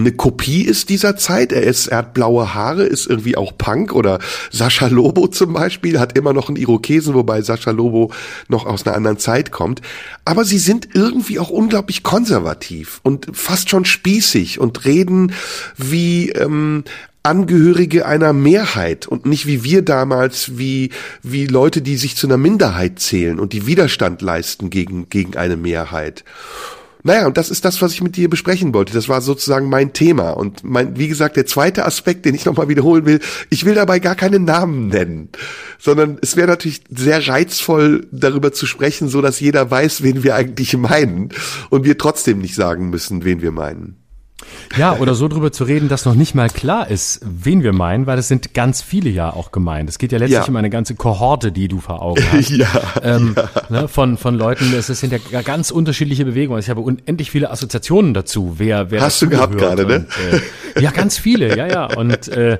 [0.00, 1.52] eine Kopie ist dieser Zeit.
[1.52, 4.18] Er ist, er hat blaue Haare, ist irgendwie auch Punk oder
[4.50, 8.12] Sascha Lobo zum Beispiel hat immer noch einen Irokesen, wobei Sascha Lobo
[8.48, 9.80] noch aus einer anderen Zeit kommt.
[10.24, 15.32] Aber sie sind irgendwie auch unglaublich konservativ und fast schon spießig und reden
[15.76, 16.84] wie ähm,
[17.26, 20.90] Angehörige einer Mehrheit und nicht wie wir damals, wie,
[21.24, 25.56] wie Leute, die sich zu einer Minderheit zählen und die Widerstand leisten gegen, gegen eine
[25.56, 26.22] Mehrheit.
[27.06, 28.92] Naja, und das ist das, was ich mit dir besprechen wollte.
[28.92, 30.30] Das war sozusagen mein Thema.
[30.30, 34.00] Und mein, wie gesagt, der zweite Aspekt, den ich nochmal wiederholen will, ich will dabei
[34.00, 35.28] gar keinen Namen nennen,
[35.78, 40.34] sondern es wäre natürlich sehr reizvoll, darüber zu sprechen, so dass jeder weiß, wen wir
[40.34, 41.28] eigentlich meinen
[41.70, 44.05] und wir trotzdem nicht sagen müssen, wen wir meinen.
[44.76, 48.06] Ja, oder so drüber zu reden, dass noch nicht mal klar ist, wen wir meinen,
[48.06, 49.88] weil es sind ganz viele ja auch gemeint.
[49.88, 50.48] Es geht ja letztlich ja.
[50.48, 52.50] um eine ganze Kohorte, die du vor Augen hast.
[52.50, 52.68] ja,
[53.02, 53.48] ähm, ja.
[53.70, 56.60] Ne, von, von Leuten, es sind ja ganz unterschiedliche Bewegungen.
[56.60, 60.06] Ich habe unendlich viele Assoziationen dazu, wer, wer Hast du gehabt gerade, ne?
[60.74, 61.86] Äh, ja, ganz viele, ja, ja.
[61.86, 62.58] Und äh,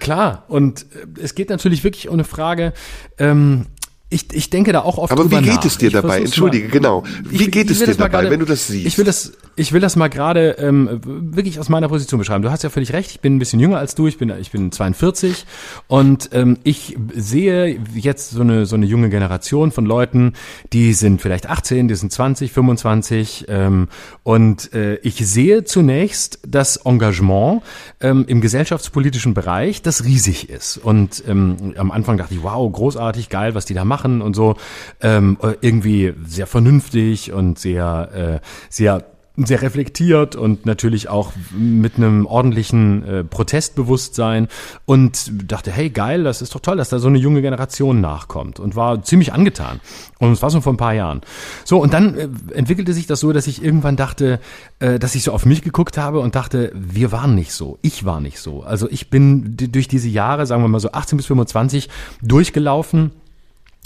[0.00, 2.74] klar, und äh, es geht natürlich wirklich um eine Frage,
[3.18, 3.66] ähm,
[4.12, 5.64] ich, ich denke da auch oft Aber wie geht nach.
[5.64, 6.18] es dir ich dabei?
[6.18, 7.04] Entschuldige, mal, genau.
[7.22, 8.86] Wie ich, geht es dir dabei, grade, wenn du das siehst?
[8.86, 12.42] Ich will das, ich will das mal gerade ähm, wirklich aus meiner Position beschreiben.
[12.42, 13.12] Du hast ja völlig recht.
[13.12, 14.08] Ich bin ein bisschen jünger als du.
[14.08, 15.46] Ich bin, ich bin 42
[15.86, 20.32] und ähm, ich sehe jetzt so eine so eine junge Generation von Leuten,
[20.72, 23.88] die sind vielleicht 18, die sind 20, 25 ähm,
[24.22, 27.62] und äh, ich sehe zunächst das Engagement
[28.00, 30.78] ähm, im gesellschaftspolitischen Bereich, das riesig ist.
[30.78, 34.34] Und ähm, am Anfang dachte ich, wow, großartig, geil, was die da machen machen und
[34.34, 34.56] so.
[35.00, 39.04] Ähm, irgendwie sehr vernünftig und sehr, äh, sehr
[39.36, 44.48] sehr reflektiert und natürlich auch mit einem ordentlichen äh, Protestbewusstsein
[44.84, 48.60] und dachte, hey geil, das ist doch toll, dass da so eine junge Generation nachkommt
[48.60, 49.80] und war ziemlich angetan.
[50.18, 51.22] Und es war so vor ein paar Jahren.
[51.64, 54.40] So, und dann äh, entwickelte sich das so, dass ich irgendwann dachte,
[54.78, 58.04] äh, dass ich so auf mich geguckt habe und dachte, wir waren nicht so, ich
[58.04, 58.62] war nicht so.
[58.62, 61.88] Also ich bin durch diese Jahre, sagen wir mal so 18 bis 25,
[62.22, 63.12] durchgelaufen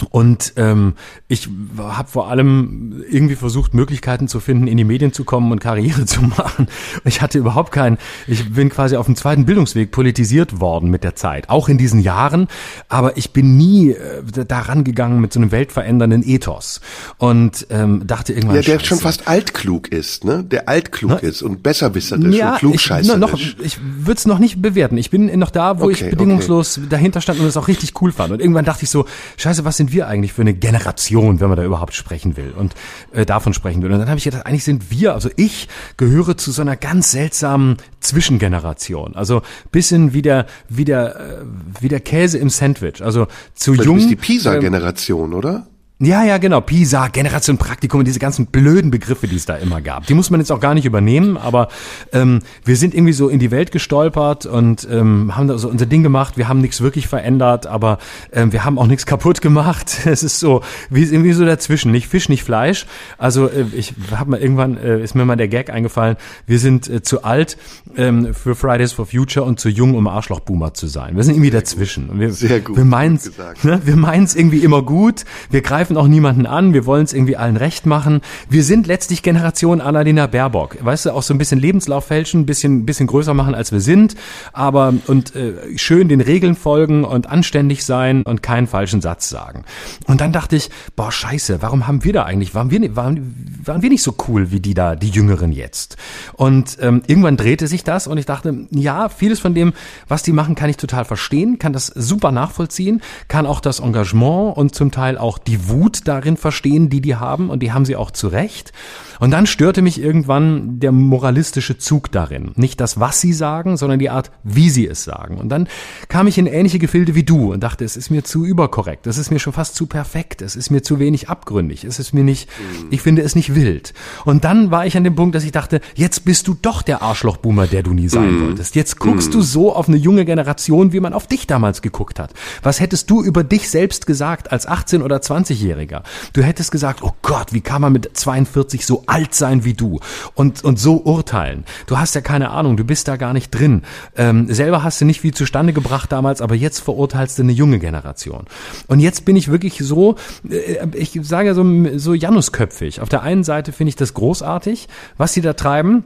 [0.09, 0.95] und ähm,
[1.29, 1.47] ich
[1.77, 6.05] habe vor allem irgendwie versucht, Möglichkeiten zu finden, in die Medien zu kommen und Karriere
[6.05, 6.67] zu machen.
[7.05, 7.97] Ich hatte überhaupt keinen,
[8.27, 12.01] ich bin quasi auf dem zweiten Bildungsweg politisiert worden mit der Zeit, auch in diesen
[12.01, 12.49] Jahren,
[12.89, 16.81] aber ich bin nie äh, daran gegangen mit so einem weltverändernden Ethos
[17.17, 18.57] und ähm, dachte irgendwann.
[18.57, 18.85] Ja, der Scheiße.
[18.85, 20.43] schon fast altklug ist, ne?
[20.43, 23.15] Der altklug Na, ist und besserwisserisch ja, und klugscheißerisch.
[23.15, 24.97] Ich, noch, ich würde es noch nicht bewerten.
[24.97, 26.87] Ich bin noch da, wo okay, ich bedingungslos okay.
[26.89, 28.33] dahinter stand und es auch richtig cool fand.
[28.33, 29.05] Und irgendwann dachte ich so,
[29.37, 32.53] scheiße, was sind sind wir eigentlich für eine Generation, wenn man da überhaupt sprechen will
[32.57, 32.73] und
[33.11, 33.91] äh, davon sprechen will.
[33.91, 35.67] Und dann habe ich gedacht, eigentlich sind wir, also ich
[35.97, 39.15] gehöre zu so einer ganz seltsamen Zwischengeneration.
[39.15, 41.45] Also bisschen wie der, wie der, äh,
[41.79, 43.03] wie der Käse im Sandwich.
[43.03, 43.97] Also zu Vielleicht jung.
[43.99, 45.67] Ist die Pisa-Generation, ähm, oder?
[46.05, 46.61] Ja, ja, genau.
[46.61, 50.05] PISA, Generation Praktikum und diese ganzen blöden Begriffe, die es da immer gab.
[50.05, 51.69] Die muss man jetzt auch gar nicht übernehmen, aber
[52.13, 55.87] ähm, wir sind irgendwie so in die Welt gestolpert und ähm, haben da so unser
[55.87, 56.37] Ding gemacht.
[56.37, 57.97] Wir haben nichts wirklich verändert, aber
[58.31, 59.97] ähm, wir haben auch nichts kaputt gemacht.
[60.15, 61.91] Es ist so, wie irgendwie so dazwischen.
[61.91, 62.85] Nicht Fisch, nicht Fleisch.
[63.17, 66.15] Also äh, ich habe mal irgendwann, äh, ist mir mal der Gag eingefallen,
[66.45, 67.57] wir sind äh, zu alt
[67.97, 71.15] ähm, für Fridays for Future und zu jung, um Arschlochboomer zu sein.
[71.15, 72.09] Wir sind irgendwie dazwischen.
[72.09, 72.77] Und wir, Sehr gut.
[72.77, 73.19] Wir meinen
[73.63, 75.25] ne, wir meinen es irgendwie immer gut.
[75.49, 78.21] Wir greifen greifen auch niemanden an, wir wollen es irgendwie allen recht machen.
[78.49, 80.77] Wir sind letztlich Generation Annalena Baerbock.
[80.81, 83.79] Weißt du, auch so ein bisschen Lebenslauf fälschen, ein bisschen, bisschen größer machen, als wir
[83.79, 84.15] sind,
[84.53, 89.63] aber und äh, schön den Regeln folgen und anständig sein und keinen falschen Satz sagen.
[90.05, 93.81] Und dann dachte ich, boah, scheiße, warum haben wir da eigentlich, waren wir, waren, waren
[93.81, 95.97] wir nicht so cool wie die da, die Jüngeren jetzt?
[96.33, 99.73] Und ähm, irgendwann drehte sich das und ich dachte, ja, vieles von dem,
[100.07, 104.57] was die machen, kann ich total verstehen, kann das super nachvollziehen, kann auch das Engagement
[104.57, 105.74] und zum Teil auch die Wut
[106.07, 108.73] darin verstehen, die die haben und die haben sie auch zu Recht.
[109.19, 112.51] Und dann störte mich irgendwann der moralistische Zug darin.
[112.55, 115.37] Nicht das, was sie sagen, sondern die Art, wie sie es sagen.
[115.37, 115.67] Und dann
[116.07, 119.17] kam ich in ähnliche Gefilde wie du und dachte, es ist mir zu überkorrekt, es
[119.17, 122.23] ist mir schon fast zu perfekt, es ist mir zu wenig abgründig, es ist mir
[122.23, 122.49] nicht,
[122.89, 123.93] ich finde es nicht wild.
[124.25, 127.01] Und dann war ich an dem Punkt, dass ich dachte, jetzt bist du doch der
[127.01, 128.75] Arschlochboomer, der du nie sein wolltest.
[128.75, 132.33] Jetzt guckst du so auf eine junge Generation, wie man auf dich damals geguckt hat.
[132.63, 136.03] Was hättest du über dich selbst gesagt als 18- oder 20-Jähriger?
[136.33, 139.99] Du hättest gesagt, oh Gott, wie kann man mit 42 so alt sein wie du
[140.33, 141.65] und, und so urteilen.
[141.87, 143.83] Du hast ja keine Ahnung, du bist da gar nicht drin.
[144.15, 147.79] Ähm, selber hast du nicht viel zustande gebracht damals, aber jetzt verurteilst du eine junge
[147.79, 148.45] Generation.
[148.87, 150.15] Und jetzt bin ich wirklich so,
[150.49, 151.65] äh, ich sage so,
[151.97, 153.01] so Janusköpfig.
[153.01, 154.87] Auf der einen Seite finde ich das großartig,
[155.17, 156.05] was sie da treiben.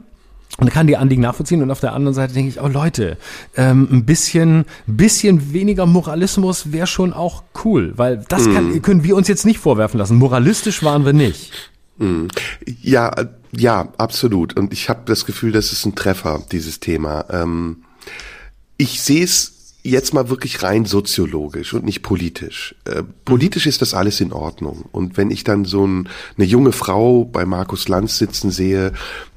[0.58, 3.16] Und kann die Anliegen nachvollziehen und auf der anderen Seite denke ich, oh Leute,
[3.56, 9.16] ähm, ein bisschen, bisschen weniger Moralismus wäre schon auch cool, weil das kann, können wir
[9.16, 10.16] uns jetzt nicht vorwerfen lassen.
[10.16, 11.69] Moralistisch waren wir nicht.
[12.82, 14.56] Ja, äh, ja, absolut.
[14.56, 17.26] Und ich habe das Gefühl, das ist ein Treffer, dieses Thema.
[17.30, 17.84] Ähm,
[18.76, 22.74] ich sehe es jetzt mal wirklich rein soziologisch und nicht politisch.
[22.84, 24.84] Äh, politisch ist das alles in Ordnung.
[24.92, 28.92] Und wenn ich dann so ein, eine junge Frau bei Markus Lanz sitzen sehe,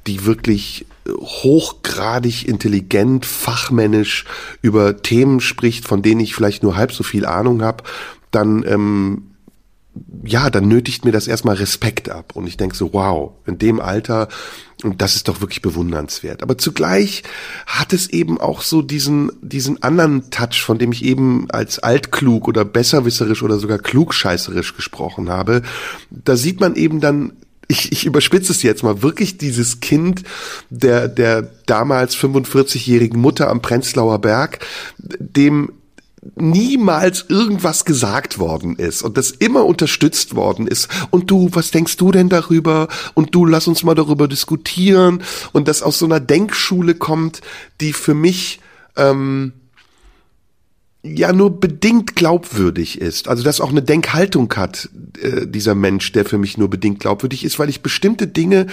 [0.06, 4.24] die wirklich äh, hochgradig intelligent, fachmännisch
[4.62, 7.84] über Themen spricht, von denen ich vielleicht nur halb so viel Ahnung habe,
[8.30, 9.33] dann ähm,
[10.24, 12.32] ja, dann nötigt mir das erstmal Respekt ab.
[12.34, 14.28] Und ich denke so, wow, in dem Alter,
[14.82, 16.42] und das ist doch wirklich bewundernswert.
[16.42, 17.22] Aber zugleich
[17.66, 22.48] hat es eben auch so diesen, diesen anderen Touch, von dem ich eben als altklug
[22.48, 25.62] oder besserwisserisch oder sogar klugscheißerisch gesprochen habe.
[26.10, 27.32] Da sieht man eben dann
[27.68, 30.22] ich, ich überspitze es jetzt mal, wirklich dieses Kind
[30.70, 34.58] der, der damals 45-jährigen Mutter am Prenzlauer Berg,
[34.98, 35.72] dem
[36.36, 40.88] niemals irgendwas gesagt worden ist und das immer unterstützt worden ist.
[41.10, 42.88] Und du, was denkst du denn darüber?
[43.14, 45.22] Und du, lass uns mal darüber diskutieren.
[45.52, 47.40] Und das aus so einer Denkschule kommt,
[47.80, 48.60] die für mich
[48.96, 49.52] ähm,
[51.04, 53.28] ja nur bedingt glaubwürdig ist.
[53.28, 54.88] Also dass auch eine Denkhaltung hat,
[55.20, 58.66] äh, dieser Mensch, der für mich nur bedingt glaubwürdig ist, weil ich bestimmte Dinge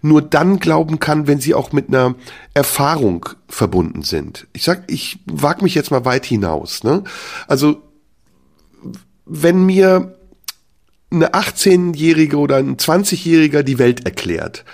[0.00, 2.14] nur dann glauben kann, wenn sie auch mit einer
[2.54, 4.46] Erfahrung verbunden sind.
[4.54, 6.84] Ich sag, ich wag mich jetzt mal weit hinaus.
[6.84, 7.04] Ne?
[7.46, 7.82] Also
[9.26, 10.16] wenn mir
[11.10, 14.64] eine 18-Jährige oder ein 20-Jähriger die Welt erklärt,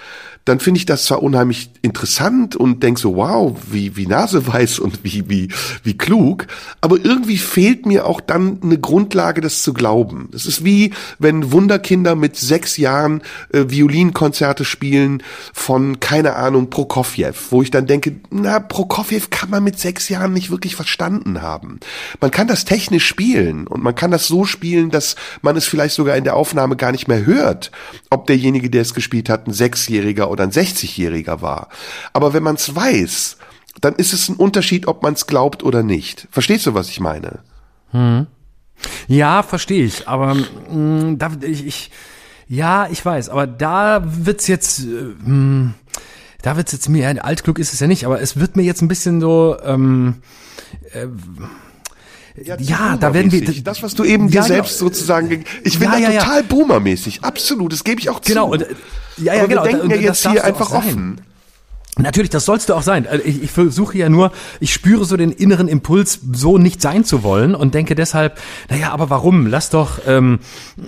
[0.45, 5.05] dann finde ich das zwar unheimlich interessant und denk so, wow, wie, wie naseweiß und
[5.05, 5.49] wie, wie,
[5.83, 6.47] wie klug,
[6.81, 10.31] aber irgendwie fehlt mir auch dann eine Grundlage, das zu glauben.
[10.35, 13.23] Es ist wie, wenn Wunderkinder mit sechs Jahren
[13.53, 15.23] äh, Violinkonzerte spielen
[15.53, 20.33] von, keine Ahnung, Prokofjew, wo ich dann denke, na, Prokofjew kann man mit sechs Jahren
[20.33, 21.81] nicht wirklich verstanden haben.
[22.21, 25.95] Man kann das technisch spielen und man kann das so spielen, dass man es vielleicht
[25.95, 27.71] sogar in der Aufnahme gar nicht mehr hört,
[28.09, 31.69] ob derjenige, der es gespielt hat, ein Sechsjähriger oder ein 60-Jähriger war.
[32.12, 33.36] Aber wenn man es weiß,
[33.81, 36.28] dann ist es ein Unterschied, ob man es glaubt oder nicht.
[36.31, 37.40] Verstehst du, was ich meine?
[37.90, 38.27] Hm.
[39.09, 40.09] Ja, verstehe ich.
[40.09, 41.90] Aber mh, hm, da, ich, ich,
[42.48, 43.28] ja, ich weiß.
[43.28, 44.85] Aber da wird's jetzt, äh,
[45.24, 45.74] hm,
[46.43, 48.89] da wird's jetzt mir, altklug ist es ja nicht, aber es wird mir jetzt ein
[48.89, 50.16] bisschen so, ähm,
[50.93, 51.07] äh,
[52.43, 54.90] ja, ja da werden wir das, was du eben ja, dir selbst genau.
[54.90, 55.44] sozusagen.
[55.65, 57.73] Ich bin ja, da total boomermäßig, absolut.
[57.73, 58.59] Das gebe ich auch genau, zu.
[58.59, 58.77] Genau.
[59.20, 59.64] Ja, ja, Aber genau.
[59.64, 61.20] Wir denken ja jetzt hier einfach offen.
[61.99, 63.07] Natürlich, das sollst du auch sein.
[63.07, 64.31] Also ich, ich versuche ja nur,
[64.61, 68.39] ich spüre so den inneren Impuls, so nicht sein zu wollen und denke deshalb,
[68.69, 69.47] naja, aber warum?
[69.47, 70.39] Lass doch, ähm,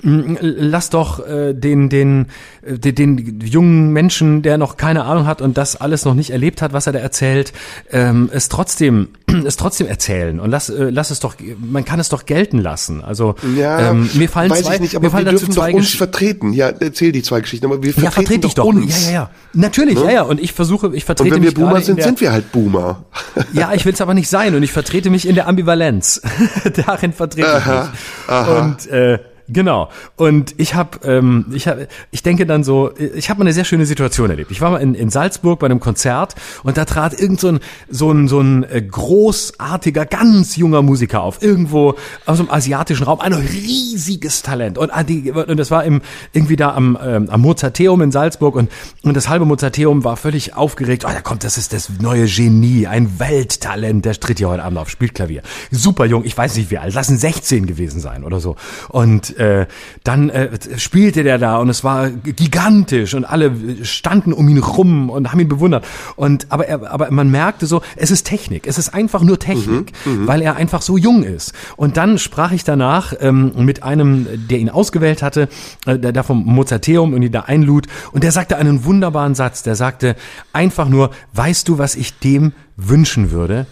[0.03, 2.29] lass doch äh, den, den,
[2.63, 6.31] äh, den, den jungen Menschen, der noch keine Ahnung hat und das alles noch nicht
[6.31, 7.53] erlebt hat, was er da erzählt,
[7.91, 9.09] ähm, es trotzdem,
[9.45, 13.03] es trotzdem erzählen und lass, äh, lass es doch, man kann es doch gelten lassen.
[13.03, 15.73] Also ja, ähm, mir fallen weiß zwei, ich nicht, aber mir fallen wir dazu zwei
[15.73, 16.53] doch uns vertreten.
[16.53, 18.65] Ja, erzähl die zwei Geschichten, aber wir vertreten ja, vertrete ich doch.
[18.67, 19.07] uns.
[19.07, 19.31] Ja, ja, ja.
[19.53, 20.05] Natürlich, Ne?
[20.05, 20.23] ja, ja.
[20.23, 22.53] Und ich versuche, ich vertrete wenn wir mich Boomer in sind, der, sind wir halt
[22.53, 23.05] Boomer.
[23.53, 26.21] Ja, ich will es aber nicht sein und ich vertrete mich in der Ambivalenz.
[26.87, 28.01] Darin vertrete ich Aha, mich.
[28.29, 28.59] aha.
[28.61, 29.89] Und äh, genau.
[30.17, 33.65] Und ich habe, ähm, ich habe, ich denke dann so, ich habe mal eine sehr
[33.65, 34.51] schöne Situation erlebt.
[34.51, 37.61] Ich war mal in, in Salzburg bei einem Konzert und da trat irgend so ein
[37.89, 41.95] so ein so ein äh, großartiger, ganz junger Musiker auf, irgendwo
[42.27, 45.05] aus dem asiatischen Raum, ein riesiges Talent und, ah,
[45.47, 46.03] und das war im
[46.33, 48.71] irgendwie da am ähm, am Mozarteum in Salzburg und
[49.03, 51.05] und das halbe Mozarteum war völlig aufgeregt.
[51.05, 54.79] Oh, da kommt, das ist das neue Genie, ein Welttalent, der tritt hier heute Abend
[54.79, 55.43] auf, spielt Klavier.
[55.71, 58.57] Super jung, ich weiß nicht wie alt, lassen 16 gewesen sein oder so.
[58.89, 59.67] Und äh,
[60.05, 63.53] dann äh, spielte der da und es war gigantisch und alle
[63.83, 65.85] standen um ihn rum und haben ihn bewundert.
[66.17, 69.93] Und aber er, aber man merkte so, es ist Technik, es ist einfach nur Technik,
[70.05, 70.27] mhm, mhm.
[70.27, 71.53] weil er einfach so jung ist.
[71.77, 75.49] Und dann sprach ich danach ähm, mit einem, der ihn ausgewählt hatte,
[75.87, 79.63] äh, der da vom Mozarteum und ihn da einlud und der sagte einen wunderbaren Satz.
[79.63, 80.17] Der sagte
[80.53, 83.67] einfach nur, weißt du, was ich dem wünschen würde?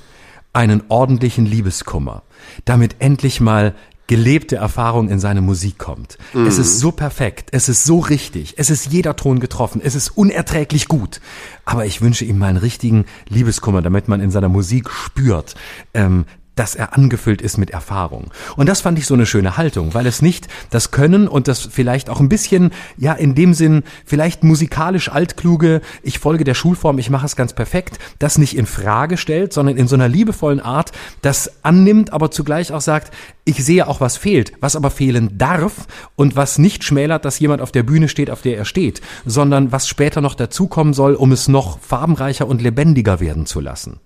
[0.52, 2.22] Einen ordentlichen Liebeskummer,
[2.64, 3.74] damit endlich mal
[4.10, 6.18] gelebte Erfahrung in seine Musik kommt.
[6.34, 6.44] Mhm.
[6.48, 10.08] Es ist so perfekt, es ist so richtig, es ist jeder Ton getroffen, es ist
[10.08, 11.20] unerträglich gut.
[11.64, 15.54] Aber ich wünsche ihm mal einen richtigen Liebeskummer, damit man in seiner Musik spürt,
[15.94, 16.24] ähm,
[16.60, 18.30] dass er angefüllt ist mit Erfahrung.
[18.54, 21.60] Und das fand ich so eine schöne Haltung, weil es nicht das Können und das
[21.60, 26.98] vielleicht auch ein bisschen, ja, in dem Sinn, vielleicht musikalisch altkluge, ich folge der Schulform,
[26.98, 30.60] ich mache es ganz perfekt, das nicht in Frage stellt, sondern in so einer liebevollen
[30.60, 30.92] Art
[31.22, 33.10] das annimmt, aber zugleich auch sagt,
[33.46, 37.62] ich sehe auch, was fehlt, was aber fehlen darf und was nicht schmälert, dass jemand
[37.62, 41.32] auf der Bühne steht, auf der er steht, sondern was später noch dazukommen soll, um
[41.32, 43.98] es noch farbenreicher und lebendiger werden zu lassen.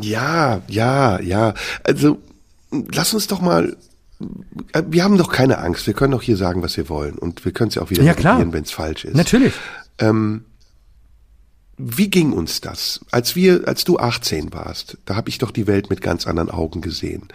[0.00, 1.54] Ja, ja, ja.
[1.82, 2.18] Also
[2.70, 3.76] lass uns doch mal.
[4.72, 5.86] Äh, wir haben doch keine Angst.
[5.86, 7.18] Wir können doch hier sagen, was wir wollen.
[7.18, 8.14] Und wir können es ja auch wieder ja,
[8.52, 9.16] wenn es falsch ist.
[9.16, 9.52] Natürlich.
[9.98, 10.44] Ähm,
[11.76, 13.00] wie ging uns das?
[13.10, 16.50] Als wir, als du 18 warst, da habe ich doch die Welt mit ganz anderen
[16.50, 17.28] Augen gesehen.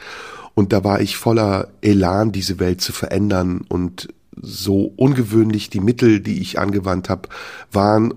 [0.55, 3.65] Und da war ich voller Elan, diese Welt zu verändern.
[3.67, 4.09] Und
[4.41, 7.29] so ungewöhnlich die Mittel, die ich angewandt habe,
[7.71, 8.13] waren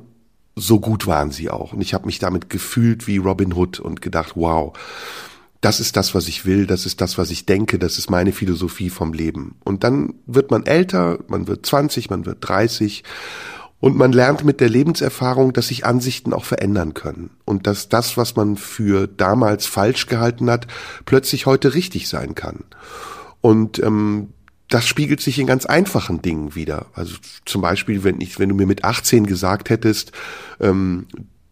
[0.55, 1.73] so gut waren sie auch.
[1.73, 4.77] Und ich habe mich damit gefühlt wie Robin Hood und gedacht, wow,
[5.61, 8.33] das ist das, was ich will, das ist das, was ich denke, das ist meine
[8.33, 9.57] Philosophie vom Leben.
[9.65, 13.05] Und dann wird man älter, man wird 20, man wird 30
[13.79, 18.16] und man lernt mit der Lebenserfahrung, dass sich Ansichten auch verändern können und dass das,
[18.16, 20.66] was man für damals falsch gehalten hat,
[21.05, 22.65] plötzlich heute richtig sein kann.
[23.41, 24.35] Und ähm,
[24.73, 26.86] das spiegelt sich in ganz einfachen Dingen wieder.
[26.94, 30.12] Also zum Beispiel, wenn ich, wenn du mir mit 18 gesagt hättest,
[30.61, 31.07] ähm,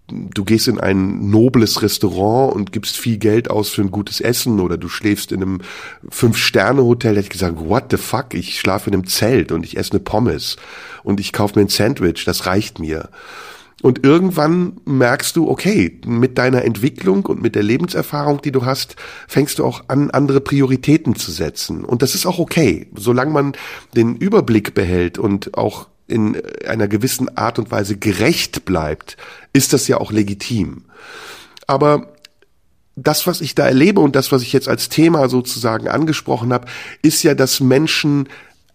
[0.09, 4.59] du gehst in ein nobles Restaurant und gibst viel Geld aus für ein gutes Essen
[4.59, 5.61] oder du schläfst in einem
[6.09, 9.93] Fünf-Sterne-Hotel, hätte ich gesagt, what the fuck, ich schlafe in einem Zelt und ich esse
[9.93, 10.57] eine Pommes
[11.03, 13.11] und ich kaufe mir ein Sandwich, das reicht mir.
[13.83, 18.97] Und irgendwann merkst du, okay, mit deiner Entwicklung und mit der Lebenserfahrung, die du hast,
[19.27, 21.85] fängst du auch an, andere Prioritäten zu setzen.
[21.85, 23.53] Und das ist auch okay, solange man
[23.97, 29.17] den Überblick behält und auch in einer gewissen Art und Weise gerecht bleibt,
[29.53, 30.85] ist das ja auch legitim.
[31.67, 32.09] Aber
[32.97, 36.67] das, was ich da erlebe und das, was ich jetzt als Thema sozusagen angesprochen habe,
[37.03, 38.29] ist ja, dass Menschen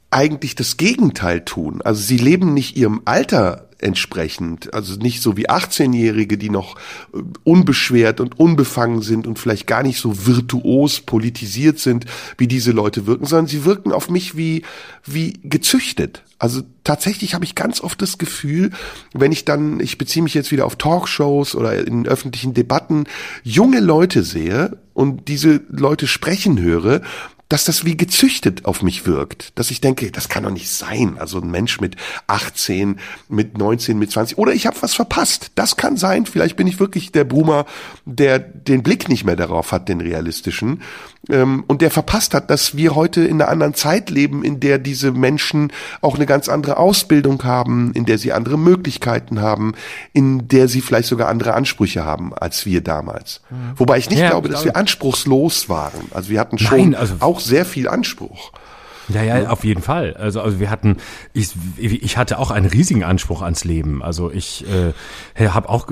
[0.09, 1.81] eigentlich das Gegenteil tun.
[1.81, 4.73] Also sie leben nicht ihrem Alter entsprechend.
[4.73, 6.77] Also nicht so wie 18-Jährige, die noch
[7.13, 12.05] äh, unbeschwert und unbefangen sind und vielleicht gar nicht so virtuos politisiert sind,
[12.37, 14.63] wie diese Leute wirken, sondern sie wirken auf mich wie,
[15.05, 16.23] wie gezüchtet.
[16.37, 18.71] Also tatsächlich habe ich ganz oft das Gefühl,
[19.13, 23.05] wenn ich dann, ich beziehe mich jetzt wieder auf Talkshows oder in öffentlichen Debatten,
[23.43, 27.01] junge Leute sehe und diese Leute sprechen höre,
[27.49, 29.57] dass das wie gezüchtet auf mich wirkt.
[29.57, 31.17] Dass ich denke, das kann doch nicht sein.
[31.19, 31.95] Also ein Mensch mit
[32.27, 32.99] 18,
[33.29, 34.37] mit 19, mit 20.
[34.37, 35.51] Oder ich habe was verpasst.
[35.55, 36.25] Das kann sein.
[36.25, 37.65] Vielleicht bin ich wirklich der Boomer,
[38.05, 40.81] der den Blick nicht mehr darauf hat, den realistischen.
[41.29, 44.77] Ähm, und der verpasst hat, dass wir heute in einer anderen Zeit leben, in der
[44.77, 45.71] diese Menschen
[46.01, 49.73] auch eine ganz andere Ausbildung haben, in der sie andere Möglichkeiten haben,
[50.13, 53.41] in der sie vielleicht sogar andere Ansprüche haben als wir damals.
[53.49, 53.73] Mhm.
[53.77, 56.11] Wobei ich nicht ja, glaube, dass wir anspruchslos waren.
[56.13, 58.51] Also wir hatten schon Nein, also auch sehr viel Anspruch.
[59.09, 60.15] Ja, ja, auf jeden Fall.
[60.15, 60.97] Also, also wir hatten,
[61.33, 64.01] ich, ich hatte auch einen riesigen Anspruch ans Leben.
[64.01, 64.65] Also ich
[65.37, 65.87] äh, habe auch,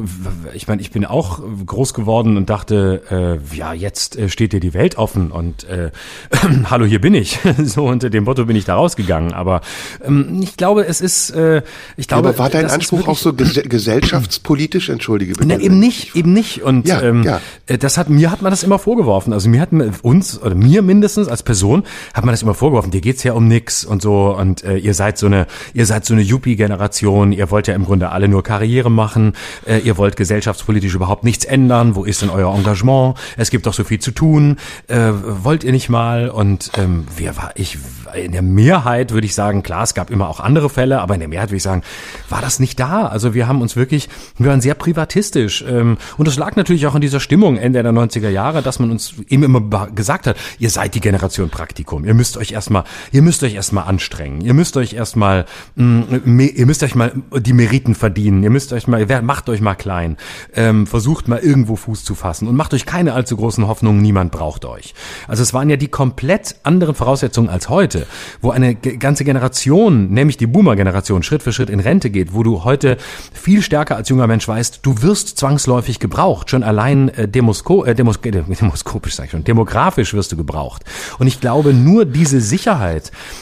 [0.53, 4.59] ich meine, ich bin auch groß geworden und dachte, äh, ja, jetzt äh, steht dir
[4.59, 5.91] die Welt offen und äh,
[6.69, 7.39] hallo, hier bin ich.
[7.63, 9.33] so unter dem Motto bin ich da rausgegangen.
[9.33, 9.61] Aber
[10.03, 11.61] ähm, ich glaube, es ist, äh,
[11.97, 14.89] ich glaube, aber war dein Anspruch auch so ges gesellschaftspolitisch?
[14.89, 15.47] Entschuldige bitte.
[15.47, 16.63] Na, eben nicht, eben nicht.
[16.63, 17.41] Und ja, ähm, ja.
[17.67, 19.33] Äh, das hat mir hat man das immer vorgeworfen.
[19.33, 19.69] Also mir hat
[20.01, 21.83] uns oder mir mindestens als Person
[22.13, 25.19] hat man das immer vorgeworfen geht's ja um nix und so und äh, ihr seid
[25.19, 28.89] so eine, ihr seid so eine Yuppie-Generation, ihr wollt ja im Grunde alle nur Karriere
[28.89, 29.33] machen,
[29.67, 33.15] äh, ihr wollt gesellschaftspolitisch überhaupt nichts ändern, wo ist denn euer Engagement?
[33.37, 34.57] Es gibt doch so viel zu tun,
[34.87, 36.29] äh, wollt ihr nicht mal?
[36.29, 37.77] Und ähm, wir war ich
[38.15, 41.19] in der Mehrheit würde ich sagen, klar, es gab immer auch andere Fälle, aber in
[41.19, 41.83] der Mehrheit würde ich sagen,
[42.29, 43.07] war das nicht da.
[43.07, 45.63] Also wir haben uns wirklich, wir waren sehr privatistisch.
[45.67, 48.91] Ähm, und das lag natürlich auch in dieser Stimmung Ende der 90er Jahre, dass man
[48.91, 52.05] uns eben immer gesagt hat, ihr seid die Generation Praktikum.
[52.05, 54.41] Ihr müsst euch erstmal, ihr müsst euch erstmal anstrengen.
[54.41, 55.45] Ihr müsst euch erstmal,
[55.75, 58.43] mm, ihr müsst euch mal die Meriten verdienen.
[58.43, 60.17] Ihr müsst euch mal, macht euch mal klein.
[60.55, 64.01] Ähm, versucht mal irgendwo Fuß zu fassen und macht euch keine allzu großen Hoffnungen.
[64.01, 64.93] Niemand braucht euch.
[65.27, 68.05] Also es waren ja die komplett anderen Voraussetzungen als heute,
[68.41, 72.63] wo eine ganze Generation, nämlich die Boomer-Generation, Schritt für Schritt in Rente geht, wo du
[72.63, 72.97] heute
[73.33, 76.49] viel stärker als junger Mensch weißt, du wirst zwangsläufig gebraucht.
[76.49, 80.83] Schon allein äh, demosko äh, demos äh, demoskopisch sag ich schon, demografisch wirst du gebraucht.
[81.19, 82.82] Und ich glaube, nur diese Sicherheit,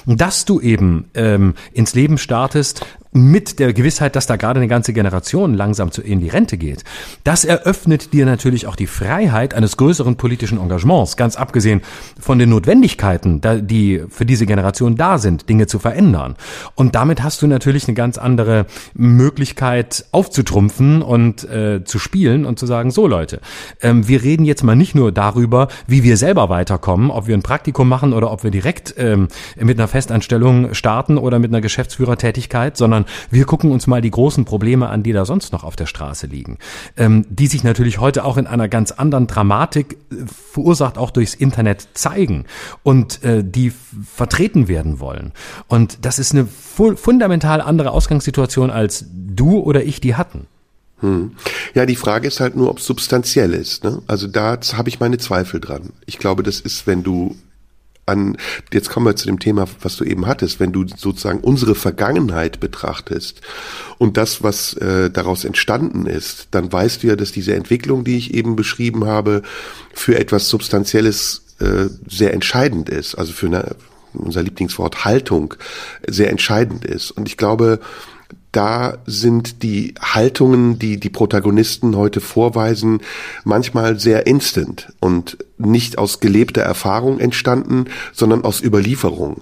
[0.05, 4.93] dass du eben ähm, ins Leben startest, mit der Gewissheit, dass da gerade eine ganze
[4.93, 6.83] Generation langsam zu in die Rente geht,
[7.23, 11.81] das eröffnet dir natürlich auch die Freiheit eines größeren politischen Engagements, ganz abgesehen
[12.19, 16.35] von den Notwendigkeiten, die für diese Generation da sind, Dinge zu verändern.
[16.75, 22.59] Und damit hast du natürlich eine ganz andere Möglichkeit aufzutrumpfen und äh, zu spielen und
[22.59, 23.41] zu sagen, so Leute,
[23.81, 27.43] ähm, wir reden jetzt mal nicht nur darüber, wie wir selber weiterkommen, ob wir ein
[27.43, 29.27] Praktikum machen oder ob wir direkt ähm,
[29.57, 34.11] mit einer Festanstellung starten oder mit einer Geschäftsführertätigkeit, sondern sondern wir gucken uns mal die
[34.11, 36.57] großen Probleme an, die da sonst noch auf der Straße liegen,
[36.97, 41.33] ähm, die sich natürlich heute auch in einer ganz anderen Dramatik äh, verursacht auch durchs
[41.33, 42.45] Internet zeigen
[42.83, 43.71] und äh, die
[44.15, 45.31] vertreten werden wollen.
[45.67, 50.47] Und das ist eine fu fundamental andere Ausgangssituation, als du oder ich die hatten.
[50.99, 51.31] Hm.
[51.73, 53.83] Ja, die Frage ist halt nur, ob es substanziell ist.
[53.83, 54.01] Ne?
[54.07, 55.93] Also da habe ich meine Zweifel dran.
[56.05, 57.35] Ich glaube, das ist, wenn du
[58.11, 58.37] an,
[58.71, 62.59] jetzt kommen wir zu dem Thema, was du eben hattest, wenn du sozusagen unsere Vergangenheit
[62.59, 63.41] betrachtest
[63.97, 68.17] und das, was äh, daraus entstanden ist, dann weißt du ja, dass diese Entwicklung, die
[68.17, 69.41] ich eben beschrieben habe,
[69.93, 73.75] für etwas Substanzielles äh, sehr entscheidend ist, also für eine,
[74.13, 75.53] unser Lieblingswort Haltung
[76.07, 77.11] sehr entscheidend ist.
[77.11, 77.79] Und ich glaube,
[78.51, 83.01] da sind die Haltungen, die die Protagonisten heute vorweisen,
[83.43, 89.41] manchmal sehr instant und nicht aus gelebter Erfahrung entstanden, sondern aus Überlieferung.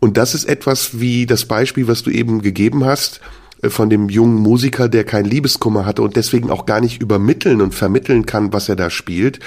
[0.00, 3.20] Und das ist etwas wie das Beispiel, was du eben gegeben hast,
[3.68, 7.74] von dem jungen Musiker, der kein Liebeskummer hatte und deswegen auch gar nicht übermitteln und
[7.74, 9.40] vermitteln kann, was er da spielt,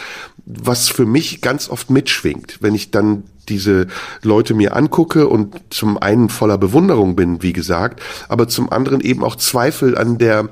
[0.46, 3.88] was für mich ganz oft mitschwingt, wenn ich dann diese
[4.22, 9.24] Leute mir angucke und zum einen voller Bewunderung bin, wie gesagt, aber zum anderen eben
[9.24, 10.50] auch Zweifel an der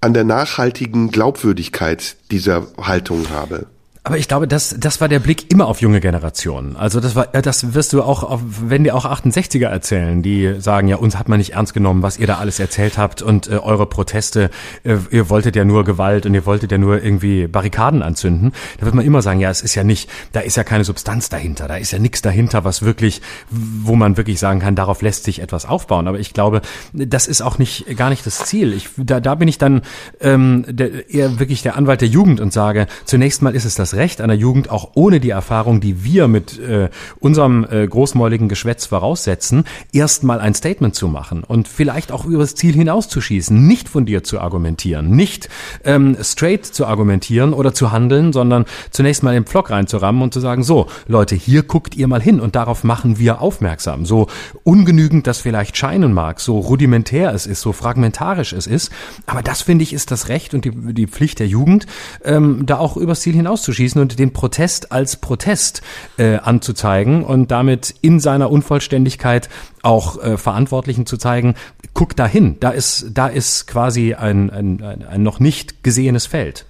[0.00, 3.66] an der nachhaltigen Glaubwürdigkeit dieser Haltung habe.
[4.04, 6.74] Aber ich glaube, das, das war der Blick immer auf junge Generationen.
[6.74, 10.88] Also das war, das wirst du auch, auf, wenn dir auch 68er erzählen, die sagen,
[10.88, 13.58] ja, uns hat man nicht ernst genommen, was ihr da alles erzählt habt und äh,
[13.58, 14.50] eure Proteste,
[14.82, 18.52] äh, ihr wolltet ja nur Gewalt und ihr wolltet ja nur irgendwie Barrikaden anzünden.
[18.80, 21.28] Da wird man immer sagen, ja, es ist ja nicht, da ist ja keine Substanz
[21.28, 25.22] dahinter, da ist ja nichts dahinter, was wirklich, wo man wirklich sagen kann, darauf lässt
[25.22, 26.08] sich etwas aufbauen.
[26.08, 26.62] Aber ich glaube,
[26.92, 28.72] das ist auch nicht, gar nicht das Ziel.
[28.72, 29.82] Ich, da, da bin ich dann
[30.20, 33.91] ähm, der, eher wirklich der Anwalt der Jugend und sage, zunächst mal ist es das
[33.94, 36.90] Recht einer Jugend, auch ohne die Erfahrung, die wir mit äh,
[37.20, 42.54] unserem äh, großmäuligen Geschwätz voraussetzen, erstmal ein Statement zu machen und vielleicht auch über das
[42.54, 45.48] Ziel hinauszuschießen, nicht von dir zu argumentieren, nicht
[45.84, 50.40] ähm, straight zu argumentieren oder zu handeln, sondern zunächst mal den Pflock reinzurammen und zu
[50.40, 54.06] sagen, so, Leute, hier guckt ihr mal hin und darauf machen wir aufmerksam.
[54.06, 54.26] So
[54.64, 58.90] ungenügend das vielleicht scheinen mag, so rudimentär es ist, so fragmentarisch es ist,
[59.26, 61.86] aber das finde ich ist das Recht und die, die Pflicht der Jugend,
[62.24, 65.82] ähm, da auch übers Ziel hinauszuschießen schießen und den Protest als Protest
[66.16, 69.48] äh, anzuzeigen und damit in seiner Unvollständigkeit
[69.82, 71.54] auch äh, Verantwortlichen zu zeigen,
[71.94, 76.64] guck dahin, da ist, da ist quasi ein, ein, ein, noch nicht gesehenes Feld.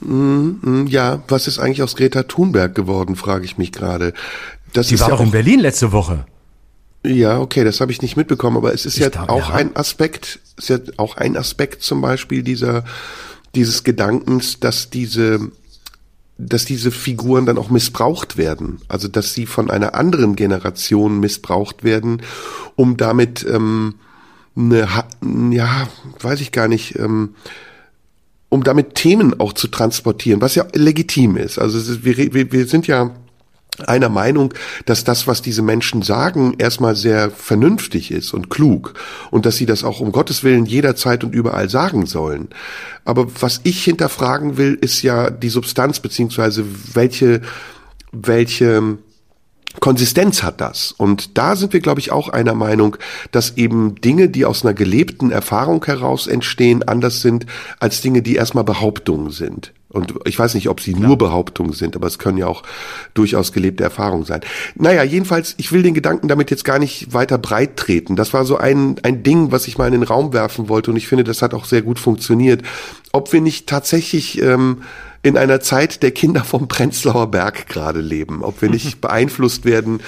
[0.00, 4.14] Mm, mm, ja, was ist eigentlich aus Greta Thunberg geworden, frage ich mich gerade.
[4.72, 6.24] Das Die war ja auch in Berlin letzte Woche.
[7.04, 9.56] Ja, okay, das habe ich nicht mitbekommen, aber es ist ich ja glaub, auch ja.
[9.56, 12.84] ein Aspekt, ist ja auch ein Aspekt zum Beispiel dieser
[13.54, 15.50] dieses Gedankens, dass diese
[16.36, 18.80] dass diese Figuren dann auch missbraucht werden.
[18.88, 22.22] Also dass sie von einer anderen Generation missbraucht werden,
[22.76, 23.94] um damit ähm,
[24.56, 24.88] eine,
[25.50, 25.88] ja,
[26.20, 27.34] weiß ich gar nicht, ähm,
[28.48, 31.58] um damit Themen auch zu transportieren, was ja legitim ist.
[31.58, 33.10] Also wir, wir, wir sind ja
[33.86, 34.54] einer Meinung,
[34.86, 38.94] dass das, was diese Menschen sagen, erstmal sehr vernünftig ist und klug
[39.30, 42.48] und dass sie das auch um Gottes Willen jederzeit und überall sagen sollen.
[43.04, 46.64] Aber was ich hinterfragen will, ist ja die Substanz beziehungsweise
[46.94, 47.40] welche
[48.14, 48.98] welche
[49.80, 50.92] Konsistenz hat das.
[50.92, 52.96] Und da sind wir, glaube ich, auch einer Meinung,
[53.32, 57.46] dass eben Dinge, die aus einer gelebten Erfahrung heraus entstehen, anders sind
[57.80, 59.72] als Dinge, die erstmal Behauptungen sind.
[59.94, 61.06] Und ich weiß nicht, ob sie Klar.
[61.06, 62.64] nur Behauptungen sind, aber es können ja auch
[63.14, 64.40] durchaus gelebte Erfahrungen sein.
[64.74, 68.16] Naja, jedenfalls, ich will den Gedanken damit jetzt gar nicht weiter breit treten.
[68.16, 70.96] Das war so ein, ein Ding, was ich mal in den Raum werfen wollte und
[70.96, 72.62] ich finde, das hat auch sehr gut funktioniert.
[73.12, 74.82] Ob wir nicht tatsächlich ähm,
[75.24, 80.00] in einer Zeit der Kinder vom Prenzlauer Berg gerade leben, ob wir nicht beeinflusst werden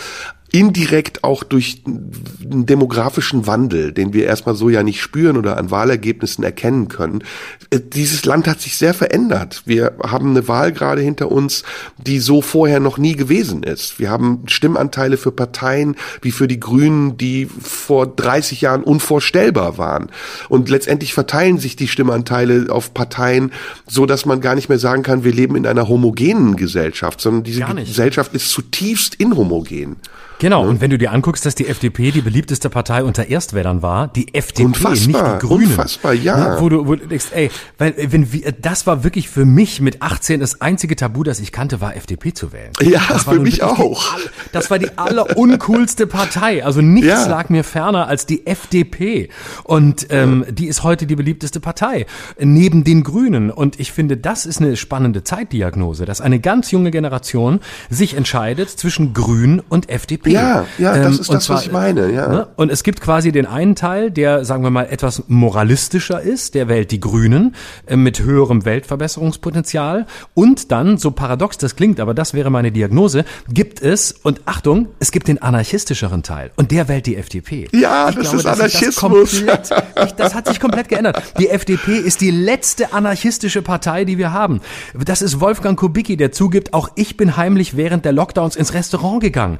[0.53, 5.71] indirekt auch durch einen demografischen Wandel, den wir erstmal so ja nicht spüren oder an
[5.71, 7.23] Wahlergebnissen erkennen können.
[7.71, 9.63] Äh, dieses Land hat sich sehr verändert.
[9.67, 11.65] Wir haben eine Wahl gerade hinter uns,
[11.99, 13.99] die so vorher noch nie gewesen ist.
[13.99, 20.11] Wir haben Stimmanteile für Parteien wie für die Grünen, die vor 30 Jahren unvorstellbar waren.
[20.49, 23.53] Und letztendlich verteilen sich die Stimmanteile auf Parteien,
[23.87, 27.43] so dass man gar nicht mehr sagen kann, wir leben in einer homogenen Gesellschaft, sondern
[27.43, 29.97] diese Gesellschaft ist zutiefst inhomogen.
[30.39, 30.71] Genau, ne?
[30.71, 34.35] und wenn du dir anguckst, dass die FDP die beliebteste Partei unter Erstwählern war, die
[34.35, 35.71] FDP, unfassbar, nicht die Grünen.
[35.71, 36.55] Unfassbar, ja.
[36.55, 36.57] Ne?
[36.61, 40.03] Wo du, wo du denkst, ey, weil wenn wir, das war wirklich für mich mit
[40.03, 42.73] 18 das einzige Tabu, das ich kannte, war FDP zu wählen.
[42.83, 44.17] Ja, das für mich auch.
[44.17, 46.65] Die, das war die alleruncoolste Partei.
[46.65, 47.27] Also nichts ja.
[47.27, 49.31] lag mir ferner als die FDP.
[49.65, 50.53] Und ähm, ja.
[50.53, 52.07] die ist heute die beliebteste Partei,
[52.39, 53.51] neben den Grünen.
[53.51, 58.69] Und ich finde, das ist eine spannende Zeitdiagnose, dass eine ganz junge Generation sich entscheidet
[58.69, 60.26] zwischen Grün und FDP.
[60.33, 62.29] Ja, ja, das ähm, ist das, zwar, was ich meine, ja.
[62.29, 62.49] Ne?
[62.57, 66.69] Und es gibt quasi den einen Teil, der, sagen wir mal, etwas moralistischer ist, der
[66.69, 67.55] wählt die Grünen
[67.87, 70.07] äh, mit höherem Weltverbesserungspotenzial.
[70.35, 74.89] Und dann, so paradox das klingt, aber das wäre meine Diagnose, gibt es, und Achtung,
[74.99, 76.51] es gibt den anarchistischeren Teil.
[76.57, 77.69] Und der wählt die FDP.
[77.73, 79.45] Ja, ich das glaube, ist Anarchismus.
[79.47, 81.23] Das, komplett, ich, das hat sich komplett geändert.
[81.39, 84.61] Die FDP ist die letzte anarchistische Partei, die wir haben.
[84.95, 89.21] Das ist Wolfgang Kubicki, der zugibt, auch ich bin heimlich während der Lockdowns ins Restaurant
[89.21, 89.59] gegangen.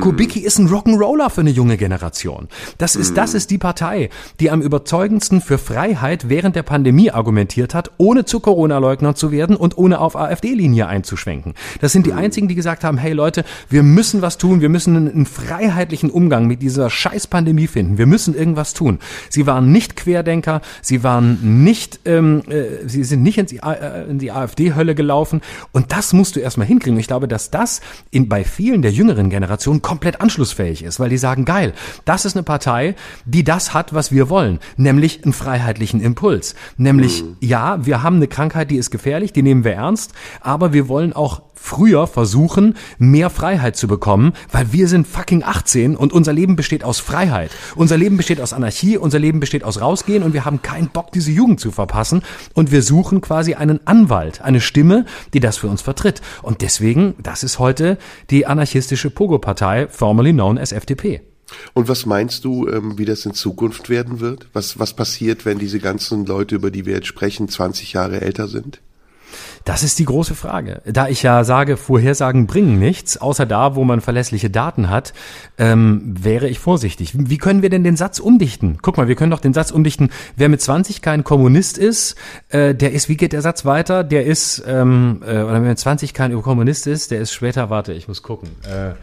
[0.00, 0.04] Mhm.
[0.04, 2.48] Kubicki ist ein Rock'n'Roller für eine junge Generation.
[2.78, 4.08] Das ist, das ist die Partei,
[4.40, 9.56] die am überzeugendsten für Freiheit während der Pandemie argumentiert hat, ohne zu Corona-Leugner zu werden
[9.56, 11.54] und ohne auf AfD-Linie einzuschwenken.
[11.80, 14.96] Das sind die einzigen, die gesagt haben, hey Leute, wir müssen was tun, wir müssen
[14.96, 18.98] einen, freiheitlichen Umgang mit dieser scheiß Pandemie finden, wir müssen irgendwas tun.
[19.28, 24.06] Sie waren nicht Querdenker, sie waren nicht, ähm, äh, sie sind nicht in die, äh,
[24.08, 26.98] die AfD-Hölle gelaufen und das musst du erstmal hinkriegen.
[26.98, 31.18] Ich glaube, dass das in, bei vielen der jüngeren Generationen komplett anschlussfähig ist, weil die
[31.18, 31.72] sagen, geil,
[32.04, 32.94] das ist eine Partei,
[33.24, 36.54] die das hat, was wir wollen, nämlich einen freiheitlichen Impuls.
[36.76, 37.36] Nämlich, mhm.
[37.40, 40.12] ja, wir haben eine Krankheit, die ist gefährlich, die nehmen wir ernst,
[40.42, 45.94] aber wir wollen auch früher versuchen, mehr Freiheit zu bekommen, weil wir sind fucking 18
[45.94, 47.50] und unser Leben besteht aus Freiheit.
[47.76, 51.12] Unser Leben besteht aus Anarchie, unser Leben besteht aus rausgehen und wir haben keinen Bock,
[51.12, 52.22] diese Jugend zu verpassen
[52.54, 55.04] und wir suchen quasi einen Anwalt, eine Stimme,
[55.34, 56.22] die das für uns vertritt.
[56.42, 57.98] Und deswegen, das ist heute
[58.30, 61.22] die anarchistische Pogo-Partei, formerly known as FDP.
[61.74, 64.46] Und was meinst du, ähm, wie das in Zukunft werden wird?
[64.52, 68.48] Was, was passiert, wenn diese ganzen Leute, über die wir jetzt sprechen, 20 Jahre älter
[68.48, 68.80] sind?
[69.64, 70.80] Das ist die große Frage.
[70.86, 75.12] Da ich ja sage, Vorhersagen bringen nichts, außer da, wo man verlässliche Daten hat,
[75.58, 77.12] ähm, wäre ich vorsichtig.
[77.14, 78.78] Wie können wir denn den Satz umdichten?
[78.82, 82.16] Guck mal, wir können doch den Satz umdichten, wer mit 20 kein Kommunist ist,
[82.48, 84.02] äh, der ist, wie geht der Satz weiter?
[84.02, 87.92] Der ist, ähm, äh, oder wer mit 20 kein Kommunist ist, der ist später, warte,
[87.92, 88.48] ich muss gucken.
[88.64, 88.94] Äh,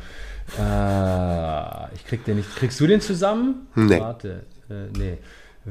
[0.57, 2.55] äh, ich krieg den nicht.
[2.55, 3.67] Kriegst du den zusammen?
[3.75, 3.99] Nee.
[3.99, 5.17] Warte, äh, nee.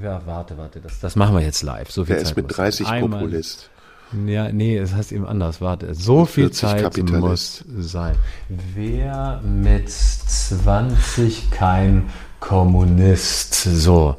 [0.03, 1.91] Ja, warte, warte, das, das machen wir jetzt live.
[1.91, 3.71] So viel Wer Zeit ist mit 30 Populist?
[4.27, 5.61] Ja, nee, es heißt eben anders.
[5.61, 8.15] Warte, so viel Zeit muss sein.
[8.49, 13.55] Wer mit 20 kein Kommunist?
[13.55, 14.17] So.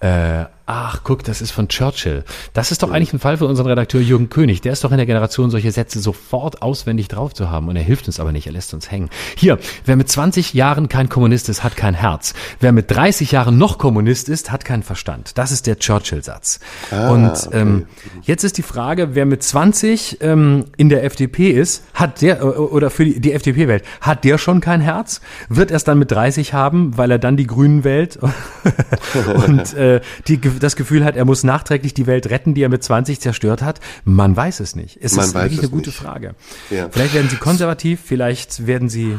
[0.00, 2.24] Äh, ach, guck, das ist von Churchill.
[2.54, 4.62] Das ist doch eigentlich ein Fall für unseren Redakteur Jürgen König.
[4.62, 7.68] Der ist doch in der Generation, solche Sätze sofort auswendig drauf zu haben.
[7.68, 9.10] Und er hilft uns aber nicht, er lässt uns hängen.
[9.36, 12.32] Hier, wer mit 20 Jahren kein Kommunist ist, hat kein Herz.
[12.60, 15.36] Wer mit 30 Jahren noch Kommunist ist, hat keinen Verstand.
[15.36, 16.60] Das ist der Churchill-Satz.
[16.90, 18.20] Ah, Und ähm, okay.
[18.22, 22.44] jetzt ist die Frage, wer mit 20 ähm, in der FDP ist, hat der, äh,
[22.44, 25.20] oder für die, die FDP wählt, hat der schon kein Herz?
[25.50, 28.18] Wird er es dann mit 30 haben, weil er dann die Grünen wählt?
[29.46, 32.82] Und äh, die, das Gefühl hat, er muss nachträglich die Welt retten, die er mit
[32.82, 33.80] 20 zerstört hat?
[34.04, 34.98] Man weiß es nicht.
[35.00, 35.98] Es Man ist wirklich eine gute nicht.
[35.98, 36.34] Frage.
[36.70, 36.88] Ja.
[36.90, 39.18] Vielleicht werden sie konservativ, vielleicht werden sie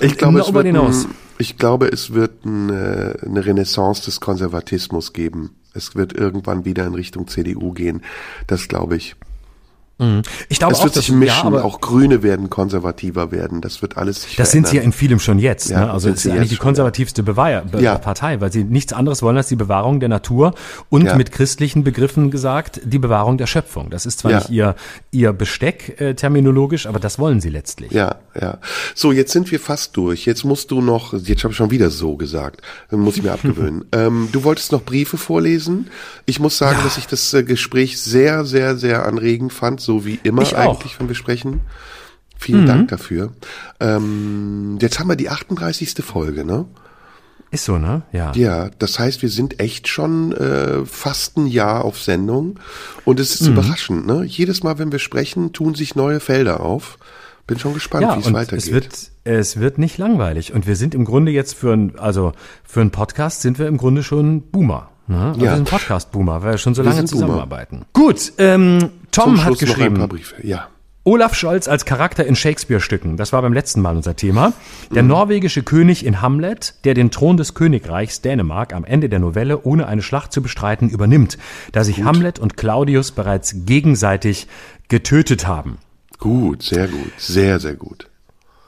[0.00, 1.06] ich glaube, es wird ein,
[1.38, 5.50] ich glaube, es wird eine, eine Renaissance des Konservatismus geben.
[5.72, 8.02] Es wird irgendwann wieder in Richtung CDU gehen.
[8.46, 9.16] Das glaube ich.
[10.48, 13.60] Ich glaube Es auch, wird dass sich mischen, ja, auch Grüne werden konservativer werden.
[13.60, 14.92] Das wird alles sich Das sind sie ja verändern.
[14.92, 15.70] in vielem schon jetzt.
[15.70, 15.92] Ja, ne?
[15.92, 17.96] Also es sie ist eigentlich die konservativste Beweier, Be Ja.
[17.98, 20.54] Partei, weil sie nichts anderes wollen als die Bewahrung der Natur
[20.88, 23.88] und mit christlichen Begriffen gesagt die Bewahrung der Schöpfung.
[23.90, 24.74] Das ist zwar nicht ihr
[25.12, 27.92] ihr Besteck äh, terminologisch, aber das wollen sie letztlich.
[27.92, 28.58] Ja, ja.
[28.96, 30.26] So, jetzt sind wir fast durch.
[30.26, 33.84] Jetzt musst du noch, jetzt habe ich schon wieder so gesagt, muss ich mir abgewöhnen.
[33.92, 35.88] ähm, du wolltest noch Briefe vorlesen.
[36.26, 40.18] Ich muss sagen, dass ich das äh, Gespräch sehr, sehr, sehr anregend fand, so wie
[40.22, 40.76] immer Ich auch.
[40.78, 41.60] eigentlich, wenn wir sprechen.
[42.36, 43.32] Vielen Dank dafür.
[43.80, 45.94] Ähm, jetzt haben wir die 38.
[46.04, 46.66] Folge, ne?
[47.50, 48.02] Ist so, ne?
[48.12, 48.32] Ja.
[48.34, 52.58] Ja, das heißt, wir sind echt schon äh, fast ein Jahr auf Sendung
[53.04, 54.24] und es ist überraschend, ne?
[54.24, 56.98] Jedes Mal, wenn wir sprechen, tun sich neue Felder auf.
[57.46, 58.64] Bin schon gespannt, Ja, wie es weitergeht.
[58.66, 60.52] es wird, es wird nicht langweilig.
[60.52, 62.32] Und wir sind im Grunde jetzt für ein, also
[62.64, 64.90] für einen Podcast sind wir im Grunde schon Boomer.
[65.06, 65.18] Ne?
[65.20, 65.50] Also Ja.
[65.50, 67.26] Wir sind Podcast-Boomer, weil wir schon so Wir lange sind Boomer.
[67.26, 67.82] zusammenarbeiten.
[67.92, 69.96] Gut, ähm, Tom Zum hat Schluss noch ein geschrieben.
[69.98, 70.34] paar Briefe.
[70.46, 70.68] Ja.
[71.06, 73.18] Olaf Scholz als Charakter in Shakespeare-Stücken.
[73.18, 74.54] Das war beim letzten Mal unser Thema.
[74.94, 75.10] Der Mhm.
[75.10, 79.86] norwegische König in Hamlet, der den Thron des Königreichs Dänemark am Ende der Novelle ohne
[79.86, 81.36] eine Schlacht zu bestreiten übernimmt,
[81.72, 84.46] da sich Hamlet und Claudius bereits gegenseitig
[84.88, 85.76] getötet haben.
[86.18, 88.08] Gut, sehr gut, sehr, sehr gut.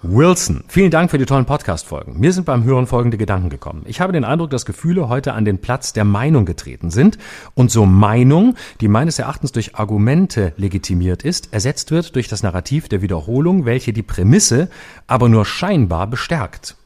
[0.09, 2.21] Wilson, vielen Dank für die tollen Podcast-Folgen.
[2.21, 3.83] Mir sind beim Hören folgende Gedanken gekommen.
[3.87, 7.19] Ich habe den Eindruck, dass Gefühle heute an den Platz der Meinung getreten sind
[7.55, 12.89] und so Meinung, die meines Erachtens durch Argumente legitimiert ist, ersetzt wird durch das Narrativ
[12.89, 14.69] der Wiederholung, welche die Prämisse
[15.09, 16.77] aber nur scheinbar bestärkt.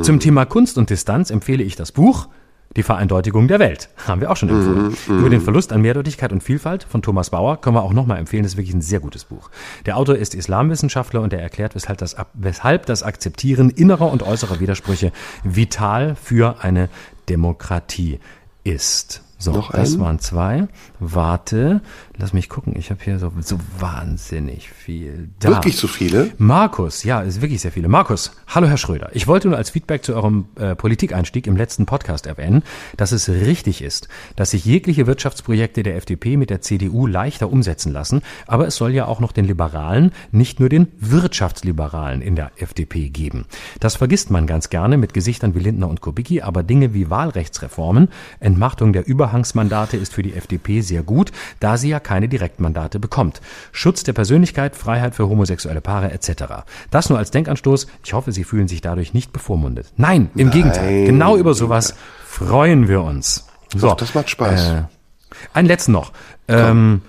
[0.00, 2.28] Zum Thema Kunst und Distanz empfehle ich das Buch
[2.76, 3.88] Die Vereindeutigung der Welt.
[4.06, 4.96] Haben wir auch schon empfohlen.
[5.08, 8.42] Über den Verlust an Mehrdeutigkeit und Vielfalt von Thomas Bauer können wir auch nochmal empfehlen.
[8.42, 9.50] Das ist wirklich ein sehr gutes Buch.
[9.86, 14.60] Der Autor ist Islamwissenschaftler und er erklärt, weshalb das, weshalb das Akzeptieren innerer und äußerer
[14.60, 16.88] Widersprüche vital für eine
[17.28, 18.20] Demokratie
[18.64, 19.22] ist.
[19.38, 20.68] So, das waren zwei.
[21.00, 21.82] Warte,
[22.16, 22.74] lass mich gucken.
[22.76, 25.50] Ich habe hier so, so wahnsinnig viel da.
[25.50, 26.30] Wirklich so viele?
[26.38, 27.88] Markus, ja, es ist wirklich sehr viele.
[27.88, 29.10] Markus, hallo Herr Schröder.
[29.12, 32.62] Ich wollte nur als Feedback zu eurem äh, Politikeinstieg im letzten Podcast erwähnen,
[32.96, 37.92] dass es richtig ist, dass sich jegliche Wirtschaftsprojekte der FDP mit der CDU leichter umsetzen
[37.92, 42.52] lassen, aber es soll ja auch noch den Liberalen, nicht nur den Wirtschaftsliberalen in der
[42.56, 43.46] FDP geben.
[43.80, 48.08] Das vergisst man ganz gerne mit Gesichtern wie Lindner und Kubicki, aber Dinge wie Wahlrechtsreformen,
[48.40, 53.40] Entmachtung der Überhangsmandate ist für die FDP sehr gut, da sie ja keine Direktmandate bekommt.
[53.72, 56.64] Schutz der Persönlichkeit, Freiheit für homosexuelle Paare etc.
[56.90, 57.88] Das nur als Denkanstoß.
[58.04, 59.88] Ich hoffe, Sie fühlen sich dadurch nicht bevormundet.
[59.96, 61.06] Nein, im Gegenteil.
[61.06, 61.94] Genau über sowas
[62.24, 63.48] freuen wir uns.
[63.74, 64.68] So, Doch, das macht Spaß.
[64.68, 64.82] Äh,
[65.52, 66.12] einen letzten noch.
[66.46, 67.02] Ähm,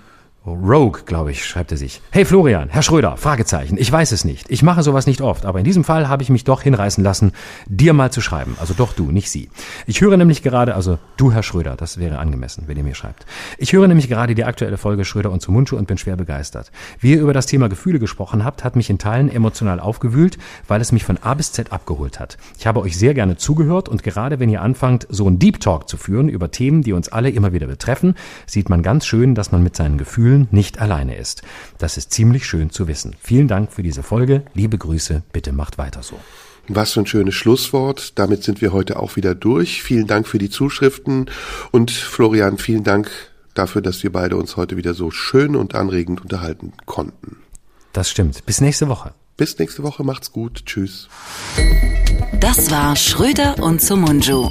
[0.46, 2.00] Rogue, glaube ich, schreibt er sich.
[2.12, 3.76] Hey Florian, Herr Schröder, Fragezeichen.
[3.78, 4.48] Ich weiß es nicht.
[4.48, 7.32] Ich mache sowas nicht oft, aber in diesem Fall habe ich mich doch hinreißen lassen,
[7.66, 8.56] dir mal zu schreiben.
[8.60, 9.50] Also doch du, nicht sie.
[9.86, 13.26] Ich höre nämlich gerade, also du, Herr Schröder, das wäre angemessen, wenn ihr mir schreibt.
[13.58, 16.70] Ich höre nämlich gerade die aktuelle Folge Schröder und Zumunchu und bin schwer begeistert.
[17.00, 20.80] Wie ihr über das Thema Gefühle gesprochen habt, hat mich in Teilen emotional aufgewühlt, weil
[20.80, 22.38] es mich von A bis Z abgeholt hat.
[22.56, 25.88] Ich habe euch sehr gerne zugehört und gerade wenn ihr anfangt, so einen Deep Talk
[25.88, 28.14] zu führen über Themen, die uns alle immer wieder betreffen,
[28.46, 31.42] sieht man ganz schön, dass man mit seinen Gefühlen nicht alleine ist.
[31.78, 33.16] Das ist ziemlich schön zu wissen.
[33.20, 34.42] Vielen Dank für diese Folge.
[34.54, 35.22] Liebe Grüße.
[35.32, 36.18] Bitte macht weiter so.
[36.68, 38.18] Was für ein schönes Schlusswort.
[38.18, 39.82] Damit sind wir heute auch wieder durch.
[39.82, 41.30] Vielen Dank für die Zuschriften
[41.70, 43.10] und Florian, vielen Dank
[43.54, 47.38] dafür, dass wir beide uns heute wieder so schön und anregend unterhalten konnten.
[47.92, 48.44] Das stimmt.
[48.46, 49.14] Bis nächste Woche.
[49.36, 50.64] Bis nächste Woche, macht's gut.
[50.66, 51.08] Tschüss.
[52.40, 54.50] Das war Schröder und Sumunju.